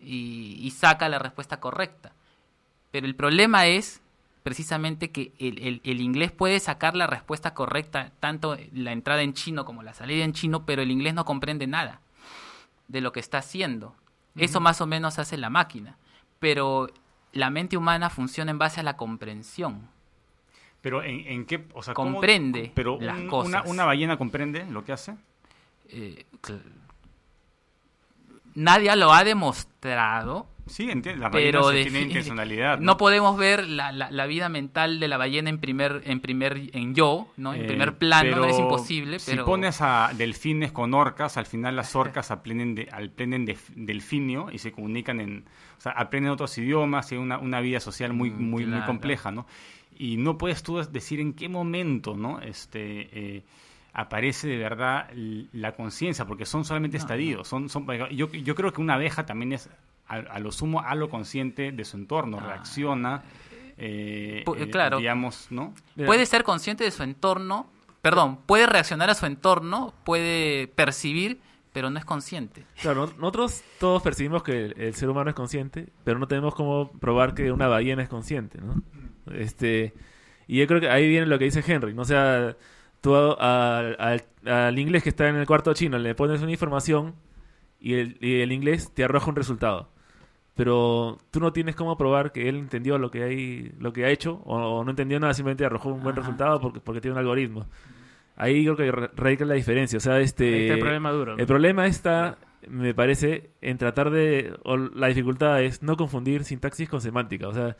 y, 0.00 0.58
y 0.60 0.70
saca 0.70 1.08
la 1.08 1.18
respuesta 1.18 1.58
correcta. 1.60 2.12
Pero 2.90 3.06
el 3.06 3.14
problema 3.14 3.66
es 3.66 4.00
precisamente 4.42 5.10
que 5.10 5.32
el, 5.38 5.58
el- 5.60 5.80
el 5.84 6.00
inglés 6.00 6.30
puede 6.32 6.58
sacar 6.60 6.94
la 6.96 7.06
respuesta 7.06 7.54
correcta, 7.54 8.10
tanto 8.20 8.56
la 8.72 8.92
entrada 8.92 9.22
en 9.22 9.34
chino 9.34 9.64
como 9.64 9.82
la 9.82 9.94
salida 9.94 10.24
en 10.24 10.32
chino, 10.32 10.64
pero 10.66 10.82
el 10.82 10.90
inglés 10.90 11.14
no 11.14 11.24
comprende 11.24 11.66
nada 11.66 12.00
de 12.88 13.00
lo 13.00 13.12
que 13.12 13.20
está 13.20 13.38
haciendo. 13.38 13.94
Eso 14.36 14.60
más 14.60 14.80
o 14.80 14.86
menos 14.86 15.18
hace 15.18 15.36
la 15.36 15.50
máquina. 15.50 15.96
Pero 16.38 16.88
la 17.32 17.50
mente 17.50 17.76
humana 17.76 18.08
funciona 18.10 18.50
en 18.50 18.58
base 18.58 18.80
a 18.80 18.82
la 18.82 18.96
comprensión. 18.96 19.88
Pero 20.82 21.02
¿en, 21.02 21.20
en 21.26 21.46
qué? 21.46 21.64
O 21.74 21.82
sea, 21.82 21.94
¿cómo- 21.94 22.12
Comprende 22.12 22.70
pero 22.74 22.98
las 23.00 23.16
un- 23.18 23.28
cosas. 23.28 23.48
Una, 23.48 23.62
una 23.70 23.84
ballena 23.86 24.16
comprende 24.18 24.66
lo 24.68 24.84
que 24.84 24.92
hace. 24.92 25.14
Eh, 25.88 26.26
Nadie 28.54 28.94
lo 28.96 29.12
ha 29.12 29.24
demostrado. 29.24 30.46
Sí, 30.66 30.88
entiendo. 30.90 31.22
La 31.22 31.30
pero 31.30 31.64
ballena 31.64 31.84
sí 31.84 31.90
tiene 31.90 32.06
intencionalidad. 32.06 32.78
No 32.78 32.96
podemos 32.96 33.36
ver 33.36 33.66
la, 33.66 33.90
la- 33.92 34.10
la 34.10 34.26
vida 34.26 34.48
mental 34.48 35.00
de 35.00 35.08
la 35.08 35.16
ballena 35.16 35.50
en 35.50 35.58
primer, 35.58 36.02
en 36.04 36.20
primer, 36.20 36.70
en 36.72 36.94
yo, 36.94 37.28
¿no? 37.36 37.52
En 37.54 37.62
Eh, 37.62 37.64
primer 37.66 37.96
plano, 37.98 38.36
no 38.36 38.44
es 38.44 38.52
pero 38.54 38.64
imposible, 38.68 39.18
pero 39.24 39.42
Si 39.42 39.46
pones 39.46 39.80
a 39.80 40.12
delfines 40.14 40.70
con 40.70 40.94
orcas, 40.94 41.36
al 41.36 41.46
final 41.46 41.74
las 41.76 41.96
orcas 41.96 42.30
aprenden, 42.30 42.74
de, 42.74 42.88
aprenden 42.92 43.44
de- 43.44 43.58
delfinio 43.74 44.50
y 44.52 44.58
se 44.58 44.70
comunican 44.70 45.20
en... 45.20 45.44
O 45.78 45.80
sea, 45.80 45.92
aprenden 45.92 46.30
otros 46.32 46.56
idiomas 46.58 47.10
y 47.10 47.16
una, 47.16 47.38
una 47.38 47.60
vida 47.60 47.80
social 47.80 48.12
muy, 48.12 48.30
muy, 48.30 48.44
muy 48.44 48.64
Mm, 48.66 48.68
claro. 48.68 48.86
compleja, 48.86 49.30
¿no? 49.32 49.46
Y 49.98 50.16
no 50.16 50.38
puedes 50.38 50.62
tú 50.62 50.76
decir 50.90 51.20
en 51.20 51.32
qué 51.34 51.48
momento, 51.48 52.14
¿no? 52.16 52.40
Este... 52.40 53.08
eh, 53.36 53.42
aparece 53.94 54.48
de 54.48 54.56
verdad 54.56 55.10
la 55.52 55.72
conciencia, 55.72 56.24
porque 56.24 56.46
son 56.46 56.64
solamente 56.64 56.96
No, 56.96 57.02
estadios. 57.02 57.46
Son, 57.46 57.68
son, 57.68 57.86
yo, 58.12 58.32
yo 58.32 58.54
creo 58.54 58.72
que 58.72 58.80
una 58.80 58.94
abeja 58.94 59.26
también 59.26 59.52
es, 59.52 59.68
a, 60.08 60.14
a 60.14 60.38
lo 60.38 60.50
sumo, 60.50 60.80
a 60.80 60.94
lo 60.94 61.10
consciente 61.10 61.72
de 61.72 61.84
su 61.84 61.98
entorno, 61.98 62.40
reacciona, 62.40 63.22
eh, 63.76 64.44
eh, 64.56 64.70
claro. 64.70 64.96
digamos, 64.96 65.48
¿no? 65.50 65.74
puede 66.06 66.24
ser 66.24 66.42
consciente 66.42 66.84
de 66.84 66.90
su 66.90 67.02
entorno, 67.02 67.66
perdón, 68.00 68.38
puede 68.46 68.66
reaccionar 68.66 69.10
a 69.10 69.14
su 69.14 69.26
entorno, 69.26 69.92
puede 70.04 70.68
percibir, 70.68 71.40
pero 71.74 71.90
no 71.90 71.98
es 71.98 72.06
consciente. 72.06 72.64
Claro, 72.80 73.06
no- 73.08 73.12
nosotros 73.18 73.62
todos 73.78 74.02
percibimos 74.02 74.42
que 74.42 74.52
el, 74.66 74.74
el 74.80 74.94
ser 74.94 75.10
humano 75.10 75.28
es 75.28 75.36
consciente, 75.36 75.88
pero 76.02 76.18
no 76.18 76.26
tenemos 76.28 76.54
cómo 76.54 76.90
probar 76.92 77.34
que 77.34 77.52
una 77.52 77.66
ballena 77.68 78.02
es 78.02 78.08
consciente, 78.08 78.58
¿no? 78.58 78.82
Este, 79.32 79.92
y 80.48 80.58
yo 80.58 80.66
creo 80.66 80.80
que 80.80 80.88
ahí 80.90 81.08
viene 81.08 81.26
lo 81.26 81.38
que 81.38 81.44
dice 81.44 81.62
Henry, 81.66 81.94
¿no? 81.94 82.02
O 82.02 82.06
sea, 82.06 82.56
tú 83.00 83.14
al, 83.16 83.96
al- 83.98 84.24
al 84.46 84.78
inglés 84.78 85.02
que 85.02 85.08
está 85.10 85.28
en 85.28 85.36
el 85.36 85.46
cuarto 85.46 85.72
chino 85.74 85.98
le 85.98 86.14
pones 86.14 86.40
una 86.42 86.50
información 86.50 87.14
y 87.80 87.94
el, 87.94 88.16
y 88.20 88.40
el 88.40 88.52
inglés 88.52 88.92
te 88.92 89.04
arroja 89.04 89.30
un 89.30 89.36
resultado. 89.36 89.88
Pero 90.54 91.18
tú 91.30 91.40
no 91.40 91.52
tienes 91.54 91.74
cómo 91.74 91.96
probar 91.96 92.30
que 92.30 92.48
él 92.48 92.56
entendió 92.56 92.98
lo 92.98 93.10
que 93.10 93.22
hay, 93.22 93.72
lo 93.80 93.92
que 93.94 94.04
ha 94.04 94.10
hecho, 94.10 94.42
o, 94.44 94.56
o 94.58 94.84
no 94.84 94.90
entendió 94.90 95.18
nada, 95.18 95.32
simplemente 95.32 95.64
arrojó 95.64 95.88
un 95.88 96.02
buen 96.02 96.12
Ajá. 96.12 96.20
resultado 96.20 96.60
porque, 96.60 96.80
porque 96.80 97.00
tiene 97.00 97.12
un 97.14 97.18
algoritmo. 97.20 97.66
Ahí 98.36 98.62
creo 98.64 98.76
que 98.76 98.92
ra- 98.92 99.10
radica 99.16 99.46
la 99.46 99.54
diferencia. 99.54 99.96
O 99.96 100.00
sea, 100.00 100.20
este. 100.20 100.68
El 100.72 100.78
problema 100.78 101.10
duro. 101.10 101.36
El 101.38 101.46
problema 101.46 101.86
está, 101.86 102.36
me 102.68 102.92
parece, 102.92 103.50
en 103.62 103.78
tratar 103.78 104.10
de. 104.10 104.54
O 104.64 104.76
la 104.76 105.06
dificultad 105.06 105.62
es 105.62 105.82
no 105.82 105.96
confundir 105.96 106.44
sintaxis 106.44 106.88
con 106.88 107.00
semántica. 107.00 107.48
O 107.48 107.54
sea, 107.54 107.76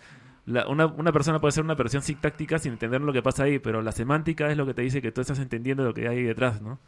la- 0.46 0.66
una, 0.68 0.86
una 0.86 1.12
persona 1.12 1.40
puede 1.40 1.50
hacer 1.50 1.64
una 1.64 1.74
versión 1.74 2.02
sintáctica 2.02 2.58
sin 2.58 2.72
entender 2.72 3.00
lo 3.00 3.12
que 3.12 3.22
pasa 3.22 3.44
ahí, 3.44 3.58
pero 3.58 3.82
la 3.82 3.92
semántica 3.92 4.50
es 4.50 4.56
lo 4.56 4.66
que 4.66 4.74
te 4.74 4.82
dice 4.82 5.00
que 5.02 5.12
tú 5.12 5.20
estás 5.20 5.38
entendiendo 5.38 5.84
lo 5.84 5.94
que 5.94 6.08
hay 6.08 6.22
detrás, 6.22 6.60
¿no? 6.60 6.78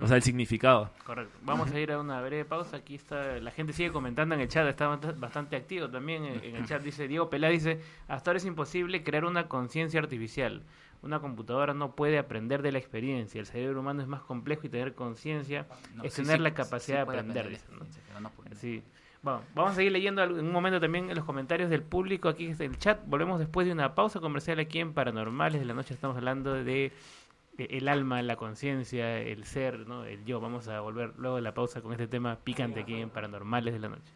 O 0.00 0.06
sea, 0.06 0.16
el 0.16 0.22
significado. 0.22 0.90
Correcto. 1.04 1.36
Vamos 1.42 1.72
a 1.72 1.80
ir 1.80 1.90
a 1.90 1.98
una 1.98 2.20
breve 2.20 2.44
pausa. 2.44 2.76
Aquí 2.76 2.94
está, 2.94 3.40
la 3.40 3.50
gente 3.50 3.72
sigue 3.72 3.90
comentando 3.90 4.34
en 4.34 4.40
el 4.42 4.46
chat, 4.48 4.68
está 4.68 4.88
bast- 4.88 5.18
bastante 5.18 5.56
activo 5.56 5.88
también 5.90 6.24
en, 6.24 6.44
en 6.44 6.56
el 6.56 6.66
chat. 6.66 6.82
Dice 6.82 7.08
Diego 7.08 7.28
Pelá, 7.30 7.48
dice, 7.48 7.80
hasta 8.06 8.30
ahora 8.30 8.38
es 8.38 8.44
imposible 8.44 9.02
crear 9.02 9.24
una 9.24 9.48
conciencia 9.48 9.98
artificial. 9.98 10.62
Una 11.02 11.18
computadora 11.18 11.72
no 11.74 11.96
puede 11.96 12.18
aprender 12.18 12.60
de 12.62 12.72
la 12.72 12.78
experiencia. 12.78 13.40
El 13.40 13.46
cerebro 13.46 13.80
humano 13.80 14.02
es 14.02 14.06
más 14.06 14.20
complejo 14.20 14.66
y 14.66 14.68
tener 14.68 14.94
conciencia 14.94 15.66
No, 15.94 16.04
es 16.04 16.12
sí, 16.12 16.22
tener 16.22 16.36
sí, 16.36 16.42
la 16.42 16.50
sí 16.50 16.54
capacidad 16.56 16.96
de 16.98 17.02
aprender. 17.02 17.38
aprender 17.46 17.48
dice, 17.48 17.66
¿no? 18.20 18.30
Bueno, 19.22 19.42
vamos 19.54 19.72
a 19.72 19.74
seguir 19.74 19.92
leyendo 19.92 20.22
en 20.22 20.32
un 20.32 20.50
momento 20.50 20.80
también 20.80 21.10
en 21.10 21.16
los 21.16 21.26
comentarios 21.26 21.68
del 21.68 21.82
público 21.82 22.30
aquí 22.30 22.46
en 22.46 22.56
el 22.58 22.78
chat. 22.78 23.00
Volvemos 23.06 23.38
después 23.38 23.66
de 23.66 23.72
una 23.72 23.94
pausa 23.94 24.18
comercial 24.18 24.58
aquí 24.60 24.78
en 24.78 24.94
Paranormales 24.94 25.60
de 25.60 25.66
la 25.66 25.74
Noche. 25.74 25.92
Estamos 25.92 26.16
hablando 26.16 26.54
de 26.54 26.86
eh, 27.58 27.66
el 27.70 27.88
alma, 27.88 28.22
la 28.22 28.36
conciencia, 28.36 29.18
el 29.18 29.44
ser, 29.44 29.86
¿no? 29.86 30.04
el 30.06 30.24
yo. 30.24 30.40
Vamos 30.40 30.68
a 30.68 30.80
volver 30.80 31.12
luego 31.18 31.36
de 31.36 31.42
la 31.42 31.52
pausa 31.52 31.82
con 31.82 31.92
este 31.92 32.08
tema 32.08 32.38
picante 32.42 32.80
aquí 32.80 32.94
en 32.94 33.10
Paranormales 33.10 33.74
de 33.74 33.80
la 33.80 33.88
Noche. 33.90 34.12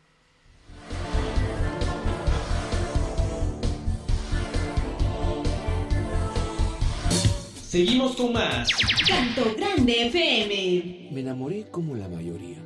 Seguimos 7.62 8.16
con 8.16 8.32
más. 8.32 8.70
Canto 9.06 9.54
Grande 9.54 10.06
FM. 10.06 11.10
Me 11.12 11.20
enamoré 11.20 11.66
como 11.70 11.94
la 11.94 12.08
mayoría. 12.08 12.58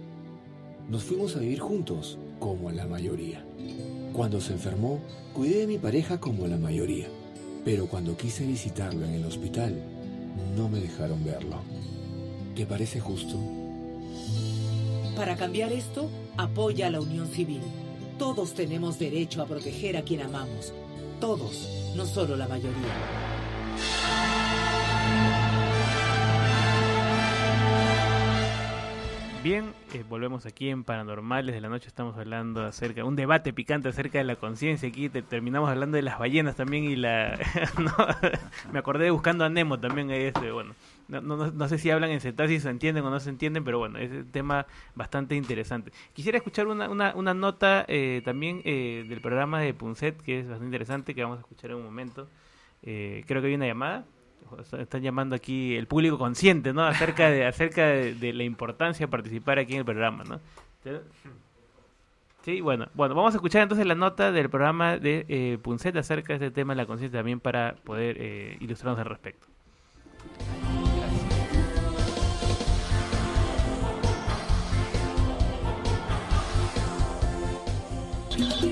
Nos 0.89 1.03
fuimos 1.03 1.34
a 1.34 1.41
vivir 1.41 1.59
juntos 1.59 2.18
como 2.39 2.70
la 2.70 2.86
mayoría. 2.86 3.45
Cuando 4.12 4.41
se 4.41 4.53
enfermó, 4.53 5.01
cuidé 5.32 5.61
de 5.61 5.66
mi 5.66 5.78
pareja 5.78 6.18
como 6.18 6.47
la 6.47 6.57
mayoría. 6.57 7.07
Pero 7.64 7.86
cuando 7.86 8.16
quise 8.16 8.47
visitarlo 8.47 9.05
en 9.05 9.14
el 9.14 9.24
hospital, 9.24 9.74
no 10.57 10.68
me 10.68 10.80
dejaron 10.80 11.24
verlo. 11.24 11.61
¿Te 12.55 12.66
parece 12.66 13.01
justo? 13.01 13.36
Para 15.16 15.36
cambiar 15.36 15.72
esto, 15.72 16.09
apoya 16.36 16.86
a 16.86 16.91
la 16.91 17.01
unión 17.01 17.28
civil. 17.28 17.61
Todos 18.18 18.55
tenemos 18.55 18.99
derecho 18.99 19.43
a 19.43 19.47
proteger 19.47 19.97
a 19.97 20.03
quien 20.03 20.22
amamos. 20.22 20.72
Todos, 21.20 21.68
no 21.97 22.07
solo 22.07 22.36
la 22.36 22.49
mayoría. 22.49 24.38
Bien, 29.49 29.72
eh, 29.94 30.05
volvemos 30.07 30.44
aquí 30.44 30.68
en 30.68 30.84
Paranormales 30.84 31.55
de 31.55 31.62
la 31.62 31.70
Noche. 31.70 31.88
Estamos 31.88 32.18
hablando 32.18 32.66
acerca 32.66 33.03
un 33.03 33.16
debate 33.16 33.55
picante 33.55 33.88
acerca 33.88 34.18
de 34.18 34.24
la 34.24 34.36
conciencia. 34.36 34.86
Aquí 34.90 35.09
te- 35.09 35.22
terminamos 35.22 35.70
hablando 35.70 35.96
de 35.96 36.03
las 36.03 36.18
ballenas 36.18 36.55
también 36.55 36.84
y 36.84 36.96
la. 36.96 37.38
me 38.74 38.78
acordé 38.78 39.05
de 39.05 39.11
buscando 39.11 39.46
a 39.46 39.49
Nemo 39.49 39.80
también. 39.80 40.11
Este, 40.11 40.51
bueno, 40.53 40.74
no, 41.09 41.22
no, 41.22 41.38
no- 41.38 41.51
no 41.51 41.66
sé 41.66 41.78
si 41.78 41.90
hablan 41.90 42.11
en 42.11 42.20
cetáceos, 42.20 42.64
se 42.64 42.68
entienden 42.68 43.03
o 43.07 43.09
no 43.09 43.20
se 43.20 43.30
entienden, 43.30 43.64
pero 43.64 43.78
bueno, 43.78 43.99
es 43.99 44.11
un 44.11 44.30
tema 44.30 44.66
bastante 44.94 45.34
interesante. 45.34 45.92
Quisiera 46.12 46.36
escuchar 46.36 46.66
una, 46.66 46.90
una, 46.90 47.14
una 47.14 47.32
nota 47.32 47.86
eh, 47.88 48.20
también 48.26 48.61
eh, 48.66 49.07
del 49.09 49.22
programa 49.22 49.62
de 49.62 49.72
Punset 49.72 50.20
que 50.20 50.40
es 50.40 50.44
bastante 50.46 50.66
interesante, 50.66 51.14
que 51.14 51.22
vamos 51.22 51.38
a 51.38 51.40
escuchar 51.40 51.70
en 51.70 51.78
un 51.78 51.84
momento. 51.84 52.28
Eh, 52.82 53.24
creo 53.26 53.40
que 53.40 53.49
hay 53.49 53.55
una 53.55 53.66
llamada. 53.66 54.05
Está- 54.61 54.80
Están 54.80 55.03
llamando 55.03 55.34
aquí 55.36 55.76
el 55.76 55.86
público 55.86 56.18
consciente, 56.18 56.72
¿no? 56.72 56.84
Acerca 56.84 57.30
de 57.30 57.46
acerca 57.46 57.86
de, 57.86 58.32
la 58.32 58.44
importancia 58.44 59.07
de 59.07 59.11
participar 59.11 59.59
aquí 59.59 59.72
en 59.74 59.80
el 59.80 59.84
programa, 59.84 60.24
¿no? 60.24 60.40
Sí, 62.42 62.61
bueno, 62.61 62.88
bueno, 62.94 63.14
vamos 63.14 63.34
a 63.34 63.36
escuchar 63.36 63.62
entonces 63.62 63.86
la 63.86 63.94
nota 63.94 64.32
del 64.32 64.49
programa 64.49 64.96
de 64.96 65.26
eh, 65.28 65.59
Punset 65.61 65.94
acerca 65.96 66.28
de 66.38 66.46
este 66.46 66.51
tema 66.51 66.72
de 66.72 66.78
la 66.78 66.86
conciencia 66.86 67.18
también 67.18 67.40
para 67.40 67.74
poder 67.84 68.16
eh, 68.18 68.57
ilustrarnos 68.61 68.99
al 69.01 69.07
respecto. 69.07 69.46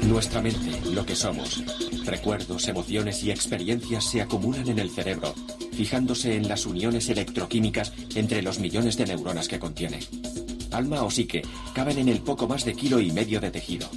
Nuestra 0.06 0.40
mente, 0.40 0.90
lo 0.92 1.04
que 1.04 1.16
somos, 1.16 1.62
recuerdos, 2.04 2.68
emociones 2.68 3.24
y 3.24 3.32
experiencias 3.32 4.04
se 4.04 4.22
acumulan 4.22 4.68
en 4.68 4.78
el 4.78 4.88
cerebro, 4.88 5.34
fijándose 5.72 6.36
en 6.36 6.48
las 6.48 6.64
uniones 6.64 7.08
electroquímicas 7.08 7.92
entre 8.14 8.40
los 8.40 8.60
millones 8.60 8.96
de 8.96 9.06
neuronas 9.06 9.48
que 9.48 9.58
contiene. 9.58 9.98
Alma 10.70 11.02
o 11.02 11.10
psique 11.10 11.42
caben 11.74 11.98
en 11.98 12.08
el 12.08 12.20
poco 12.20 12.46
más 12.46 12.64
de 12.64 12.74
kilo 12.74 13.00
y 13.00 13.10
medio 13.10 13.40
de 13.40 13.50
tejido. 13.50 13.88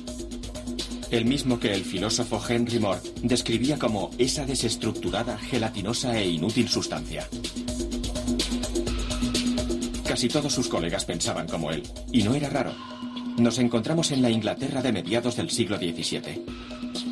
El 1.11 1.25
mismo 1.25 1.59
que 1.59 1.73
el 1.73 1.85
filósofo 1.85 2.41
Henry 2.47 2.79
Moore 2.79 3.01
describía 3.21 3.77
como 3.77 4.09
esa 4.17 4.45
desestructurada, 4.45 5.37
gelatinosa 5.37 6.17
e 6.17 6.27
inútil 6.27 6.69
sustancia. 6.69 7.27
Casi 10.07 10.27
todos 10.27 10.53
sus 10.53 10.67
colegas 10.67 11.05
pensaban 11.05 11.47
como 11.47 11.71
él, 11.71 11.83
y 12.11 12.23
no 12.23 12.33
era 12.33 12.49
raro. 12.49 12.73
Nos 13.39 13.57
encontramos 13.57 14.11
en 14.11 14.21
la 14.21 14.29
Inglaterra 14.29 14.81
de 14.81 14.91
mediados 14.91 15.37
del 15.37 15.49
siglo 15.49 15.77
XVII. 15.77 16.43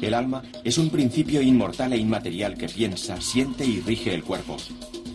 El 0.02 0.14
alma 0.14 0.44
es 0.66 0.78
un 0.78 0.90
principio 0.90 1.42
inmortal 1.42 1.94
e 1.94 1.98
inmaterial 1.98 2.58
que 2.58 2.68
piensa, 2.68 3.22
siente 3.22 3.66
y 3.66 3.80
rige 3.80 4.14
el 4.14 4.26
cuerpo. 4.26 4.58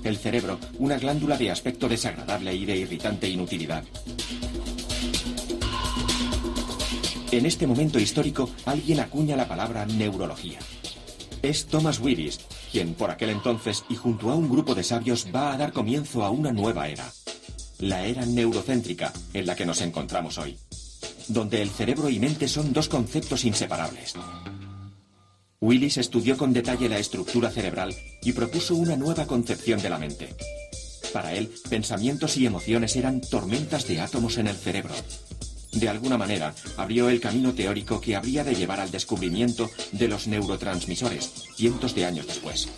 El 0.04 0.16
cerebro, 0.16 0.58
una 0.78 0.96
glándula 0.96 1.36
de 1.36 1.50
aspecto 1.50 1.86
desagradable 1.86 2.54
y 2.54 2.64
de 2.64 2.78
irritante 2.78 3.28
inutilidad. 3.28 3.84
En 7.30 7.44
este 7.44 7.66
momento 7.66 7.98
histórico, 7.98 8.48
alguien 8.64 9.00
acuña 9.00 9.36
la 9.36 9.46
palabra 9.46 9.84
neurología. 9.84 10.60
Es 11.42 11.66
Thomas 11.66 12.00
Willis, 12.00 12.40
quien 12.72 12.94
por 12.94 13.10
aquel 13.10 13.30
entonces 13.30 13.84
y 13.90 13.96
junto 13.96 14.30
a 14.30 14.34
un 14.34 14.48
grupo 14.48 14.74
de 14.74 14.82
sabios 14.82 15.26
va 15.34 15.52
a 15.52 15.58
dar 15.58 15.72
comienzo 15.72 16.24
a 16.24 16.30
una 16.30 16.52
nueva 16.52 16.88
era. 16.88 17.12
La 17.80 18.06
era 18.06 18.24
neurocéntrica 18.24 19.12
en 19.34 19.44
la 19.46 19.54
que 19.54 19.66
nos 19.66 19.82
encontramos 19.82 20.38
hoy 20.38 20.56
donde 21.28 21.62
el 21.62 21.70
cerebro 21.70 22.08
y 22.08 22.18
mente 22.18 22.48
son 22.48 22.72
dos 22.72 22.88
conceptos 22.88 23.44
inseparables. 23.44 24.14
Willis 25.60 25.96
estudió 25.96 26.36
con 26.36 26.52
detalle 26.52 26.88
la 26.88 26.98
estructura 26.98 27.50
cerebral 27.50 27.94
y 28.22 28.32
propuso 28.32 28.74
una 28.74 28.96
nueva 28.96 29.26
concepción 29.26 29.80
de 29.80 29.90
la 29.90 29.98
mente. 29.98 30.34
Para 31.12 31.34
él, 31.34 31.52
pensamientos 31.68 32.36
y 32.36 32.46
emociones 32.46 32.96
eran 32.96 33.20
tormentas 33.20 33.86
de 33.86 34.00
átomos 34.00 34.38
en 34.38 34.48
el 34.48 34.56
cerebro. 34.56 34.94
De 35.72 35.88
alguna 35.88 36.18
manera, 36.18 36.54
abrió 36.76 37.08
el 37.08 37.20
camino 37.20 37.54
teórico 37.54 38.00
que 38.00 38.16
habría 38.16 38.44
de 38.44 38.54
llevar 38.54 38.80
al 38.80 38.90
descubrimiento 38.90 39.70
de 39.92 40.08
los 40.08 40.26
neurotransmisores, 40.26 41.30
cientos 41.54 41.94
de 41.94 42.06
años 42.06 42.26
después. 42.26 42.68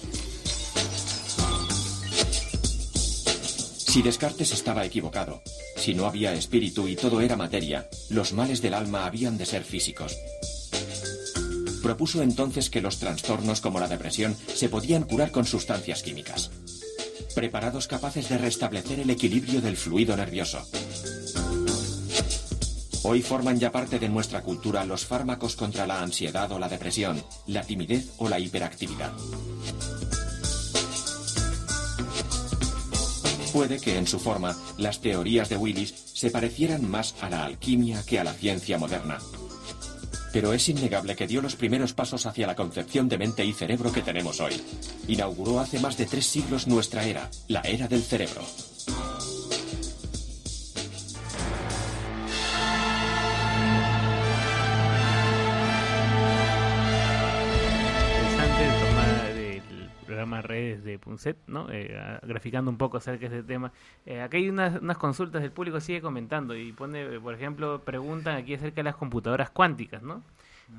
Si 3.94 4.02
Descartes 4.02 4.50
estaba 4.50 4.84
equivocado, 4.84 5.40
si 5.76 5.94
no 5.94 6.06
había 6.06 6.34
espíritu 6.34 6.88
y 6.88 6.96
todo 6.96 7.20
era 7.20 7.36
materia, 7.36 7.88
los 8.10 8.32
males 8.32 8.60
del 8.60 8.74
alma 8.74 9.06
habían 9.06 9.38
de 9.38 9.46
ser 9.46 9.62
físicos. 9.62 10.18
Propuso 11.80 12.20
entonces 12.20 12.70
que 12.70 12.80
los 12.80 12.98
trastornos 12.98 13.60
como 13.60 13.78
la 13.78 13.86
depresión 13.86 14.36
se 14.52 14.68
podían 14.68 15.04
curar 15.04 15.30
con 15.30 15.44
sustancias 15.46 16.02
químicas. 16.02 16.50
Preparados 17.36 17.86
capaces 17.86 18.28
de 18.28 18.38
restablecer 18.38 18.98
el 18.98 19.10
equilibrio 19.10 19.60
del 19.60 19.76
fluido 19.76 20.16
nervioso. 20.16 20.66
Hoy 23.04 23.22
forman 23.22 23.60
ya 23.60 23.70
parte 23.70 24.00
de 24.00 24.08
nuestra 24.08 24.42
cultura 24.42 24.84
los 24.84 25.06
fármacos 25.06 25.54
contra 25.54 25.86
la 25.86 26.02
ansiedad 26.02 26.50
o 26.50 26.58
la 26.58 26.68
depresión, 26.68 27.22
la 27.46 27.62
timidez 27.62 28.10
o 28.18 28.28
la 28.28 28.40
hiperactividad. 28.40 29.12
Puede 33.54 33.78
que 33.78 33.96
en 33.96 34.08
su 34.08 34.18
forma 34.18 34.56
las 34.78 35.00
teorías 35.00 35.48
de 35.48 35.56
Willis 35.56 35.94
se 36.12 36.28
parecieran 36.28 36.90
más 36.90 37.14
a 37.20 37.30
la 37.30 37.44
alquimia 37.44 38.02
que 38.04 38.18
a 38.18 38.24
la 38.24 38.32
ciencia 38.32 38.78
moderna. 38.78 39.20
Pero 40.32 40.52
es 40.52 40.68
innegable 40.68 41.14
que 41.14 41.28
dio 41.28 41.40
los 41.40 41.54
primeros 41.54 41.92
pasos 41.92 42.26
hacia 42.26 42.48
la 42.48 42.56
concepción 42.56 43.08
de 43.08 43.16
mente 43.16 43.44
y 43.44 43.52
cerebro 43.52 43.92
que 43.92 44.02
tenemos 44.02 44.40
hoy. 44.40 44.60
Inauguró 45.06 45.60
hace 45.60 45.78
más 45.78 45.96
de 45.96 46.06
tres 46.06 46.26
siglos 46.26 46.66
nuestra 46.66 47.04
era, 47.04 47.30
la 47.46 47.60
era 47.60 47.86
del 47.86 48.02
cerebro. 48.02 48.42
Programa 60.24 60.42
Redes 60.42 60.84
de 60.84 60.98
Punset, 60.98 61.36
¿no? 61.46 61.68
Eh, 61.70 62.18
graficando 62.22 62.70
un 62.70 62.78
poco 62.78 62.96
acerca 62.96 63.28
de 63.28 63.38
ese 63.38 63.46
tema. 63.46 63.72
Eh, 64.06 64.20
acá 64.22 64.38
hay 64.38 64.48
unas, 64.48 64.80
unas 64.80 64.96
consultas, 64.96 65.42
el 65.42 65.52
público 65.52 65.80
sigue 65.80 66.00
comentando 66.00 66.56
y 66.56 66.72
pone, 66.72 67.02
eh, 67.02 67.20
por 67.20 67.34
ejemplo, 67.34 67.82
preguntan 67.84 68.36
aquí 68.36 68.54
acerca 68.54 68.76
de 68.76 68.84
las 68.84 68.96
computadoras 68.96 69.50
cuánticas, 69.50 70.02
¿no? 70.02 70.22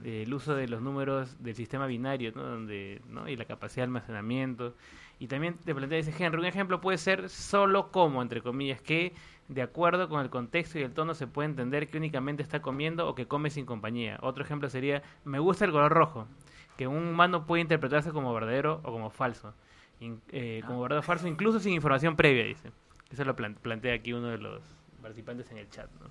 Eh, 0.03 0.23
el 0.23 0.33
uso 0.33 0.55
de 0.55 0.67
los 0.67 0.81
números 0.81 1.35
del 1.43 1.53
sistema 1.53 1.85
binario, 1.85 2.31
¿no? 2.35 2.43
Donde, 2.43 3.01
¿no? 3.09 3.29
Y 3.29 3.35
la 3.35 3.45
capacidad 3.45 3.83
de 3.83 3.89
almacenamiento. 3.89 4.73
Y 5.19 5.27
también 5.27 5.53
te 5.63 5.75
plantea, 5.75 5.99
dice 5.99 6.13
Henry, 6.17 6.39
un 6.39 6.45
ejemplo 6.45 6.81
puede 6.81 6.97
ser 6.97 7.29
solo 7.29 7.91
como, 7.91 8.21
entre 8.23 8.41
comillas, 8.41 8.81
que 8.81 9.13
de 9.47 9.61
acuerdo 9.61 10.09
con 10.09 10.21
el 10.21 10.31
contexto 10.31 10.79
y 10.79 10.81
el 10.81 10.91
tono 10.91 11.13
se 11.13 11.27
puede 11.27 11.49
entender 11.49 11.87
que 11.87 11.97
únicamente 11.97 12.41
está 12.41 12.63
comiendo 12.63 13.07
o 13.07 13.13
que 13.13 13.27
come 13.27 13.51
sin 13.51 13.65
compañía. 13.65 14.17
Otro 14.21 14.43
ejemplo 14.43 14.69
sería, 14.69 15.03
me 15.23 15.37
gusta 15.37 15.65
el 15.65 15.71
color 15.71 15.93
rojo, 15.93 16.27
que 16.77 16.87
un 16.87 17.07
humano 17.07 17.45
puede 17.45 17.61
interpretarse 17.61 18.11
como 18.11 18.33
verdadero 18.33 18.81
o 18.83 18.91
como 18.91 19.09
falso. 19.09 19.53
Eh, 20.31 20.61
como 20.65 20.81
verdadero 20.81 20.99
o 20.99 21.03
falso, 21.03 21.27
incluso 21.27 21.59
sin 21.59 21.73
información 21.73 22.15
previa, 22.15 22.43
dice. 22.43 22.71
Eso 23.11 23.23
lo 23.23 23.35
plan- 23.35 23.55
plantea 23.55 23.93
aquí 23.93 24.13
uno 24.13 24.27
de 24.27 24.37
los 24.37 24.61
participantes 25.01 25.49
en 25.51 25.57
el 25.57 25.69
chat. 25.69 25.89
¿no? 26.01 26.09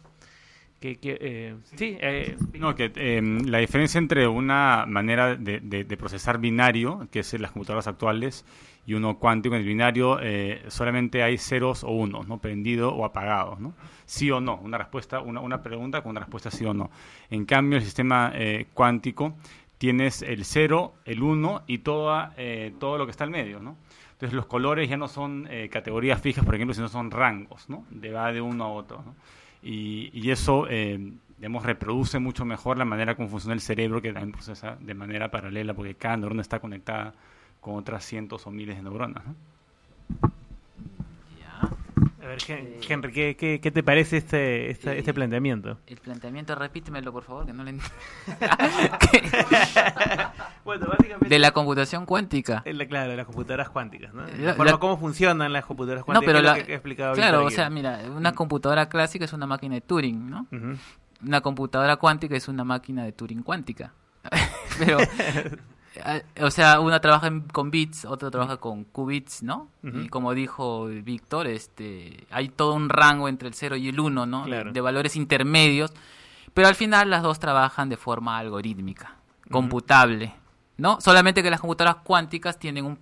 Que, 0.81 0.99
eh, 1.03 1.57
sí, 1.77 1.97
eh, 2.01 2.37
No, 2.59 2.75
que 2.75 2.93
la 3.47 3.59
diferencia 3.59 3.99
entre 3.99 4.29
una 4.29 4.85
manera 4.87 5.35
de, 5.35 5.97
procesar 5.99 6.39
binario, 6.39 7.09
que 7.11 7.21
es 7.21 7.33
en 7.33 7.43
las 7.43 7.53
computadoras 7.53 7.87
actuales, 7.87 8.45
y 8.87 8.93
uno 8.93 9.19
cuántico 9.19 9.55
en 9.55 9.63
el 9.63 9.67
binario, 9.67 10.19
solamente 10.69 11.23
hay 11.23 11.39
ceros 11.39 11.85
o 11.85 11.91
unos, 11.91 12.29
¿no? 12.29 12.39
Prendido 12.39 12.95
o 12.95 13.07
apagado, 13.07 13.57
¿no? 13.59 13.73
Sí 14.05 14.31
o 14.31 14.43
no, 14.43 14.57
una 14.57 14.77
respuesta, 14.77 15.21
una, 15.21 15.41
una 15.41 15.63
pregunta 15.63 16.03
con 16.03 16.11
una 16.11 16.21
respuesta 16.21 16.51
sí 16.51 16.67
o 16.67 16.75
no. 16.75 16.91
En 17.31 17.47
cambio, 17.47 17.79
el 17.79 17.85
sistema 17.85 18.35
cuántico 18.75 19.37
tienes 19.79 20.23
el 20.23 20.45
cero, 20.45 20.95
el 21.05 21.23
uno 21.23 21.63
y 21.67 21.79
toda, 21.79 22.35
eh, 22.37 22.75
todo 22.79 22.99
lo 22.99 23.07
que 23.07 23.11
está 23.11 23.25
al 23.25 23.31
medio, 23.31 23.61
¿no? 23.61 23.77
Entonces 24.13 24.35
los 24.35 24.47
colores 24.47 24.89
ya 24.89 24.97
no 24.97 25.09
son 25.09 25.47
eh, 25.51 25.69
categorías 25.69 26.21
fijas, 26.21 26.45
por 26.45 26.55
ejemplo, 26.55 26.75
sino 26.75 26.89
son 26.89 27.11
rangos, 27.11 27.69
¿no? 27.69 27.85
De 27.91 28.11
va 28.11 28.33
de 28.33 28.41
uno 28.41 28.65
a 28.65 28.69
otro, 28.69 29.05
y 29.67 30.31
eso, 30.31 30.67
eh, 30.69 31.13
digamos, 31.39 31.65
reproduce 31.65 32.19
mucho 32.19 32.45
mejor 32.45 32.77
la 32.77 32.85
manera 32.85 33.15
como 33.15 33.29
funciona 33.29 33.55
el 33.55 33.61
cerebro, 33.61 34.03
que 34.03 34.13
también 34.13 34.33
procesa 34.33 34.77
de 34.79 34.95
manera 34.95 35.31
paralela, 35.31 35.73
porque 35.73 35.95
cada 35.95 36.19
neurona 36.19 36.43
está 36.43 36.61
conectada 36.61 37.15
con 37.61 37.77
otras 37.77 38.05
cientos 38.05 38.47
o 38.47 38.51
miles 38.51 38.77
de 38.77 38.83
neuronas, 38.83 39.25
¿no? 39.27 39.35
A 42.25 42.27
ver, 42.27 42.39
Henry, 42.49 43.13
¿qué, 43.13 43.37
qué, 43.37 43.61
qué 43.61 43.71
te 43.71 43.83
parece 43.83 44.17
este, 44.17 44.71
este, 44.71 44.99
este 44.99 45.13
planteamiento? 45.13 45.77
El 45.87 45.99
planteamiento, 45.99 46.55
repítemelo 46.55 47.13
por 47.13 47.23
favor, 47.23 47.45
que 47.45 47.53
no 47.53 47.63
le 47.65 47.73
bueno, 50.65 50.87
básicamente... 50.87 51.29
De 51.29 51.39
la 51.39 51.51
computación 51.51 52.07
cuántica. 52.07 52.65
claro, 52.89 53.11
de 53.11 53.19
las 53.19 53.27
computadoras 53.27 53.69
cuánticas, 53.69 54.15
¿no? 54.15 54.25
La, 54.39 54.55
forma, 54.55 54.79
¿Cómo 54.79 54.97
funcionan 54.97 55.53
las 55.53 55.67
computadoras 55.67 56.03
cuánticas? 56.03 56.35
No, 56.35 56.41
pero 56.41 56.43
la, 56.43 56.65
que 56.65 56.73
he 56.73 56.77
explicado 56.77 57.13
Claro, 57.13 57.45
o 57.45 57.51
sea, 57.51 57.69
mira, 57.69 58.01
una 58.17 58.33
computadora 58.33 58.89
clásica 58.89 59.27
es 59.27 59.35
una 59.35 59.47
máquina 59.47 59.75
de 59.75 59.83
Turing, 59.83 60.31
¿no? 60.31 60.47
Una 61.23 61.43
computadora 61.43 61.97
cuántica 61.97 62.37
es 62.37 62.49
una 62.49 62.65
máquina 62.65 63.05
de 63.05 63.13
Turing 63.13 63.43
cuántica. 63.43 63.93
pero... 64.79 64.97
o 66.41 66.51
sea, 66.51 66.81
una 66.81 67.01
trabaja 67.01 67.31
con 67.53 67.71
bits, 67.71 68.05
otra 68.05 68.31
trabaja 68.31 68.57
con 68.57 68.85
qubits, 68.85 69.43
¿no? 69.43 69.69
Y 69.83 70.09
como 70.09 70.35
dijo 70.35 70.87
Víctor, 70.87 71.47
este, 71.47 72.27
hay 72.31 72.49
todo 72.49 72.75
un 72.75 72.89
rango 72.89 73.29
entre 73.29 73.49
el 73.49 73.55
0 73.55 73.77
y 73.77 73.89
el 73.89 74.01
1, 74.01 74.27
¿no? 74.27 74.47
De 74.47 74.81
valores 74.81 75.17
intermedios, 75.17 75.93
pero 76.53 76.69
al 76.69 76.75
final 76.75 77.11
las 77.11 77.23
dos 77.23 77.39
trabajan 77.39 77.89
de 77.89 77.97
forma 77.97 78.39
algorítmica, 78.39 79.17
computable, 79.51 80.35
¿no? 80.77 81.01
Solamente 81.01 81.43
que 81.43 81.51
las 81.51 81.61
computadoras 81.61 82.03
cuánticas 82.03 82.59
tienen 82.59 82.99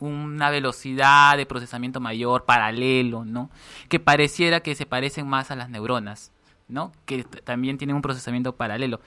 una 0.00 0.50
velocidad 0.50 1.36
de 1.36 1.46
procesamiento 1.46 2.00
mayor, 2.00 2.44
paralelo, 2.44 3.24
¿no? 3.24 3.50
Que 3.88 4.00
pareciera 4.00 4.60
que 4.60 4.74
se 4.74 4.86
parecen 4.86 5.26
más 5.26 5.50
a 5.50 5.56
las 5.56 5.70
neuronas, 5.70 6.32
¿no? 6.66 6.92
Que 7.04 7.24
también 7.24 7.78
tienen 7.78 7.96
un 7.96 8.02
procesamiento 8.02 8.56
paralelo. 8.56 9.00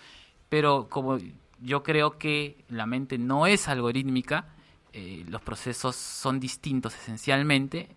Pero 0.50 0.88
como 0.90 1.18
yo 1.62 1.84
creo 1.84 2.18
que 2.18 2.58
la 2.70 2.86
mente 2.86 3.18
no 3.18 3.48
es 3.48 3.68
algorítmica, 3.68 4.46
eh, 4.94 5.24
los 5.30 5.42
procesos 5.42 5.96
son 5.96 6.40
distintos 6.40 6.96
esencialmente, 6.96 7.90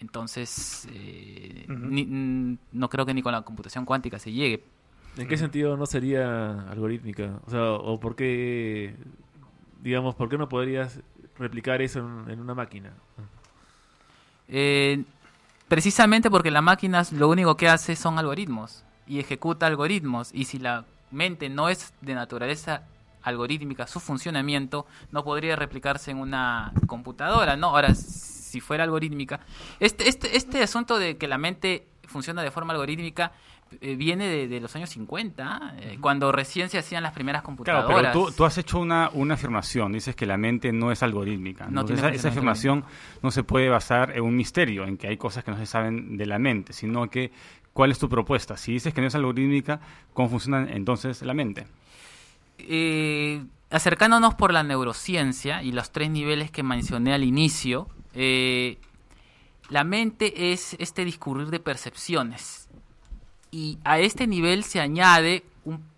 entonces 0.00 0.88
eh, 0.92 1.64
no 1.68 2.90
creo 2.90 3.06
que 3.06 3.14
ni 3.14 3.22
con 3.22 3.32
la 3.32 3.42
computación 3.42 3.84
cuántica 3.84 4.18
se 4.18 4.32
llegue. 4.32 4.64
¿En 5.16 5.28
qué 5.28 5.36
sentido 5.36 5.76
no 5.76 5.86
sería 5.86 6.68
algorítmica? 6.68 7.40
O 7.46 7.50
sea, 7.50 7.72
o 7.72 8.00
por 8.00 8.16
qué, 8.16 8.96
digamos, 9.80 10.14
por 10.14 10.28
qué 10.28 10.38
no 10.38 10.48
podrías 10.48 11.00
replicar 11.38 11.82
eso 11.82 12.00
en, 12.28 12.40
una 12.40 12.54
máquina? 12.54 12.92
Eh, 14.48 15.04
precisamente 15.68 16.30
porque 16.30 16.50
la 16.50 16.62
máquina 16.62 17.02
lo 17.12 17.28
único 17.28 17.56
que 17.56 17.68
hace 17.68 17.94
son 17.94 18.18
algoritmos 18.18 18.84
y 19.06 19.20
ejecuta 19.20 19.66
algoritmos 19.66 20.30
y 20.32 20.44
si 20.44 20.58
la 20.58 20.84
mente 21.10 21.48
no 21.48 21.68
es 21.68 21.92
de 22.00 22.14
naturaleza 22.14 22.82
algorítmica, 23.22 23.86
su 23.86 24.00
funcionamiento, 24.00 24.86
no 25.10 25.24
podría 25.24 25.56
replicarse 25.56 26.10
en 26.10 26.18
una 26.18 26.72
computadora, 26.86 27.56
¿no? 27.56 27.68
Ahora, 27.68 27.94
si 27.94 28.60
fuera 28.60 28.84
algorítmica, 28.84 29.40
este, 29.80 30.08
este, 30.08 30.36
este 30.36 30.62
asunto 30.62 30.98
de 30.98 31.16
que 31.16 31.28
la 31.28 31.38
mente 31.38 31.86
funciona 32.06 32.42
de 32.42 32.50
forma 32.50 32.72
algorítmica 32.72 33.32
eh, 33.80 33.96
viene 33.96 34.46
de, 34.46 34.60
los 34.60 34.74
años 34.76 34.90
50, 34.90 35.74
eh, 35.78 35.98
cuando 36.00 36.30
recién 36.30 36.68
se 36.68 36.78
hacían 36.78 37.02
las 37.02 37.12
primeras 37.12 37.42
computadoras. 37.42 37.86
Claro, 37.86 38.24
pero 38.24 38.32
tú, 38.32 38.44
has 38.44 38.58
hecho 38.58 38.78
una, 38.78 39.10
una 39.14 39.34
afirmación, 39.34 39.92
dices 39.92 40.14
que 40.14 40.26
la 40.26 40.36
mente 40.36 40.72
no 40.72 40.92
es 40.92 41.02
algorítmica. 41.02 41.68
No 41.68 41.82
esa, 41.82 42.10
esa 42.10 42.28
afirmación 42.28 42.84
no 43.22 43.30
se 43.30 43.44
puede 43.44 43.68
basar 43.68 44.12
en 44.16 44.24
un 44.24 44.36
misterio, 44.36 44.84
en 44.84 44.98
que 44.98 45.08
hay 45.08 45.16
cosas 45.16 45.44
que 45.44 45.50
no 45.50 45.56
se 45.56 45.66
saben 45.66 46.16
de 46.16 46.26
la 46.26 46.38
mente, 46.38 46.72
sino 46.72 47.08
que 47.08 47.32
¿cuál 47.72 47.90
es 47.90 47.98
tu 47.98 48.08
propuesta? 48.08 48.56
Si 48.56 48.72
dices 48.72 48.92
que 48.92 49.00
no 49.00 49.06
es 49.06 49.14
algorítmica, 49.14 49.80
¿cómo 50.12 50.28
funciona 50.28 50.66
entonces 50.70 51.22
la 51.22 51.34
mente? 51.34 51.66
Eh, 52.58 53.44
acercándonos 53.70 54.34
por 54.34 54.52
la 54.52 54.62
neurociencia 54.62 55.62
y 55.62 55.72
los 55.72 55.90
tres 55.90 56.10
niveles 56.10 56.50
que 56.50 56.62
mencioné 56.62 57.14
al 57.14 57.24
inicio, 57.24 57.88
eh, 58.14 58.78
la 59.68 59.84
mente 59.84 60.52
es 60.52 60.76
este 60.78 61.04
discurrir 61.04 61.48
de 61.48 61.60
percepciones. 61.60 62.68
Y 63.50 63.78
a 63.84 63.98
este 63.98 64.26
nivel 64.26 64.64
se 64.64 64.80
añade 64.80 65.44
un, 65.64 65.90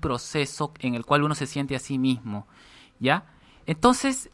proceso 0.00 0.72
en 0.78 0.94
el 0.94 1.04
cual 1.04 1.24
uno 1.24 1.34
se 1.34 1.46
siente 1.46 1.74
a 1.74 1.80
sí 1.80 1.98
mismo. 1.98 2.46
¿Ya? 2.98 3.24
Entonces, 3.66 4.30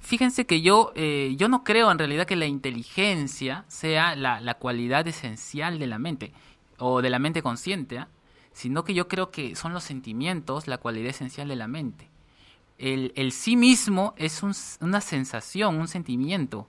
fíjense 0.00 0.46
que 0.46 0.60
yo, 0.62 0.92
eh, 0.94 1.34
yo 1.36 1.48
no 1.48 1.64
creo 1.64 1.90
en 1.90 1.98
realidad 1.98 2.26
que 2.26 2.36
la 2.36 2.46
inteligencia 2.46 3.64
sea 3.68 4.14
la, 4.14 4.40
la 4.40 4.54
cualidad 4.54 5.06
esencial 5.08 5.78
de 5.78 5.86
la 5.86 5.98
mente 5.98 6.32
o 6.78 7.02
de 7.02 7.10
la 7.10 7.18
mente 7.18 7.42
consciente. 7.42 7.98
¿ah? 7.98 8.08
Sino 8.56 8.84
que 8.84 8.94
yo 8.94 9.06
creo 9.06 9.30
que 9.30 9.54
son 9.54 9.74
los 9.74 9.84
sentimientos 9.84 10.66
la 10.66 10.78
cualidad 10.78 11.10
esencial 11.10 11.46
de 11.46 11.56
la 11.56 11.68
mente. 11.68 12.08
El, 12.78 13.30
sí 13.32 13.54
mismo 13.54 14.14
es 14.16 14.42
una 14.80 15.02
sensación, 15.02 15.76
un 15.76 15.88
sentimiento, 15.88 16.66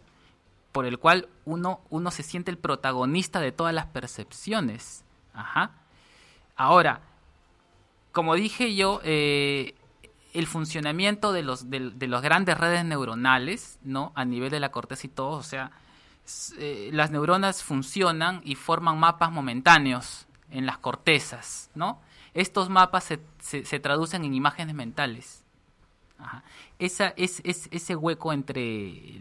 por 0.74 0.86
el 0.86 1.00
cual 1.00 1.30
uno, 1.46 1.80
uno 1.90 2.12
se 2.12 2.24
siente 2.24 2.52
el 2.52 2.58
protagonista 2.58 3.40
de 3.40 3.54
todas 3.54 3.74
las 3.74 3.86
percepciones. 3.86 5.06
Ahora, 6.58 7.00
como 8.12 8.36
dije 8.36 8.76
yo, 8.76 9.00
eh, 9.06 9.74
el 10.34 10.46
funcionamiento 10.46 11.32
de 11.32 11.44
los, 11.44 11.70
de, 11.70 11.80
los 11.80 12.22
grandes 12.22 12.58
redes 12.58 12.84
neuronales, 12.84 13.80
¿no? 13.82 14.12
A 14.14 14.26
nivel 14.26 14.50
de 14.50 14.60
la 14.60 14.72
corteza 14.72 15.08
y 15.08 15.10
todo, 15.10 15.38
o 15.38 15.44
sea, 15.44 15.72
eh, 16.58 16.90
las 16.92 17.12
neuronas 17.12 17.64
funcionan 17.64 18.42
y 18.44 18.56
forman 18.56 19.00
mapas 19.00 19.32
momentáneos 19.32 20.27
en 20.52 20.66
las 20.66 20.78
cortezas, 20.78 21.70
¿no? 21.76 22.00
Estos 22.34 22.70
mapas 22.70 23.04
se, 23.04 23.20
se, 23.40 23.80
traducen 23.80 24.24
en 24.24 24.34
imágenes 24.34 24.76
mentales. 24.76 25.44
Esa, 26.80 27.10
es, 27.18 27.42
es, 27.44 27.68
ese 27.72 27.96
hueco 27.96 28.34
entre 28.34 28.62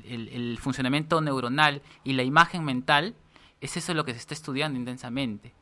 el, 0.08 0.58
funcionamiento 0.60 1.20
neuronal 1.20 1.82
y 2.04 2.12
la 2.12 2.22
imagen 2.22 2.64
mental, 2.64 3.14
es 3.60 3.76
eso 3.76 3.94
lo 3.94 4.04
que 4.04 4.12
se 4.12 4.18
está 4.18 4.34
estudiando 4.34 4.78
intensamente. 4.78 5.52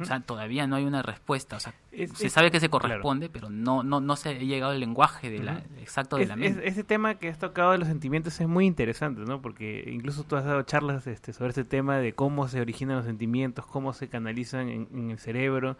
O 0.00 0.04
sea, 0.04 0.20
todavía 0.20 0.66
no 0.66 0.76
hay 0.76 0.84
una 0.84 1.02
respuesta. 1.02 1.56
O 1.56 1.60
sea, 1.60 1.74
se 2.14 2.28
sabe 2.28 2.50
que 2.50 2.60
se 2.60 2.68
corresponde, 2.68 3.28
pero 3.28 3.50
no, 3.50 3.82
no, 3.82 4.00
no 4.00 4.16
se 4.16 4.30
ha 4.30 4.32
llegado 4.32 4.72
al 4.72 4.80
lenguaje 4.80 5.30
de 5.30 5.38
la, 5.40 5.62
exacto 5.80 6.16
de 6.16 6.26
la 6.26 6.36
mente. 6.36 6.66
ese 6.66 6.84
tema 6.84 7.16
que 7.16 7.28
has 7.28 7.38
tocado 7.38 7.72
de 7.72 7.78
los 7.78 7.88
sentimientos 7.88 8.40
es 8.40 8.48
muy 8.48 8.66
interesante, 8.66 9.22
¿no? 9.22 9.40
Porque 9.40 9.84
incluso 9.92 10.24
tú 10.24 10.36
has 10.36 10.44
dado 10.44 10.62
charlas 10.62 11.06
este, 11.06 11.32
sobre 11.32 11.50
este 11.50 11.64
tema 11.64 11.98
de 11.98 12.14
cómo 12.14 12.48
se 12.48 12.60
originan 12.60 12.96
los 12.96 13.06
sentimientos, 13.06 13.66
cómo 13.66 13.92
se 13.92 14.08
canalizan 14.08 14.68
en 14.68 15.10
el 15.10 15.18
cerebro 15.18 15.76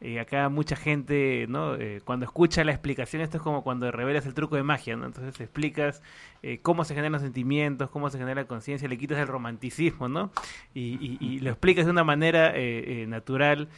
y 0.00 0.16
acá 0.18 0.48
mucha 0.48 0.76
gente, 0.76 1.46
¿no? 1.48 1.74
Eh, 1.74 2.00
cuando 2.04 2.24
escucha 2.24 2.64
la 2.64 2.72
explicación, 2.72 3.20
esto 3.20 3.36
es 3.36 3.42
como 3.42 3.62
cuando 3.62 3.90
revelas 3.92 4.24
el 4.24 4.32
truco 4.32 4.56
de 4.56 4.62
magia, 4.62 4.96
¿no? 4.96 5.04
Entonces 5.04 5.38
explicas 5.40 6.02
eh, 6.42 6.60
cómo 6.62 6.84
se 6.84 6.94
generan 6.94 7.12
los 7.12 7.22
sentimientos, 7.22 7.90
cómo 7.90 8.08
se 8.08 8.16
genera 8.16 8.42
la 8.42 8.46
conciencia, 8.46 8.88
le 8.88 8.96
quitas 8.96 9.18
el 9.18 9.26
romanticismo, 9.26 10.08
¿no? 10.08 10.32
Y, 10.72 11.18
y, 11.20 11.40
lo 11.40 11.50
explicas 11.50 11.84
de 11.84 11.90
una 11.90 12.04
manera 12.04 12.52
eh, 12.54 13.04
natural 13.08 13.68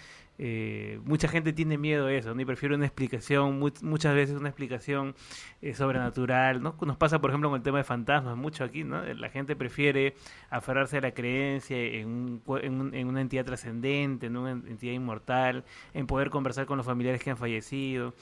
eh, 0.45 0.99
mucha 1.05 1.28
gente 1.28 1.53
tiene 1.53 1.78
miedo 1.78 2.07
a 2.07 2.12
eso, 2.12 2.34
¿no? 2.34 2.40
Y 2.40 2.45
prefiere 2.45 2.74
una 2.74 2.84
explicación, 2.84 3.61
muchas 3.61 4.12
veces 4.12 4.34
una 4.34 4.49
explicación 4.49 5.14
eh, 5.61 5.72
sobrenatural, 5.72 6.61
¿no? 6.61 6.74
Nos 6.80 6.97
pasa, 6.97 7.20
por 7.20 7.30
ejemplo, 7.30 7.49
con 7.49 7.59
el 7.59 7.62
tema 7.62 7.78
de 7.78 7.84
fantasmas, 7.84 8.36
mucho 8.36 8.64
aquí, 8.64 8.82
¿no? 8.82 9.05
La 9.05 9.28
gente 9.30 9.55
prefiere 9.55 10.16
aferrarse 10.51 10.99
a 10.99 11.01
la 11.01 11.12
creencia 11.12 11.78
en, 11.78 12.43
en, 12.61 13.07
una 13.07 13.20
entidad 13.20 13.45
trascendente, 13.45 14.26
en 14.26 14.36
una 14.36 14.51
entidad 14.51 14.95
inmortal, 14.95 15.64
en 15.95 16.09
poder 16.09 16.30
conversar 16.30 16.66
con 16.66 16.76
los 16.76 16.86
familiares 16.86 17.22
que 17.22 17.30
han 17.30 17.36
fallecido. 17.36 18.12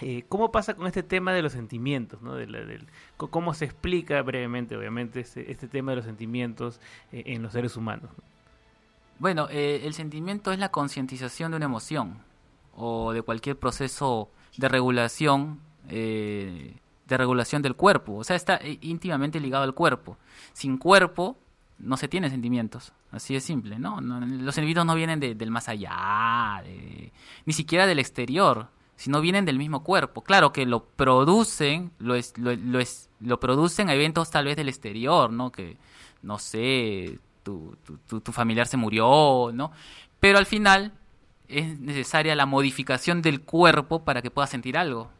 Eh, 0.00 0.24
¿Cómo 0.28 0.50
pasa 0.50 0.74
con 0.74 0.88
este 0.88 1.04
tema 1.04 1.32
de 1.32 1.42
los 1.42 1.52
sentimientos? 1.52 2.20
¿no? 2.20 2.34
¿Cómo 3.16 3.54
se 3.54 3.64
explica 3.64 4.20
brevemente, 4.22 4.76
obviamente, 4.76 5.20
este, 5.20 5.52
este 5.52 5.68
tema 5.68 5.92
de 5.92 5.96
los 5.98 6.04
sentimientos 6.04 6.80
en 7.12 7.42
los 7.42 7.52
seres 7.52 7.76
humanos? 7.76 8.10
Bueno, 9.18 9.48
eh, 9.50 9.82
el 9.84 9.94
sentimiento 9.94 10.52
es 10.52 10.58
la 10.58 10.70
concientización 10.70 11.52
de 11.52 11.56
una 11.56 11.66
emoción 11.66 12.18
o 12.76 13.12
de 13.12 13.22
cualquier 13.22 13.58
proceso 13.58 14.30
de 14.56 14.68
regulación, 14.68 15.60
eh, 15.88 16.76
de 17.06 17.16
regulación 17.16 17.62
del 17.62 17.76
cuerpo. 17.76 18.16
O 18.16 18.24
sea, 18.24 18.36
está 18.36 18.56
eh, 18.56 18.78
íntimamente 18.82 19.40
ligado 19.40 19.64
al 19.64 19.74
cuerpo. 19.74 20.18
Sin 20.52 20.78
cuerpo 20.78 21.36
no 21.78 21.96
se 21.96 22.08
tienen 22.08 22.30
sentimientos. 22.30 22.92
Así 23.10 23.32
de 23.32 23.40
simple, 23.40 23.78
¿no? 23.78 24.00
los 24.00 24.56
sentimientos 24.56 24.84
no 24.84 24.96
vienen 24.96 25.20
del 25.20 25.50
más 25.52 25.68
allá, 25.68 26.64
ni 27.44 27.52
siquiera 27.52 27.86
del 27.86 28.00
exterior, 28.00 28.70
sino 28.96 29.20
vienen 29.20 29.44
del 29.44 29.56
mismo 29.56 29.84
cuerpo. 29.84 30.22
Claro 30.22 30.52
que 30.52 30.66
lo 30.66 30.84
producen, 30.84 31.92
lo, 32.00 32.16
es, 32.16 32.36
lo, 32.38 32.80
es, 32.80 33.08
lo 33.20 33.38
producen 33.38 33.88
eventos 33.88 34.32
tal 34.32 34.46
vez 34.46 34.56
del 34.56 34.68
exterior, 34.68 35.32
¿no? 35.32 35.52
Que, 35.52 35.76
no 36.22 36.40
sé, 36.40 37.20
tu, 37.44 37.76
tu, 38.08 38.32
familiar 38.32 38.66
se 38.66 38.76
murió, 38.76 39.50
¿no? 39.54 39.70
Pero 40.18 40.38
al 40.38 40.46
final 40.46 40.92
es 41.46 41.78
necesaria 41.78 42.34
la 42.34 42.46
modificación 42.46 43.22
del 43.22 43.42
cuerpo 43.42 44.04
para 44.04 44.22
que 44.22 44.30
pueda 44.30 44.48
sentir 44.48 44.76
algo. 44.76 45.10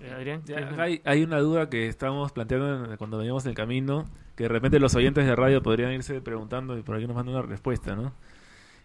Eh, 0.00 0.12
Adrián, 0.12 0.42
hay, 0.78 1.00
hay, 1.04 1.22
una 1.22 1.38
duda 1.38 1.70
que 1.70 1.86
estábamos 1.86 2.32
planteando 2.32 2.96
cuando 2.98 3.18
veníamos 3.18 3.44
en 3.44 3.50
el 3.50 3.56
camino, 3.56 4.04
que 4.36 4.44
de 4.44 4.48
repente 4.48 4.80
los 4.80 4.94
oyentes 4.94 5.24
de 5.24 5.36
radio 5.36 5.62
podrían 5.62 5.92
irse 5.92 6.20
preguntando 6.20 6.76
y 6.76 6.82
por 6.82 6.96
aquí 6.96 7.06
nos 7.06 7.14
mandan 7.14 7.36
una 7.36 7.46
respuesta, 7.46 7.94
¿no? 7.94 8.12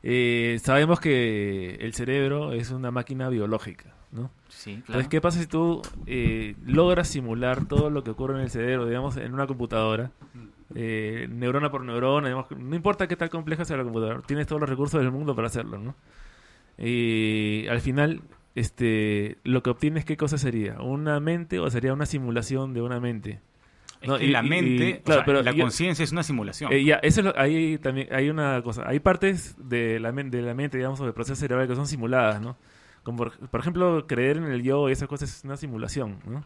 Eh, 0.03 0.59
sabemos 0.63 0.99
que 0.99 1.75
el 1.75 1.93
cerebro 1.93 2.53
es 2.53 2.69
una 2.69 2.91
máquina 2.91 3.29
biológica, 3.29 3.95
¿no? 4.11 4.29
Sí, 4.47 4.75
claro. 4.75 4.85
Entonces, 4.85 5.07
¿qué 5.09 5.21
pasa 5.21 5.39
si 5.39 5.47
tú 5.47 5.81
eh, 6.05 6.55
logras 6.63 7.07
simular 7.07 7.65
todo 7.65 7.89
lo 7.89 8.03
que 8.03 8.11
ocurre 8.11 8.35
en 8.35 8.41
el 8.41 8.51
cerebro, 8.51 8.85
digamos, 8.85 9.17
en 9.17 9.33
una 9.33 9.47
computadora? 9.47 10.11
Eh, 10.75 11.27
neurona 11.29 11.71
por 11.71 11.83
neurona, 11.83 12.27
digamos, 12.27 12.51
no 12.51 12.75
importa 12.75 13.07
qué 13.07 13.15
tan 13.15 13.29
compleja 13.29 13.65
sea 13.65 13.77
la 13.77 13.83
computadora, 13.83 14.21
tienes 14.25 14.47
todos 14.47 14.59
los 14.61 14.69
recursos 14.69 15.01
del 15.01 15.11
mundo 15.11 15.35
para 15.35 15.47
hacerlo, 15.47 15.77
¿no? 15.77 15.95
Y 16.77 17.65
al 17.69 17.81
final, 17.81 18.21
este, 18.55 19.37
lo 19.43 19.63
que 19.63 19.69
obtienes, 19.71 20.05
¿qué 20.05 20.17
cosa 20.17 20.37
sería? 20.37 20.79
¿Una 20.79 21.19
mente 21.19 21.59
o 21.59 21.69
sería 21.69 21.93
una 21.93 22.05
simulación 22.05 22.73
de 22.73 22.81
una 22.81 22.99
mente? 22.99 23.39
Es 24.01 24.07
¿No? 24.09 24.17
que 24.19 24.25
Y- 24.25 24.27
la 24.29 24.43
mente, 24.43 24.89
y- 24.89 24.93
o 24.93 25.01
claro, 25.03 25.19
sea, 25.21 25.25
pero 25.25 25.41
la 25.41 25.55
conciencia 25.55 26.03
es 26.03 26.11
una 26.11 26.21
simulación. 26.21 26.71
eh, 26.71 26.83
ya, 26.83 26.95
eso 26.97 27.21
es 27.21 27.25
lo, 27.25 27.39
ahí 27.39 27.79
también 27.79 28.09
hay 28.11 28.29
una 28.29 28.61
cosa. 28.61 28.87
Hay 28.87 28.99
partes 28.99 29.55
de 29.57 29.99
la, 29.99 30.11
de 30.11 30.41
la 30.43 30.53
mente, 30.53 30.77
digamos, 30.77 30.99
o 30.99 31.05
del 31.05 31.13
proceso 31.13 31.35
cerebral 31.35 31.67
que 31.67 31.75
son 31.75 31.87
simuladas, 31.87 32.39
¿no? 32.41 32.57
Como 33.01 33.17
por, 33.17 33.37
por 33.49 33.59
ejemplo, 33.59 34.05
creer 34.05 34.37
en 34.37 34.43
el 34.43 34.61
yo 34.61 34.87
y 34.89 34.91
esas 34.91 35.07
cosas 35.07 35.35
es 35.35 35.43
una 35.45 35.57
simulación, 35.57 36.19
¿no? 36.27 36.43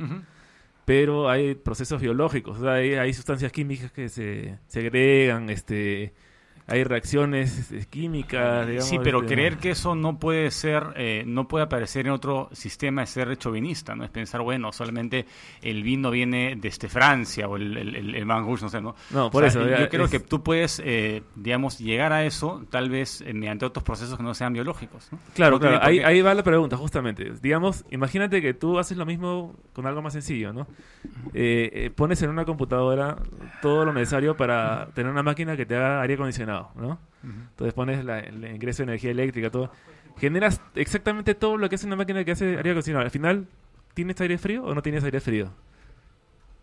Pero 0.86 1.29
hay 1.29 1.55
procesos 1.55 2.01
biológicos, 2.01 2.59
o 2.59 2.61
sea, 2.61 2.73
hay, 2.73 2.93
hay 2.95 3.13
sustancias 3.13 3.51
químicas 3.51 3.91
que 3.91 4.09
se 4.09 4.59
segregan, 4.67 5.49
este, 5.49 6.13
hay 6.72 6.84
reacciones 6.84 7.72
eh, 7.72 7.86
químicas, 7.89 8.65
digamos. 8.65 8.89
Sí, 8.89 8.97
pero 9.03 9.22
este, 9.22 9.34
creer 9.34 9.57
que 9.57 9.72
eso 9.72 9.95
no 9.95 10.17
puede 10.17 10.49
ser, 10.51 10.84
eh, 10.95 11.24
no 11.26 11.47
puede 11.47 11.65
aparecer 11.65 12.05
en 12.07 12.13
otro 12.13 12.49
sistema 12.53 13.03
es 13.03 13.09
ser 13.09 13.36
chauvinista, 13.38 13.95
¿no? 13.95 14.03
Es 14.03 14.09
pensar, 14.09 14.41
bueno, 14.41 14.72
solamente 14.72 15.26
el 15.61 15.84
vino 15.84 16.11
viene 16.11 16.55
desde 16.55 16.88
Francia 16.88 17.47
o 17.47 17.57
el, 17.57 17.78
el, 17.78 18.15
el, 18.15 18.28
no 18.28 18.69
sé, 18.69 18.82
¿no? 18.82 18.95
No, 19.11 19.28
O 19.28 19.32
por 19.32 19.49
sea, 19.49 19.61
eso, 19.61 19.69
Yo 19.69 19.89
creo 19.89 20.07
que 20.07 20.19
tú 20.19 20.43
puedes, 20.43 20.82
eh, 20.84 21.24
digamos, 21.36 21.80
llegar 21.80 22.13
a 22.13 22.24
eso 22.26 22.65
tal 22.69 22.89
vez 22.89 23.22
eh, 23.22 23.34
mediante 23.34 23.65
otros 23.65 23.84
procesos 23.84 24.17
que 24.17 24.24
no 24.24 24.34
sean 24.34 24.53
biológicos, 24.53 25.09
¿no? 25.11 25.19
Claro, 25.34 25.59
No 25.59 25.80
ahí, 25.82 25.99
ahí 25.99 26.22
va 26.22 26.34
la 26.34 26.43
pregunta, 26.43 26.78
justamente. 26.78 27.34
Digamos, 27.41 27.84
imagínate 27.91 28.41
que 28.41 28.53
tú 28.53 28.80
haces 28.80 28.97
lo 28.97 29.05
mismo 29.05 29.55
con 29.74 29.86
algo 29.88 30.01
más 30.01 30.13
sencillo, 30.13 30.53
¿no? 30.53 30.67
Eh, 31.34 31.69
eh, 31.74 31.91
pones 31.95 32.22
en 32.22 32.30
una 32.30 32.45
computadora 32.45 33.17
todo 33.61 33.86
lo 33.86 33.93
necesario 33.93 34.36
para 34.36 34.88
tener 34.93 35.11
una 35.11 35.24
máquina 35.24 35.55
que 35.55 35.65
te 35.65 35.76
haga 35.76 36.01
aire 36.01 36.15
acondicionado, 36.15 36.61
¿no? 36.76 36.99
Entonces 37.24 37.74
pones 37.74 38.03
la- 38.03 38.20
el 38.20 38.43
ingreso 38.45 38.80
de 38.84 38.91
energía 38.91 39.12
eléctrica, 39.12 39.49
todo. 39.51 39.72
Generas 40.18 40.59
exactamente 40.76 41.36
todo 41.36 41.57
lo 41.57 41.70
que 41.70 41.76
hace 41.76 41.86
una 41.88 41.95
máquina 41.95 42.24
que 42.24 42.32
hace 42.32 42.57
aire 42.57 42.72
acondicionado. 42.72 43.05
Al 43.05 43.12
final, 43.12 43.47
¿tienes 43.93 44.20
aire 44.22 44.38
frío 44.38 44.64
o 44.64 44.74
no 44.76 44.82
tienes 44.82 45.03
aire 45.03 45.20
frío? 45.20 45.51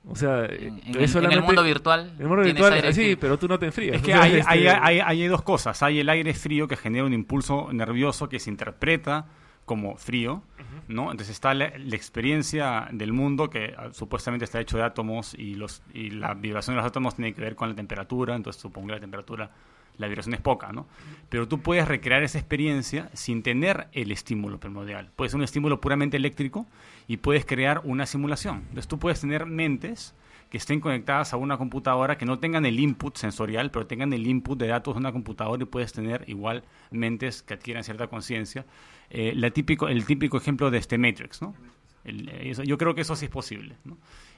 O 0.06 0.16
sea, 0.16 0.46
En- 0.46 0.80
es 0.98 1.14
en 1.14 1.24
el- 1.30 1.42
mundo 1.42 1.62
virtual 1.62 2.12
En 2.16 2.22
el 2.22 2.28
mundo 2.28 2.42
virtual, 2.44 2.72
aire 2.72 2.92
sí, 2.94 3.00
frío. 3.02 3.18
pero 3.20 3.38
tú 3.38 3.46
no 3.48 3.58
te 3.58 3.66
enfrías. 3.66 3.96
Es 3.96 4.02
que 4.02 4.14
hay, 4.14 4.36
este- 4.36 4.50
hay, 4.50 4.66
hay, 4.66 5.00
hay 5.00 5.26
dos 5.26 5.42
cosas. 5.42 5.82
Hay 5.82 6.00
el 6.00 6.08
aire 6.08 6.32
frío 6.34 6.66
que 6.66 6.76
genera 6.76 7.04
un 7.04 7.12
impulso 7.12 7.68
nervioso 7.72 8.28
que 8.28 8.38
se 8.38 8.48
interpreta 8.50 9.26
como 9.66 9.96
frío, 9.96 10.42
¿no? 10.88 11.10
Entonces 11.10 11.28
está 11.34 11.52
la, 11.52 11.70
la 11.76 11.94
experiencia 11.96 12.88
del 12.90 13.12
mundo 13.12 13.50
que 13.50 13.74
ah, 13.76 13.88
supuestamente 13.92 14.46
está 14.46 14.60
hecho 14.60 14.78
de 14.78 14.84
átomos 14.84 15.34
y 15.34 15.56
los 15.56 15.82
y 15.92 16.08
la 16.10 16.32
vibración 16.32 16.74
de 16.74 16.80
los 16.82 16.86
átomos 16.88 17.16
tiene 17.16 17.34
que 17.34 17.42
ver 17.42 17.54
con 17.54 17.68
la 17.68 17.74
temperatura, 17.74 18.34
entonces 18.34 18.62
supongo 18.62 18.86
que 18.88 18.92
la 18.94 19.00
temperatura, 19.00 19.50
la 19.98 20.06
vibración 20.06 20.34
es 20.34 20.40
poca, 20.40 20.72
¿no? 20.72 20.86
Pero 21.28 21.46
tú 21.46 21.60
puedes 21.60 21.86
recrear 21.86 22.22
esa 22.22 22.38
experiencia 22.38 23.10
sin 23.12 23.42
tener 23.42 23.88
el 23.92 24.10
estímulo 24.10 24.58
primordial. 24.58 25.10
Puede 25.14 25.30
ser 25.30 25.38
un 25.38 25.44
estímulo 25.44 25.80
puramente 25.80 26.16
eléctrico 26.16 26.66
y 27.06 27.18
puedes 27.18 27.44
crear 27.44 27.82
una 27.84 28.06
simulación. 28.06 28.58
Entonces 28.68 28.88
tú 28.88 28.98
puedes 28.98 29.20
tener 29.20 29.44
mentes 29.44 30.14
que 30.50 30.56
estén 30.56 30.80
conectadas 30.80 31.32
a 31.32 31.36
una 31.36 31.58
computadora 31.58 32.16
que 32.16 32.24
no 32.24 32.38
tengan 32.38 32.64
el 32.64 32.80
input 32.80 33.16
sensorial, 33.16 33.70
pero 33.70 33.86
tengan 33.86 34.12
el 34.12 34.26
input 34.26 34.58
de 34.58 34.68
datos 34.68 34.94
de 34.94 35.00
una 35.00 35.12
computadora 35.12 35.62
y 35.62 35.66
puedes 35.66 35.92
tener 35.92 36.24
igual 36.26 36.64
mentes 36.90 37.42
que 37.42 37.54
adquieran 37.54 37.84
cierta 37.84 38.06
conciencia. 38.06 38.64
Eh, 39.10 39.50
típico, 39.52 39.88
el 39.88 40.06
típico 40.06 40.38
ejemplo 40.38 40.70
de 40.70 40.78
este 40.78 40.96
Matrix, 40.96 41.42
¿no? 41.42 41.54
Eh, 42.04 42.54
yo 42.64 42.78
creo 42.78 42.94
que 42.94 43.02
eso 43.02 43.16
sí 43.16 43.26
es 43.26 43.30
posible. 43.30 43.76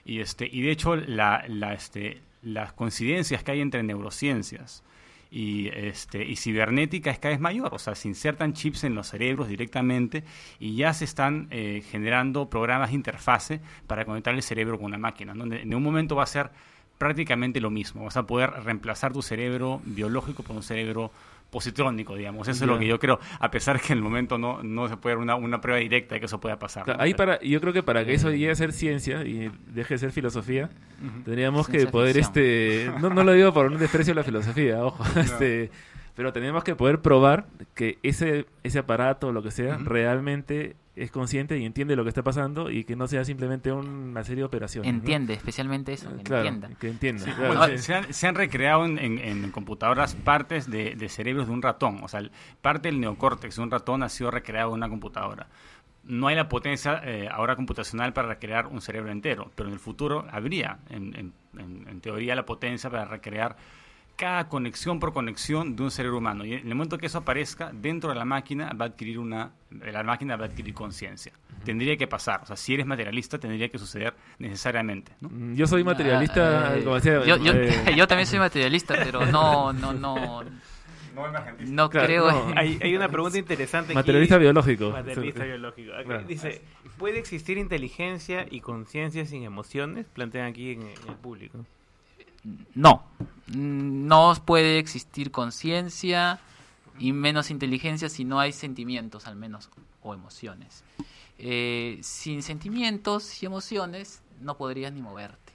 Y, 0.05 0.21
este, 0.21 0.49
y 0.51 0.63
de 0.63 0.73
hecho, 0.73 0.95
este, 0.95 2.23
las 2.43 2.73
coincidencias 2.73 3.45
que 3.45 3.53
hay 3.53 3.61
entre 3.61 3.83
neurociencias 3.83 4.83
y, 5.31 5.69
este, 5.69 6.25
y 6.25 6.37
cibernética 6.37 7.11
es 7.11 7.19
cada 7.19 7.33
vez 7.33 7.41
mayor. 7.41 7.75
O 7.75 7.79
sea, 7.79 7.95
se 7.95 8.09
insertan 8.09 8.53
chips 8.53 8.85
en 8.85 8.95
los 8.95 9.09
cerebros 9.09 9.49
directamente 9.49 10.25
y 10.59 10.77
ya 10.77 10.93
se 10.93 11.05
están 11.05 11.49
eh, 11.51 11.83
generando 11.91 12.51
programas 12.51 12.91
de 12.91 12.97
interfase 12.97 13.61
para 13.87 14.05
conectar 14.05 14.35
el 14.35 14.43
cerebro 14.43 14.77
con 14.77 14.87
una 14.87 14.99
máquina. 14.99 15.35
¿no? 15.35 15.45
En 15.55 15.75
un 15.75 15.83
momento 15.83 16.17
va 16.17 16.25
a 16.25 16.27
ser 16.27 16.51
prácticamente 16.99 17.61
lo 17.61 17.71
mismo. 17.71 18.05
Vas 18.05 18.17
a 18.17 18.27
poder 18.27 18.51
reemplazar 18.51 19.13
tu 19.13 19.23
cerebro 19.23 19.81
biológico 19.85 20.43
por 20.43 20.57
un 20.57 20.63
cerebro 20.63 21.11
positrónico, 21.51 22.15
digamos. 22.15 22.49
Eso 22.49 22.65
es 22.65 22.71
lo 22.71 22.79
que 22.79 22.87
yo 22.87 22.99
creo, 22.99 23.19
a 23.39 23.51
pesar 23.51 23.81
que 23.81 23.93
en 23.93 23.99
el 23.99 24.03
momento 24.05 24.39
no, 24.39 24.63
no 24.63 24.89
se 24.89 24.97
puede 24.97 25.17
dar 25.17 25.23
una, 25.23 25.35
una 25.35 25.61
prueba 25.61 25.81
directa 25.81 26.15
de 26.15 26.21
que 26.21 26.27
eso 26.27 26.41
pueda 26.41 26.59
pasar. 26.59 26.85
Claro, 26.85 26.99
¿no? 26.99 27.05
ahí 27.05 27.15
para, 27.15 27.41
yo 27.43 27.61
creo 27.61 27.73
que 27.73 27.83
para 27.83 28.05
que 28.05 28.15
eso 28.15 28.31
Eh, 28.31 28.39
llegue 28.39 28.51
a 28.51 28.55
ser 28.55 28.73
ciencia 28.73 29.25
y 29.25 29.51
deje 29.67 29.95
de 29.95 29.99
ser 29.99 30.13
filosofía, 30.13 30.71
tendríamos 31.25 31.69
que 31.69 31.87
poder, 31.87 32.15
ficción. 32.15 32.45
este, 32.45 32.91
no, 33.01 33.11
no 33.11 33.25
lo 33.25 33.33
digo 33.33 33.53
por 33.53 33.67
un 33.67 33.79
desprecio 33.79 34.13
a 34.13 34.17
la 34.17 34.25
filosofía, 34.25 34.85
ojo, 34.85 35.05
este, 35.19 35.71
pero 36.21 36.35
tenemos 36.35 36.63
que 36.65 36.75
poder 36.77 37.01
probar 37.01 37.47
que 37.75 37.99
ese, 38.03 38.45
ese 38.63 38.79
aparato 38.81 39.29
o 39.29 39.33
lo 39.33 39.43
que 39.43 39.51
sea 39.51 39.79
realmente 39.79 40.77
es 40.95 41.11
consciente 41.11 41.57
y 41.57 41.65
entiende 41.65 41.97
lo 41.97 42.03
que 42.03 42.11
está 42.11 42.23
pasando 42.23 42.71
y 42.71 42.85
que 42.85 42.95
no 42.95 43.07
sea 43.09 43.25
simplemente 43.25 43.73
una 43.73 44.23
serie 44.23 44.41
de 44.43 44.45
operaciones. 44.45 44.93
¿no? 44.93 44.99
Entiende, 44.99 45.33
especialmente 45.33 45.95
eso, 45.95 46.15
que 46.15 46.23
Claro, 46.25 46.47
entienda. 46.47 46.79
que 46.79 46.89
entienda. 46.91 47.25
Sí, 47.25 47.31
claro, 47.33 47.55
bueno, 47.57 47.67
sí. 47.69 47.79
se, 47.79 47.95
han, 47.95 48.13
se 48.13 48.27
han 48.27 48.35
recreado 48.35 48.85
en, 48.85 48.99
en- 48.99 49.19
en 49.19 49.51
computadoras 49.51 50.15
partes 50.15 50.71
de, 50.71 50.95
de 50.97 51.09
cerebros 51.09 51.47
de 51.47 51.55
un 51.55 51.63
ratón. 51.63 52.01
O 52.03 52.09
sea, 52.09 52.21
parte 52.61 52.89
del 52.89 53.01
neocórtex 53.01 53.57
de 53.57 53.63
un 53.63 53.71
ratón 53.71 54.03
ha 54.03 54.11
sido 54.11 54.31
recreado 54.31 54.69
en 54.73 54.75
una 54.75 54.91
computadora. 54.91 55.47
No 56.05 56.27
hay 56.27 56.37
la 56.37 56.51
potencia 56.51 57.01
eh, 57.03 57.31
ahora 57.33 57.57
computacional 57.57 58.13
para 58.13 58.29
recrear 58.29 58.67
un 58.67 58.83
cerebro 58.83 59.11
entero, 59.11 59.51
pero 59.55 59.71
en 59.71 59.73
el 59.73 59.81
futuro 59.81 60.27
habría, 60.31 60.81
en- 60.91 61.33
en 61.57 62.01
teoría, 62.03 62.35
la 62.35 62.45
potencia 62.45 62.91
para 62.91 63.07
recrear 63.07 63.57
cada 64.21 64.49
conexión 64.49 65.01
por 65.01 65.15
conexión 65.15 65.75
de 65.77 65.83
un 65.85 65.91
cerebro 65.91 66.19
humano. 66.19 66.45
Y 66.45 66.53
en 66.53 66.69
el 66.69 66.75
momento 66.75 66.99
que 66.99 67.07
eso 67.07 67.19
aparezca, 67.19 67.71
dentro 67.73 68.11
de 68.11 68.17
la 68.17 68.27
máquina 68.27 68.71
va 68.79 68.85
a 68.85 68.89
adquirir 68.89 69.19
una, 69.19 69.53
la 69.71 70.03
máquina 70.03 70.37
va 70.37 70.45
a 70.45 70.49
adquirir 70.49 70.75
conciencia. 70.75 71.33
Tendría 71.65 71.97
que 71.97 72.07
pasar. 72.07 72.41
O 72.43 72.47
sea, 72.47 72.55
si 72.57 72.75
eres 72.75 72.85
materialista, 72.85 73.39
tendría 73.39 73.71
que 73.71 73.79
suceder 73.79 74.13
necesariamente. 74.39 75.13
¿no? 75.23 75.31
Mm, 75.31 75.55
Yo 75.55 75.67
soy 75.67 75.85
materialista, 75.85 76.69
Ah, 76.73 76.77
eh, 76.77 76.83
como 76.85 76.97
decía, 76.97 77.25
yo, 77.25 77.37
yo, 77.39 77.53
eh, 77.55 77.95
yo 77.97 78.07
también 78.07 78.27
soy 78.27 78.39
materialista, 78.41 78.95
pero 79.03 79.25
no, 79.33 79.73
no, 79.73 79.93
no. 79.95 80.43
No 81.67 81.91
Claro, 81.91 82.07
creo. 82.07 82.31
no. 82.31 82.53
Hay, 82.57 82.79
hay 82.83 82.95
una 82.95 83.09
pregunta 83.09 83.39
interesante 83.39 83.93
aquí. 83.93 83.95
Materialista 83.95 84.37
biológico. 84.39 84.91
Materialista 84.91 85.41
Sí. 85.43 85.49
biológico. 85.49 85.93
Aquí 85.95 86.05
Claro. 86.05 86.25
Dice, 86.27 86.63
¿puede 86.99 87.19
existir 87.19 87.59
inteligencia 87.59 88.47
y 88.51 88.61
conciencia 88.61 89.25
sin 89.27 89.43
emociones? 89.45 90.07
Plantean 90.13 90.47
aquí 90.47 90.73
en, 90.73 90.83
en 90.83 91.09
el 91.09 91.15
público. 91.21 91.65
No. 92.75 93.05
No 93.49 94.35
puede 94.45 94.79
existir 94.79 95.31
conciencia 95.31 96.39
y 96.99 97.13
menos 97.13 97.51
inteligencia 97.51 98.09
si 98.09 98.25
no 98.25 98.39
hay 98.41 98.53
sentimientos, 98.53 99.27
al 99.27 99.37
menos, 99.37 99.71
o 100.03 100.15
emociones. 100.15 100.85
Eh, 101.39 101.99
sin 102.03 102.43
sentimientos 102.43 103.43
y 103.43 103.47
emociones 103.47 104.23
no 104.41 104.57
podrías 104.57 104.93
ni 104.93 105.01
moverte. 105.03 105.53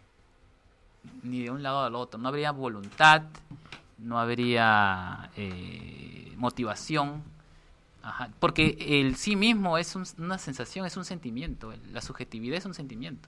Ni 1.23 1.43
de 1.43 1.51
un 1.51 1.63
lado 1.63 1.83
al 1.83 1.95
otro. 1.95 2.19
No 2.19 2.27
habría 2.29 2.51
voluntad, 2.51 3.23
no 3.99 4.19
habría 4.19 5.29
eh, 5.37 6.33
motivación. 6.37 7.23
Ajá, 8.03 8.29
Porque 8.39 8.77
el 8.79 9.15
sí 9.15 9.35
mismo 9.35 9.77
es 9.79 9.95
un- 9.95 10.05
una 10.19 10.37
sensación, 10.37 10.85
es 10.85 10.97
un 10.97 11.05
sentimiento. 11.05 11.73
La 11.91 12.01
subjetividad 12.01 12.57
es 12.57 12.65
un 12.65 12.73
sentimiento. 12.75 13.27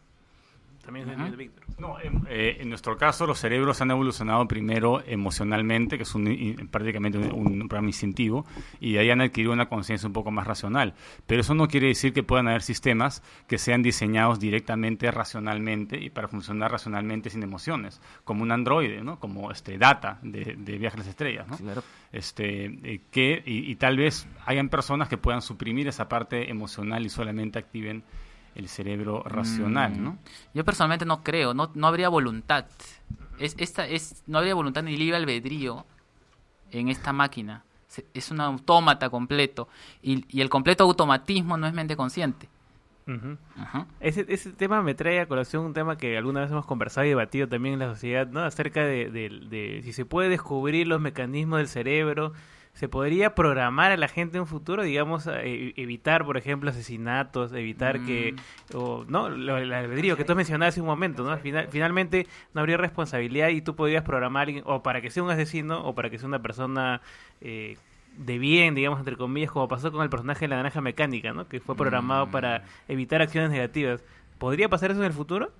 También 0.87 1.09
es 1.09 1.15
Ajá. 1.17 1.27
el 1.27 1.35
Víctor. 1.35 1.65
No, 1.77 1.99
em, 1.99 2.23
eh, 2.29 2.57
en 2.61 2.69
nuestro 2.69 2.97
caso, 2.97 3.27
los 3.27 3.37
cerebros 3.39 3.81
han 3.81 3.91
evolucionado 3.91 4.47
primero 4.47 5.03
emocionalmente, 5.05 5.97
que 5.97 6.03
es 6.03 6.15
un, 6.15 6.27
i- 6.31 6.53
prácticamente 6.71 7.17
un, 7.17 7.61
un 7.61 7.67
programa 7.67 7.89
instintivo, 7.89 8.45
y 8.79 8.93
de 8.93 8.99
ahí 8.99 9.09
han 9.11 9.19
adquirido 9.21 9.51
una 9.53 9.67
conciencia 9.67 10.07
un 10.07 10.13
poco 10.13 10.31
más 10.31 10.47
racional. 10.47 10.93
Pero 11.27 11.41
eso 11.41 11.53
no 11.53 11.67
quiere 11.67 11.87
decir 11.87 12.13
que 12.13 12.23
puedan 12.23 12.47
haber 12.47 12.61
sistemas 12.61 13.21
que 13.47 13.57
sean 13.57 13.83
diseñados 13.83 14.39
directamente 14.39 15.11
racionalmente 15.11 15.99
y 15.99 16.09
para 16.09 16.29
funcionar 16.29 16.71
racionalmente 16.71 17.29
sin 17.29 17.43
emociones, 17.43 18.01
como 18.23 18.43
un 18.43 18.51
androide, 18.53 19.03
¿no? 19.03 19.19
como 19.19 19.51
este 19.51 19.77
Data 19.77 20.19
de, 20.23 20.55
de 20.57 20.77
Viajes 20.77 20.95
a 20.95 20.99
las 20.99 21.07
Estrellas. 21.09 21.47
¿no? 21.47 21.57
Este, 22.13 22.65
eh, 22.65 23.01
que, 23.11 23.43
y, 23.45 23.69
y 23.69 23.75
tal 23.75 23.97
vez 23.97 24.25
hayan 24.45 24.69
personas 24.69 25.09
que 25.09 25.17
puedan 25.17 25.41
suprimir 25.41 25.87
esa 25.89 26.07
parte 26.07 26.49
emocional 26.49 27.05
y 27.05 27.09
solamente 27.09 27.59
activen 27.59 28.03
el 28.57 28.67
cerebro 28.67 29.23
racional, 29.23 29.93
Mm, 29.97 30.03
¿no? 30.03 30.17
Yo 30.53 30.65
personalmente 30.65 31.05
no 31.05 31.23
creo, 31.23 31.53
no, 31.53 31.71
no 31.73 31.87
habría 31.87 32.09
voluntad. 32.09 32.65
Es, 33.39 33.55
esta, 33.59 33.87
es, 33.87 34.23
no 34.27 34.39
habría 34.39 34.55
voluntad 34.55 34.83
ni 34.83 34.97
libre 34.97 35.15
albedrío 35.15 35.85
en 36.71 36.89
esta 36.89 37.13
máquina. 37.13 37.63
Se- 37.87 38.05
Es 38.13 38.31
un 38.31 38.41
autómata 38.41 39.09
completo. 39.09 39.69
Y, 40.01 40.25
y 40.35 40.41
el 40.41 40.49
completo 40.49 40.83
automatismo 40.83 41.55
no 41.55 41.67
es 41.67 41.73
mente 41.73 41.95
consciente. 41.95 42.49
Ese, 44.01 44.25
ese 44.27 44.51
tema 44.51 44.81
me 44.81 44.93
trae 44.93 45.21
a 45.21 45.27
colación 45.27 45.63
un 45.65 45.73
tema 45.73 45.97
que 45.97 46.17
alguna 46.17 46.41
vez 46.41 46.51
hemos 46.51 46.65
conversado 46.65 47.05
y 47.05 47.09
debatido 47.09 47.47
también 47.47 47.73
en 47.75 47.79
la 47.79 47.87
sociedad, 47.93 48.27
¿no? 48.27 48.41
Acerca 48.43 48.83
de, 48.83 49.09
de- 49.09 49.29
de 49.49 49.81
si 49.83 49.93
se 49.93 50.03
puede 50.03 50.27
descubrir 50.29 50.87
los 50.87 50.99
mecanismos 50.99 51.59
del 51.59 51.69
cerebro 51.69 52.33
¿Se 52.77 52.87
podría 52.87 53.33
programar 53.33 53.91
a 53.91 53.97
la 53.97 54.07
gente 54.07 54.37
en 54.37 54.41
un 54.41 54.47
futuro, 54.47 54.83
digamos, 54.83 55.25
a 55.25 55.41
e- 55.41 55.73
evitar, 55.77 56.23
por 56.25 56.37
ejemplo, 56.37 56.69
asesinatos, 56.69 57.51
evitar 57.53 57.99
que, 58.05 58.35
o, 58.75 59.03
no, 59.07 59.29
lo- 59.29 59.57
el 59.57 59.73
albedrío 59.73 60.15
que 60.15 60.23
tú 60.23 60.35
mencionabas 60.35 60.75
hace 60.75 60.81
un 60.81 60.85
momento, 60.85 61.23
¿no? 61.23 61.35
Final- 61.39 61.69
finalmente 61.71 62.27
no 62.53 62.61
habría 62.61 62.77
responsabilidad 62.77 63.49
y 63.49 63.61
tú 63.61 63.75
podrías 63.75 64.03
programar 64.03 64.41
a 64.41 64.43
alguien, 64.43 64.63
o 64.67 64.83
para 64.83 65.01
que 65.01 65.09
sea 65.09 65.23
un 65.23 65.31
asesino 65.31 65.83
o 65.83 65.95
para 65.95 66.11
que 66.11 66.19
sea 66.19 66.27
una 66.27 66.39
persona 66.43 67.01
eh, 67.41 67.77
de 68.15 68.37
bien, 68.37 68.75
digamos, 68.75 68.99
entre 68.99 69.15
comillas, 69.17 69.49
como 69.49 69.67
pasó 69.67 69.91
con 69.91 70.03
el 70.03 70.09
personaje 70.11 70.41
de 70.41 70.49
la 70.49 70.57
naranja 70.57 70.79
mecánica, 70.79 71.33
¿no? 71.33 71.47
Que 71.47 71.59
fue 71.59 71.75
programado 71.75 72.27
para 72.29 72.63
evitar 72.87 73.23
acciones 73.23 73.49
negativas. 73.49 74.03
¿Podría 74.37 74.69
pasar 74.69 74.91
eso 74.91 74.99
en 74.99 75.07
el 75.07 75.13
futuro? 75.13 75.51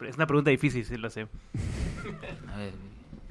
Es 0.00 0.16
una 0.16 0.26
pregunta 0.26 0.50
difícil, 0.50 0.84
sí 0.84 0.96
lo 0.96 1.08
sé. 1.08 1.28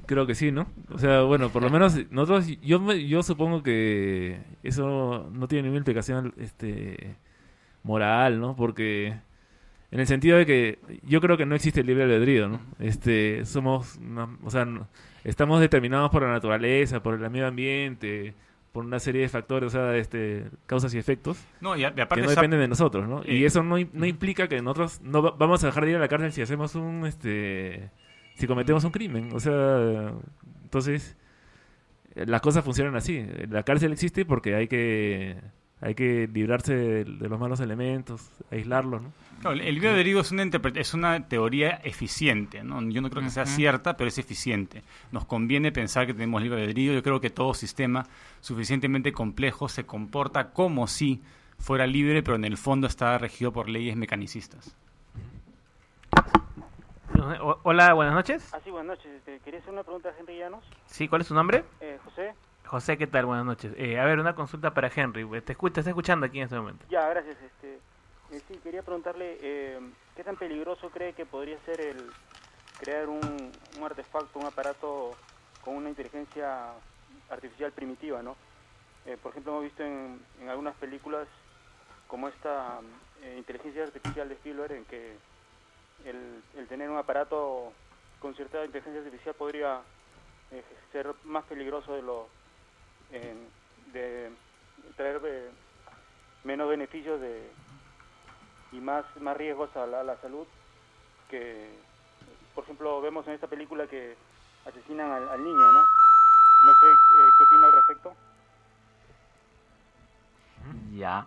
Creo 0.06 0.26
que 0.26 0.34
sí, 0.34 0.52
¿no? 0.52 0.66
O 0.90 0.98
sea, 0.98 1.22
bueno, 1.22 1.48
por 1.50 1.62
lo 1.62 1.70
menos 1.70 1.98
nosotros, 2.10 2.46
yo, 2.62 2.78
me- 2.80 3.06
yo 3.08 3.22
supongo 3.22 3.62
que 3.62 4.38
eso 4.62 5.28
no 5.32 5.48
tiene 5.48 5.62
ninguna 5.64 5.78
implicación 5.80 6.32
este, 6.38 7.16
moral, 7.82 8.40
¿no? 8.40 8.54
Porque 8.56 9.14
en 9.90 10.00
el 10.00 10.06
sentido 10.06 10.36
de 10.38 10.46
que 10.46 10.78
yo 11.02 11.20
creo 11.20 11.36
que 11.36 11.46
no 11.46 11.54
existe 11.54 11.80
el 11.80 11.86
libre 11.86 12.04
albedrío, 12.04 12.48
¿no? 12.48 12.60
Este, 12.78 13.44
somos, 13.44 13.98
o 14.44 14.50
sea, 14.50 14.64
no- 14.64 14.86
estamos 15.24 15.60
determinados 15.60 16.10
por 16.10 16.22
la 16.22 16.32
naturaleza, 16.32 17.02
por 17.02 17.14
el 17.14 17.30
medio 17.30 17.46
ambiente, 17.46 18.34
por 18.72 18.84
una 18.84 18.98
serie 19.00 19.22
de 19.22 19.28
factores, 19.28 19.68
o 19.68 19.70
sea, 19.70 19.96
este, 19.96 20.44
causas 20.66 20.92
y 20.94 20.98
efectos 20.98 21.42
No, 21.62 21.76
y 21.76 21.84
a- 21.84 21.94
y 21.96 22.00
aparte 22.00 22.16
que 22.16 22.22
no 22.22 22.30
dependen 22.30 22.60
de 22.60 22.68
nosotros, 22.68 23.08
¿no? 23.08 23.22
y 23.24 23.42
Eh, 23.42 23.46
eso 23.46 23.62
no, 23.62 23.76
no 23.92 24.06
implica 24.06 24.48
que 24.48 24.60
nosotros 24.60 25.00
no 25.02 25.22
va- 25.22 25.34
vamos 25.38 25.64
a 25.64 25.68
dejar 25.68 25.84
de 25.84 25.90
ir 25.92 25.96
a 25.96 26.00
la 26.00 26.08
cárcel 26.08 26.30
si 26.32 26.42
hacemos 26.42 26.74
un, 26.74 27.06
este, 27.06 27.88
si 28.36 28.46
cometemos 28.46 28.84
un 28.84 28.90
crimen, 28.92 29.30
o 29.32 29.40
sea, 29.40 30.12
entonces 30.62 31.16
eh, 32.14 32.24
las 32.26 32.40
cosas 32.40 32.64
funcionan 32.64 32.94
así. 32.96 33.24
La 33.50 33.62
cárcel 33.62 33.92
existe 33.92 34.24
porque 34.24 34.54
hay 34.54 34.68
que 34.68 35.36
hay 35.78 35.94
que 35.94 36.26
librarse 36.32 36.74
de, 36.74 37.04
de 37.04 37.28
los 37.28 37.38
malos 37.38 37.60
elementos, 37.60 38.30
aislarlos, 38.50 39.02
¿no? 39.02 39.12
Claro, 39.42 39.56
el- 39.60 39.74
libre 39.74 39.90
albedrío 39.90 40.20
es 40.20 40.32
es 40.32 40.94
una 40.94 41.28
teoría 41.28 41.68
eficiente, 41.84 42.64
¿no? 42.64 42.80
Yo 42.88 43.02
no 43.02 43.10
creo 43.10 43.22
que 43.22 43.28
sea 43.28 43.44
cierta, 43.44 43.94
pero 43.96 44.08
es 44.08 44.16
eficiente. 44.16 44.82
Nos 45.12 45.26
conviene 45.26 45.72
pensar 45.72 46.06
que 46.06 46.14
tenemos 46.14 46.42
libre 46.42 46.62
albedrío. 46.62 46.94
Yo 46.94 47.02
creo 47.02 47.20
que 47.20 47.28
todo 47.28 47.52
sistema 47.52 48.06
suficientemente 48.40 49.12
complejo 49.12 49.68
se 49.68 49.84
comporta 49.84 50.52
como 50.52 50.86
si 50.86 51.20
fuera 51.58 51.86
libre, 51.86 52.22
pero 52.22 52.36
en 52.36 52.44
el 52.46 52.56
fondo 52.56 52.86
está 52.86 53.18
regido 53.18 53.52
por 53.52 53.68
leyes 53.68 53.96
mecanicistas. 53.96 54.74
Hola, 57.20 57.94
buenas 57.94 58.14
noches. 58.14 58.52
Ah, 58.52 58.60
sí, 58.62 58.70
buenas 58.70 58.98
noches. 58.98 59.12
Este, 59.14 59.40
quería 59.40 59.60
hacer 59.60 59.72
una 59.72 59.82
pregunta 59.82 60.10
a 60.10 60.12
Henry 60.18 60.38
Llanos. 60.38 60.64
Sí, 60.86 61.08
¿cuál 61.08 61.22
es 61.22 61.26
su 61.28 61.34
nombre? 61.34 61.64
Eh, 61.80 61.98
José. 62.04 62.34
José, 62.66 62.98
¿qué 62.98 63.06
tal? 63.06 63.24
Buenas 63.26 63.44
noches. 63.46 63.72
Eh, 63.76 63.98
a 63.98 64.04
ver, 64.04 64.18
una 64.18 64.34
consulta 64.34 64.74
para 64.74 64.90
Henry. 64.94 65.24
Te, 65.42 65.56
escu- 65.56 65.72
te 65.72 65.80
está 65.80 65.90
escuchando 65.90 66.26
aquí 66.26 66.38
en 66.38 66.44
este 66.44 66.56
momento. 66.56 66.84
Ya, 66.90 67.08
gracias. 67.08 67.36
Este, 67.42 67.76
eh, 68.32 68.42
sí, 68.48 68.58
quería 68.62 68.82
preguntarle 68.82 69.38
eh, 69.40 69.80
qué 70.14 70.24
tan 70.24 70.36
peligroso 70.36 70.90
cree 70.90 71.14
que 71.14 71.24
podría 71.24 71.58
ser 71.64 71.80
el 71.80 71.96
crear 72.80 73.08
un, 73.08 73.50
un 73.78 73.84
artefacto, 73.84 74.38
un 74.38 74.46
aparato 74.46 75.14
con 75.64 75.76
una 75.76 75.88
inteligencia 75.88 76.72
artificial 77.30 77.72
primitiva, 77.72 78.22
¿no? 78.22 78.36
Eh, 79.06 79.16
por 79.22 79.30
ejemplo, 79.30 79.52
hemos 79.52 79.64
visto 79.64 79.82
en, 79.82 80.20
en 80.40 80.48
algunas 80.50 80.74
películas 80.76 81.26
como 82.08 82.28
esta 82.28 82.80
eh, 83.22 83.36
inteligencia 83.38 83.84
artificial 83.84 84.28
de 84.28 84.34
Spielberg 84.34 84.72
en 84.72 84.84
que 84.84 85.16
el, 86.04 86.66
tener 86.68 86.90
un 86.90 86.98
aparato 86.98 87.72
con 88.20 88.34
cierta 88.34 88.64
inteligencia 88.64 89.00
artificial 89.00 89.34
podría 89.34 89.80
eh, 90.50 90.62
ser 90.92 91.14
más 91.24 91.44
peligroso 91.44 91.94
de 91.94 92.02
lo 92.02 92.28
eh, 93.12 93.34
de 93.92 94.30
traer 94.96 95.20
eh, 95.24 95.50
menos 96.44 96.68
beneficios 96.68 97.20
de 97.20 97.48
y 98.72 98.76
más 98.76 99.04
más 99.20 99.36
riesgos 99.36 99.74
a 99.76 99.86
la, 99.86 100.00
a 100.00 100.04
la 100.04 100.20
salud 100.20 100.46
que 101.30 101.70
por 102.54 102.64
ejemplo 102.64 103.00
vemos 103.00 103.26
en 103.28 103.34
esta 103.34 103.46
película 103.46 103.86
que 103.86 104.16
asesinan 104.66 105.10
al, 105.10 105.28
al 105.28 105.42
niño 105.44 105.72
no 105.72 105.80
no 105.80 106.74
sé 106.74 106.86
eh, 106.86 107.30
qué 107.38 107.44
opina 107.44 107.66
al 107.66 107.72
respecto 107.72 108.14
Ya. 110.92 111.26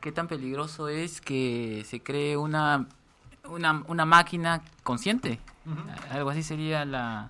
¿Qué 0.00 0.10
tan 0.10 0.26
peligroso 0.26 0.88
es 0.88 1.20
que 1.20 1.84
se 1.86 2.02
cree 2.02 2.36
una, 2.36 2.88
una, 3.48 3.82
una 3.88 4.04
máquina 4.04 4.62
consciente? 4.82 5.40
Algo 6.10 6.30
así 6.30 6.42
sería 6.42 6.84
la... 6.84 7.28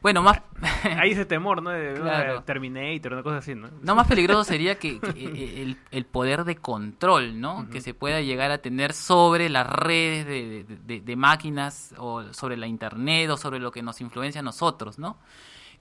Bueno, 0.00 0.22
más... 0.22 0.42
Hay 0.98 1.12
ese 1.12 1.24
temor, 1.24 1.62
¿no? 1.62 1.70
De, 1.70 1.94
Claro. 1.94 2.42
Terminator, 2.42 3.14
una 3.14 3.22
cosa 3.22 3.38
así, 3.38 3.54
¿no? 3.54 3.70
No, 3.82 3.94
más 3.94 4.06
peligroso 4.06 4.44
sería 4.44 4.78
que, 4.78 5.00
que, 5.00 5.08
eh, 5.10 5.62
el, 5.62 5.78
el 5.90 6.04
poder 6.04 6.44
de 6.44 6.56
control, 6.56 7.40
¿no? 7.40 7.68
Que 7.70 7.80
se 7.80 7.94
pueda 7.94 8.20
llegar 8.20 8.50
a 8.50 8.58
tener 8.58 8.92
sobre 8.92 9.48
las 9.48 9.66
redes 9.66 10.26
de, 10.26 10.64
de- 10.64 10.76
de- 10.76 11.00
de 11.00 11.16
máquinas 11.16 11.94
o 11.96 12.22
sobre 12.34 12.56
la 12.58 12.66
internet 12.66 13.30
o 13.30 13.36
sobre 13.38 13.60
lo 13.60 13.70
que 13.72 13.82
nos 13.82 14.00
influencia 14.02 14.40
a 14.40 14.44
nosotros, 14.44 14.98
¿no? 14.98 15.16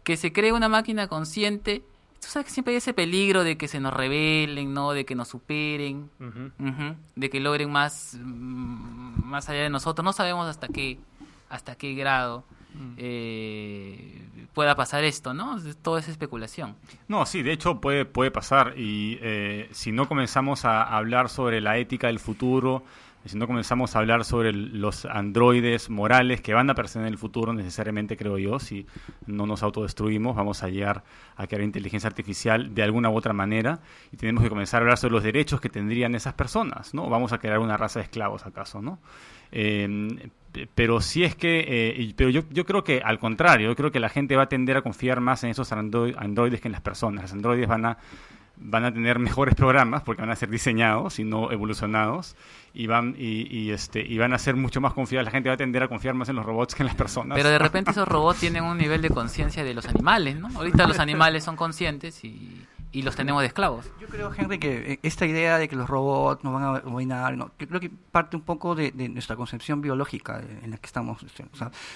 Que 0.03 0.15
se 0.15 0.31
cree 0.31 0.53
una 0.53 0.69
máquina 0.69 1.07
consciente. 1.07 1.83
Tú 2.23 2.31
sabes 2.31 2.45
que 2.47 2.51
siempre 2.51 2.73
hay 2.73 2.77
ese 2.77 2.93
peligro 2.93 3.43
de 3.43 3.57
que 3.57 3.67
se 3.67 3.79
nos 3.79 3.93
rebelen, 3.93 4.73
¿no? 4.73 4.93
De 4.93 5.05
que 5.05 5.15
nos 5.15 5.27
superen, 5.27 6.09
ujú, 6.19 6.95
de 7.15 7.29
que 7.29 7.39
logren 7.39 7.71
más, 7.71 8.17
mm, 8.21 9.25
más 9.25 9.49
allá 9.49 9.63
de 9.63 9.69
nosotros. 9.69 10.03
No 10.05 10.13
sabemos 10.13 10.47
hasta 10.47 10.67
qué, 10.67 10.99
hasta 11.49 11.75
qué 11.75 11.93
grado 11.93 12.43
eh, 12.97 14.21
pueda 14.53 14.75
pasar 14.75 15.03
esto, 15.03 15.33
¿no? 15.33 15.57
Todo 15.81 15.97
es 15.97 16.07
especulación. 16.07 16.75
No, 17.07 17.25
sí, 17.25 17.43
de 17.43 17.51
hecho 17.51 17.81
puede, 17.81 18.05
puede 18.05 18.31
pasar 18.31 18.73
y 18.77 19.17
eh, 19.21 19.69
si 19.71 19.91
no 19.91 20.07
comenzamos 20.07 20.65
a 20.65 20.83
hablar 20.83 21.29
sobre 21.29 21.61
la 21.61 21.77
ética 21.77 22.07
del 22.07 22.19
futuro, 22.19 22.83
si 23.25 23.37
no 23.37 23.47
comenzamos 23.47 23.95
a 23.95 23.99
hablar 23.99 24.25
sobre 24.25 24.51
los 24.53 25.05
androides 25.05 25.89
morales 25.89 26.41
que 26.41 26.53
van 26.53 26.69
a 26.69 26.73
aparecer 26.73 27.01
en 27.01 27.07
el 27.07 27.17
futuro, 27.17 27.53
necesariamente 27.53 28.17
creo 28.17 28.37
yo, 28.37 28.59
si 28.59 28.85
no 29.25 29.45
nos 29.45 29.63
autodestruimos, 29.63 30.35
vamos 30.35 30.63
a 30.63 30.69
llegar 30.69 31.03
a 31.35 31.47
crear 31.47 31.63
inteligencia 31.63 32.07
artificial 32.07 32.73
de 32.75 32.83
alguna 32.83 33.09
u 33.09 33.15
otra 33.15 33.33
manera 33.33 33.79
y 34.11 34.17
tenemos 34.17 34.43
que 34.43 34.49
comenzar 34.49 34.79
a 34.79 34.83
hablar 34.83 34.97
sobre 34.97 35.13
los 35.13 35.23
derechos 35.23 35.61
que 35.61 35.69
tendrían 35.69 36.15
esas 36.15 36.33
personas, 36.33 36.93
¿no? 36.93 37.09
Vamos 37.09 37.31
a 37.33 37.37
crear 37.37 37.59
una 37.59 37.77
raza 37.77 37.99
de 37.99 38.03
esclavos 38.05 38.45
acaso, 38.45 38.81
¿no? 38.81 38.99
P- 40.51 40.67
pero 40.75 41.01
si 41.01 41.23
es 41.23 41.35
que, 41.35 41.65
eh, 41.67 42.13
pero 42.15 42.29
yo, 42.29 42.41
yo 42.51 42.65
creo 42.65 42.83
que 42.83 43.01
al 43.03 43.19
contrario, 43.19 43.69
yo 43.69 43.75
creo 43.75 43.91
que 43.91 43.99
la 43.99 44.09
gente 44.09 44.35
va 44.35 44.43
a 44.43 44.49
tender 44.49 44.77
a 44.77 44.81
confiar 44.81 45.19
más 45.19 45.43
en 45.43 45.49
esos 45.49 45.71
andro- 45.71 46.13
androides 46.17 46.61
que 46.61 46.67
en 46.67 46.73
las 46.73 46.81
personas. 46.81 47.23
Los 47.23 47.33
androides 47.33 47.67
van 47.67 47.85
a 47.85 47.97
van 48.55 48.85
a 48.85 48.93
tener 48.93 49.19
mejores 49.19 49.55
programas 49.55 50.03
porque 50.03 50.21
van 50.21 50.29
a 50.29 50.35
ser 50.35 50.49
diseñados 50.49 51.19
y 51.19 51.23
no 51.23 51.51
evolucionados 51.51 52.35
y 52.73 52.87
van 52.87 53.15
y, 53.17 53.47
y, 53.55 53.71
este 53.71 54.01
y 54.01 54.17
van 54.17 54.33
a 54.33 54.37
ser 54.37 54.55
mucho 54.55 54.79
más 54.81 54.93
confiables. 54.93 55.25
La 55.25 55.31
gente 55.31 55.49
va 55.49 55.55
a 55.55 55.57
tender 55.57 55.83
a 55.83 55.87
confiar 55.87 56.13
más 56.13 56.29
en 56.29 56.35
los 56.35 56.45
robots 56.45 56.75
que 56.75 56.83
en 56.83 56.87
las 56.87 56.95
personas. 56.95 57.35
Pero 57.35 57.49
de 57.49 57.59
repente 57.59 57.91
esos 57.91 58.07
robots 58.07 58.39
tienen 58.39 58.63
un 58.63 58.77
nivel 58.77 59.01
de 59.01 59.09
conciencia 59.09 59.63
de 59.63 59.73
los 59.73 59.85
animales, 59.87 60.37
¿no? 60.37 60.49
Ahorita 60.55 60.87
los 60.87 60.99
animales 60.99 61.43
son 61.43 61.55
conscientes 61.55 62.23
y, 62.23 62.65
y 62.93 63.01
los 63.01 63.15
tenemos 63.15 63.41
de 63.41 63.47
esclavos. 63.47 63.91
Yo 63.99 64.07
creo, 64.07 64.31
Henry, 64.33 64.59
que 64.59 64.93
eh, 64.93 64.99
esta 65.01 65.25
idea 65.25 65.57
de 65.57 65.67
que 65.67 65.75
los 65.75 65.89
robots 65.89 66.43
nos 66.43 66.53
van 66.53 66.63
a 66.63 66.79
dominar, 66.79 67.35
no, 67.35 67.51
yo 67.57 67.67
creo 67.67 67.79
que 67.79 67.89
parte 67.89 68.37
un 68.37 68.43
poco 68.43 68.75
de, 68.75 68.91
nuestra 69.09 69.35
concepción 69.35 69.81
biológica 69.81 70.39
eh, 70.39 70.59
en 70.61 70.71
la 70.71 70.77
que 70.77 70.85
estamos. 70.85 71.23
este, 71.23 71.45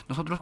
nosotros 0.09 0.41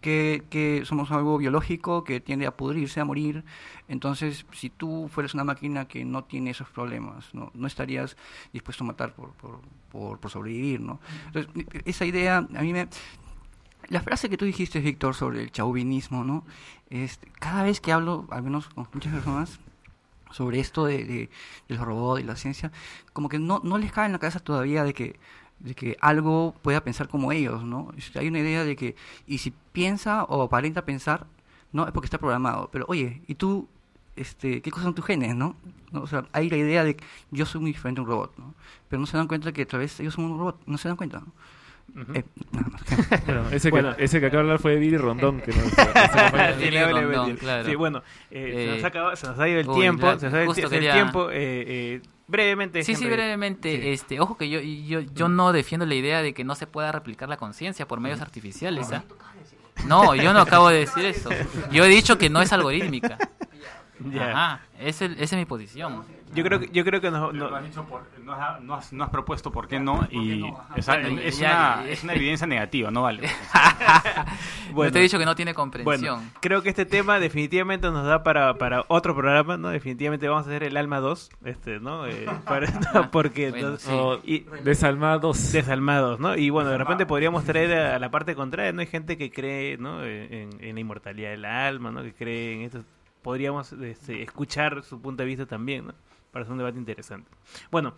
que, 0.00 0.42
que 0.50 0.82
somos 0.84 1.12
algo 1.12 1.38
biológico 1.38 2.02
que 2.02 2.20
tiende 2.20 2.46
a 2.46 2.56
pudrirse, 2.56 3.00
a 3.00 3.04
morir, 3.04 3.44
entonces 3.86 4.44
si 4.52 4.70
tú 4.70 5.08
fueras 5.08 5.34
una 5.34 5.44
máquina 5.44 5.86
que 5.86 6.04
no 6.04 6.24
tiene 6.24 6.50
esos 6.50 6.68
problemas, 6.68 7.32
no, 7.32 7.52
no 7.54 7.66
estarías 7.68 8.16
dispuesto 8.52 8.82
a 8.82 8.88
matar 8.88 9.14
por, 9.14 9.30
por, 9.34 10.18
por, 10.18 10.30
sobrevivir, 10.30 10.80
¿no? 10.80 10.98
Entonces, 11.26 11.66
esa 11.84 12.04
idea 12.04 12.38
a 12.38 12.62
mí 12.62 12.72
me... 12.72 12.88
La 13.88 14.00
frase 14.00 14.30
que 14.30 14.36
tú 14.36 14.44
dijiste, 14.46 14.80
Víctor, 14.80 15.14
sobre 15.14 15.42
el 15.42 15.52
chauvinismo, 15.52 16.24
¿no? 16.24 16.44
Este, 16.88 17.28
cada 17.38 17.62
vez 17.62 17.80
que 17.80 17.92
hablo, 17.92 18.26
al 18.30 18.42
menos 18.42 18.68
con 18.68 18.88
muchas 18.92 19.12
personas, 19.12 19.60
sobre 20.32 20.60
esto 20.60 20.84
de, 20.86 21.04
de, 21.04 21.30
de 21.68 21.74
los 21.74 21.84
robots 21.84 22.22
y 22.22 22.24
la 22.24 22.36
ciencia, 22.36 22.72
como 23.12 23.28
que 23.28 23.38
no, 23.38 23.60
no 23.64 23.78
les 23.78 23.92
cae 23.92 24.06
en 24.06 24.12
la 24.12 24.18
cabeza 24.18 24.40
todavía 24.40 24.84
de 24.84 24.94
que, 24.94 25.18
de 25.60 25.74
que 25.74 25.96
algo 26.00 26.54
pueda 26.62 26.82
pensar 26.82 27.08
como 27.08 27.32
ellos, 27.32 27.64
¿no? 27.64 27.92
Hay 28.16 28.28
una 28.28 28.40
idea 28.40 28.64
de 28.64 28.76
que, 28.76 28.96
y 29.26 29.38
si 29.38 29.52
piensa 29.72 30.24
o 30.24 30.42
aparenta 30.42 30.84
pensar, 30.84 31.26
no, 31.72 31.86
es 31.86 31.92
porque 31.92 32.06
está 32.06 32.18
programado. 32.18 32.68
Pero 32.72 32.84
oye, 32.88 33.22
¿y 33.26 33.34
tú, 33.34 33.68
este, 34.16 34.60
qué 34.62 34.70
cosas 34.70 34.84
son 34.84 34.94
tus 34.94 35.04
genes, 35.06 35.34
no? 35.34 35.56
O 35.92 36.06
sea, 36.06 36.26
hay 36.32 36.50
la 36.50 36.56
idea 36.56 36.84
de 36.84 36.96
que 36.96 37.04
yo 37.30 37.46
soy 37.46 37.60
muy 37.60 37.72
diferente 37.72 38.00
a 38.00 38.04
un 38.04 38.08
robot, 38.08 38.36
¿no? 38.38 38.54
Pero 38.88 39.00
no 39.00 39.06
se 39.06 39.16
dan 39.16 39.28
cuenta 39.28 39.52
que 39.52 39.62
a 39.62 39.66
través 39.66 39.98
ellos 40.00 40.14
son 40.14 40.24
un 40.24 40.38
robot, 40.38 40.60
no 40.66 40.78
se 40.78 40.88
dan 40.88 40.96
cuenta. 40.96 41.22
Eh. 42.14 42.24
Bueno, 43.26 43.48
ese, 43.50 43.70
Bueno. 43.70 43.96
que, 43.96 44.04
ese 44.04 44.20
que 44.20 44.26
acaba 44.26 44.42
de 44.42 44.48
hablar 44.48 44.58
fue 44.60 44.76
Billy 44.76 44.96
Rondón. 44.96 45.40
Que 45.40 45.52
nos. 45.52 45.64
Sí, 47.66 47.74
bueno, 47.74 48.02
eh, 48.30 48.66
se, 48.68 48.74
nos 48.76 48.84
ha 48.84 48.86
acabado- 48.86 49.16
se 49.16 49.26
nos 49.26 49.38
ha 49.38 49.48
ido 49.48 49.60
el 49.60 49.68
uy, 49.68 49.80
tiempo, 49.80 50.06
la- 50.06 50.18
se 50.18 50.26
nos 50.26 50.34
ha 50.34 50.42
ido 50.44 50.52
el, 50.52 50.70
quería- 50.70 50.92
tiempo, 50.94 51.30
eh, 51.30 51.34
eh, 51.66 52.00
brevemente. 52.28 52.82
Sí, 52.82 52.94
sí, 52.94 53.06
brevemente. 53.06 53.92
Este, 53.92 54.20
ojo 54.20 54.36
que 54.36 54.48
yo, 54.48 54.60
yo, 54.60 55.00
yo 55.00 55.28
no 55.28 55.52
defiendo 55.52 55.86
la 55.86 55.94
idea 55.94 56.22
de 56.22 56.34
que 56.34 56.44
no 56.44 56.54
se 56.54 56.66
pueda 56.66 56.92
replicar 56.92 57.28
la 57.28 57.36
conciencia 57.36 57.86
por 57.86 58.00
medios 58.00 58.20
artificiales. 58.20 58.90
¿ah? 58.92 59.04
No, 59.86 60.14
yo 60.14 60.32
no 60.32 60.40
acabo 60.40 60.68
de 60.68 60.80
decir 60.80 61.04
eso. 61.04 61.30
Yo 61.70 61.84
he 61.84 61.88
dicho 61.88 62.18
que 62.18 62.30
no 62.30 62.42
es 62.42 62.52
algorítmica. 62.52 63.18
Ajá, 64.20 64.60
ese- 64.78 65.06
esa 65.06 65.22
es 65.22 65.32
mi 65.34 65.44
posición. 65.44 66.04
Yo 66.34 66.42
creo 66.44 66.60
que, 66.60 66.68
yo 66.72 66.82
creo 66.82 67.00
que 67.02 67.10
no- 67.10 67.30
lo 67.30 67.54
has 67.54 67.62
dicho 67.62 67.84
por- 67.84 68.06
no, 68.24 68.32
has, 68.32 68.60
no 68.62 68.74
has- 68.74 68.92
no 68.92 69.04
has 69.04 69.10
propuesto 69.10 69.52
por 69.52 69.68
qué 69.68 69.78
no 69.78 70.08
y 70.10 70.40
Bueno, 70.40 70.64
es, 71.22 71.38
ya- 71.38 71.80
una, 71.80 71.88
es 71.90 72.02
una 72.04 72.14
evidencia 72.14 72.46
negativa, 72.46 72.90
no 72.90 73.02
vale. 73.02 73.28
No 74.74 74.90
te 74.90 74.98
he 75.00 75.02
dicho 75.02 75.18
que 75.18 75.26
no 75.26 75.34
tiene 75.36 75.52
comprensión. 75.52 75.84
Bueno, 76.16 76.30
creo 76.40 76.62
que 76.62 76.70
este 76.70 76.86
tema 76.86 77.18
definitivamente 77.18 77.90
nos 77.90 78.06
da 78.06 78.22
para, 78.22 78.54
para 78.56 78.84
otro 78.88 79.14
programa, 79.14 79.58
¿no? 79.58 79.68
Definitivamente 79.68 80.28
vamos 80.28 80.46
a 80.46 80.50
hacer 80.50 80.62
el 80.62 80.76
Alma 80.78 81.00
2, 81.00 81.30
este, 81.44 81.78
¿no? 81.80 82.06
Eh, 82.06 82.26
para- 82.46 82.66
no, 82.94 83.10
porque... 83.10 83.50
Bueno, 83.50 83.70
no- 83.72 83.76
sí. 83.76 83.90
O 83.92 84.18
y- 84.24 84.46
Desalmados. 84.64 85.52
Desalmados, 85.52 86.18
¿no? 86.20 86.36
Y 86.36 86.48
bueno, 86.50 86.70
de 86.70 86.78
repente 86.78 87.04
podríamos 87.04 87.44
traer 87.44 87.72
a 87.76 87.98
la 87.98 88.10
parte 88.10 88.34
contraria, 88.34 88.72
¿no? 88.72 88.80
Hay 88.80 88.86
gente 88.86 89.18
que 89.18 89.30
cree, 89.30 89.76
¿no? 89.76 90.02
En, 90.04 90.48
en 90.60 90.74
la 90.74 90.80
inmortalidad 90.80 91.30
del 91.30 91.44
alma, 91.44 91.90
¿no? 91.90 92.02
Que 92.02 92.14
cree 92.14 92.54
en 92.54 92.62
esto. 92.62 92.82
Podríamos 93.22 93.72
este, 93.72 94.22
escuchar 94.22 94.82
su 94.82 95.00
punto 95.00 95.22
de 95.22 95.26
vista 95.26 95.46
también. 95.46 95.92
Para 96.30 96.44
hacer 96.44 96.52
un 96.52 96.58
debate 96.58 96.78
interesante. 96.78 97.30
Bueno, 97.70 97.94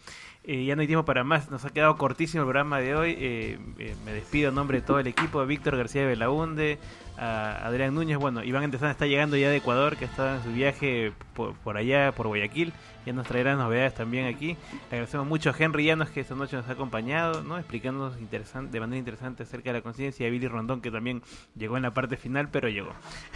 eh, 0.47 0.64
ya 0.64 0.76
no 0.76 0.82
hay 0.82 0.88
para 1.05 1.24
más. 1.24 1.51
Nos 1.51 1.64
ha 1.64 1.70
quedado 1.70 1.97
cortísimo 1.97 2.42
el 2.42 2.47
programa 2.47 2.78
de 2.78 2.95
hoy. 2.95 3.16
Eh, 3.18 3.59
eh, 3.78 3.95
me 4.05 4.12
despido 4.12 4.51
en 4.51 4.55
nombre 4.55 4.80
de 4.80 4.86
todo 4.86 4.99
el 4.99 5.07
equipo, 5.07 5.40
a 5.40 5.45
Víctor 5.47 5.76
García 5.76 6.03
de 6.03 6.09
Belaunde, 6.09 6.78
a 7.16 7.66
Adrián 7.66 7.95
Núñez. 7.95 8.18
Bueno, 8.18 8.45
Iván 8.45 8.64
Antesana 8.64 8.90
está 8.90 9.07
llegando 9.07 9.36
ya 9.36 9.49
de 9.49 9.57
Ecuador, 9.57 9.97
que 9.97 10.05
está 10.05 10.36
en 10.36 10.42
su 10.42 10.53
viaje 10.53 11.12
por, 11.34 11.55
por 11.55 11.78
allá, 11.78 12.12
por 12.12 12.26
Guayaquil. 12.26 12.74
Ya 13.07 13.12
nos 13.12 13.26
traerá 13.26 13.55
novedades 13.55 13.95
también 13.95 14.26
aquí. 14.26 14.57
Le 14.90 14.97
agradecemos 14.97 15.26
mucho 15.26 15.51
a 15.51 15.55
Henry 15.59 15.84
Llanos 15.84 16.09
que 16.09 16.20
esta 16.20 16.34
noche 16.34 16.57
nos 16.57 16.68
ha 16.68 16.72
acompañado, 16.72 17.42
¿no? 17.42 17.59
explicándonos 17.59 18.18
interesante, 18.18 18.72
de 18.72 18.80
manera 18.80 18.99
interesante 18.99 19.42
acerca 19.42 19.70
de 19.70 19.78
la 19.78 19.82
conciencia. 19.82 20.24
Y 20.24 20.28
a 20.28 20.32
Billy 20.32 20.49
Rondón 20.49 20.80
que 20.80 20.90
también 20.90 21.22
llegó 21.55 21.76
en 21.76 21.82
la 21.82 21.92
parte 21.92 22.16
final, 22.16 22.49
pero 22.51 22.68
llegó. 22.68 22.92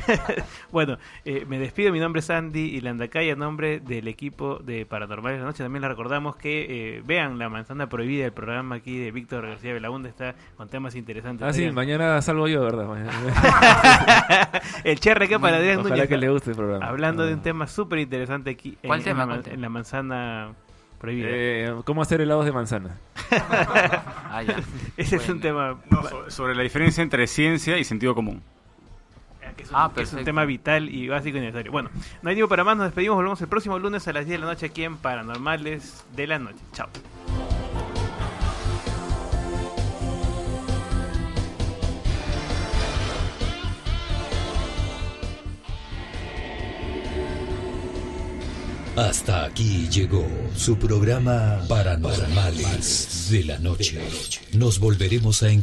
bueno, 0.73 0.97
eh, 1.25 1.45
me 1.47 1.59
despido. 1.59 1.93
Mi 1.93 2.01
nombre 2.01 2.21
es 2.21 2.31
Andy 2.31 2.77
y 2.77 2.81
Landacay, 2.81 3.31
a 3.31 3.37
nombre 3.37 3.81
del 3.81 4.09
equipo 4.09 4.59
de 4.59 4.87
Paranormales 4.87 5.39
de 5.39 5.43
la 5.43 5.51
Noche. 5.51 5.63
También 5.63 5.83
les 5.83 5.91
recordamos 5.91 6.37
que 6.37 6.98
eh, 6.99 7.03
vean 7.05 7.39
La 7.39 7.49
Manzana 7.49 7.89
Prohibida, 7.89 8.27
el 8.27 8.33
programa 8.33 8.77
aquí 8.77 8.99
de 8.99 9.11
Víctor 9.11 9.47
García 9.47 9.73
Belaunde. 9.73 10.09
Está 10.09 10.35
con 10.57 10.69
temas 10.69 10.95
interesantes. 10.95 11.47
Ah, 11.47 11.53
sí, 11.53 11.71
mañana 11.71 12.21
salgo 12.23 12.49
yo, 12.49 12.63
¿verdad? 12.63 12.87
El 14.85 15.01
cherre 15.01 15.29
que 15.29 15.39
para 15.39 15.57
Adrián 15.59 15.79
Ojalá 15.81 15.95
Núñez. 15.97 16.09
que 16.09 16.17
le 16.17 16.29
guste 16.31 16.51
el 16.51 16.57
programa. 16.57 16.87
Hablando 16.87 17.25
de 17.27 17.35
un 17.35 17.43
tema 17.43 17.67
súper 17.67 17.99
interesante 18.01 18.51
aquí. 18.51 18.77
¿Cuál 18.85 19.01
en, 19.01 19.05
tema? 19.05 19.23
En 19.25 19.29
la, 19.31 19.41
en 19.53 19.61
la 19.61 19.69
manzana 19.69 20.53
prohibida. 20.99 21.29
Eh, 21.31 21.75
¿Cómo 21.85 22.03
hacer 22.03 22.21
helados 22.21 22.45
de 22.45 22.53
manzana? 22.53 22.97
Ah, 24.31 24.43
ya. 24.43 24.57
Ese 24.97 25.17
es 25.17 25.29
un 25.29 25.41
tema. 25.41 25.79
No, 25.91 26.03
so- 26.05 26.31
sobre 26.31 26.55
la 26.55 26.63
diferencia 26.63 27.03
entre 27.03 27.27
ciencia 27.27 27.79
y 27.79 27.85
sentido 27.85 28.15
común. 28.15 28.43
Que 29.59 29.65
es 29.65 29.71
un, 29.71 29.77
Ah, 29.77 29.91
que 29.95 30.01
es 30.03 30.09
un 30.09 30.11
perfecto. 30.13 30.25
tema 30.25 30.45
vital 30.47 30.89
y 30.89 31.09
básico 31.09 31.37
y 31.37 31.41
necesario. 31.41 31.71
Bueno, 31.73 31.91
no 32.23 32.31
hay 32.31 32.37
tiempo 32.37 32.49
para 32.49 32.65
más, 32.65 32.77
nos 32.77 32.87
despedimos, 32.87 33.17
volvemos 33.17 33.41
el 33.43 33.49
próximo 33.49 33.79
lunes 33.79 34.07
a 34.09 34.13
las 34.15 34.25
10 34.25 34.41
de 34.41 34.47
la 34.47 34.53
noche 34.53 34.67
aquí 34.67 34.85
en 34.85 34.97
Paranormales 34.97 36.05
de 36.17 36.27
la 36.27 36.39
Noche. 36.39 36.59
Chao. 36.73 36.89
Hasta 48.97 49.45
aquí 49.45 49.89
llegó 49.89 50.27
su 50.57 50.77
programa 50.77 51.61
Paranormales 51.69 53.29
de 53.31 53.45
la 53.45 53.59
Noche. 53.61 54.01
Nos 54.55 54.81
volveremos 54.81 55.43
a 55.45 55.51
encontrar. 55.51 55.59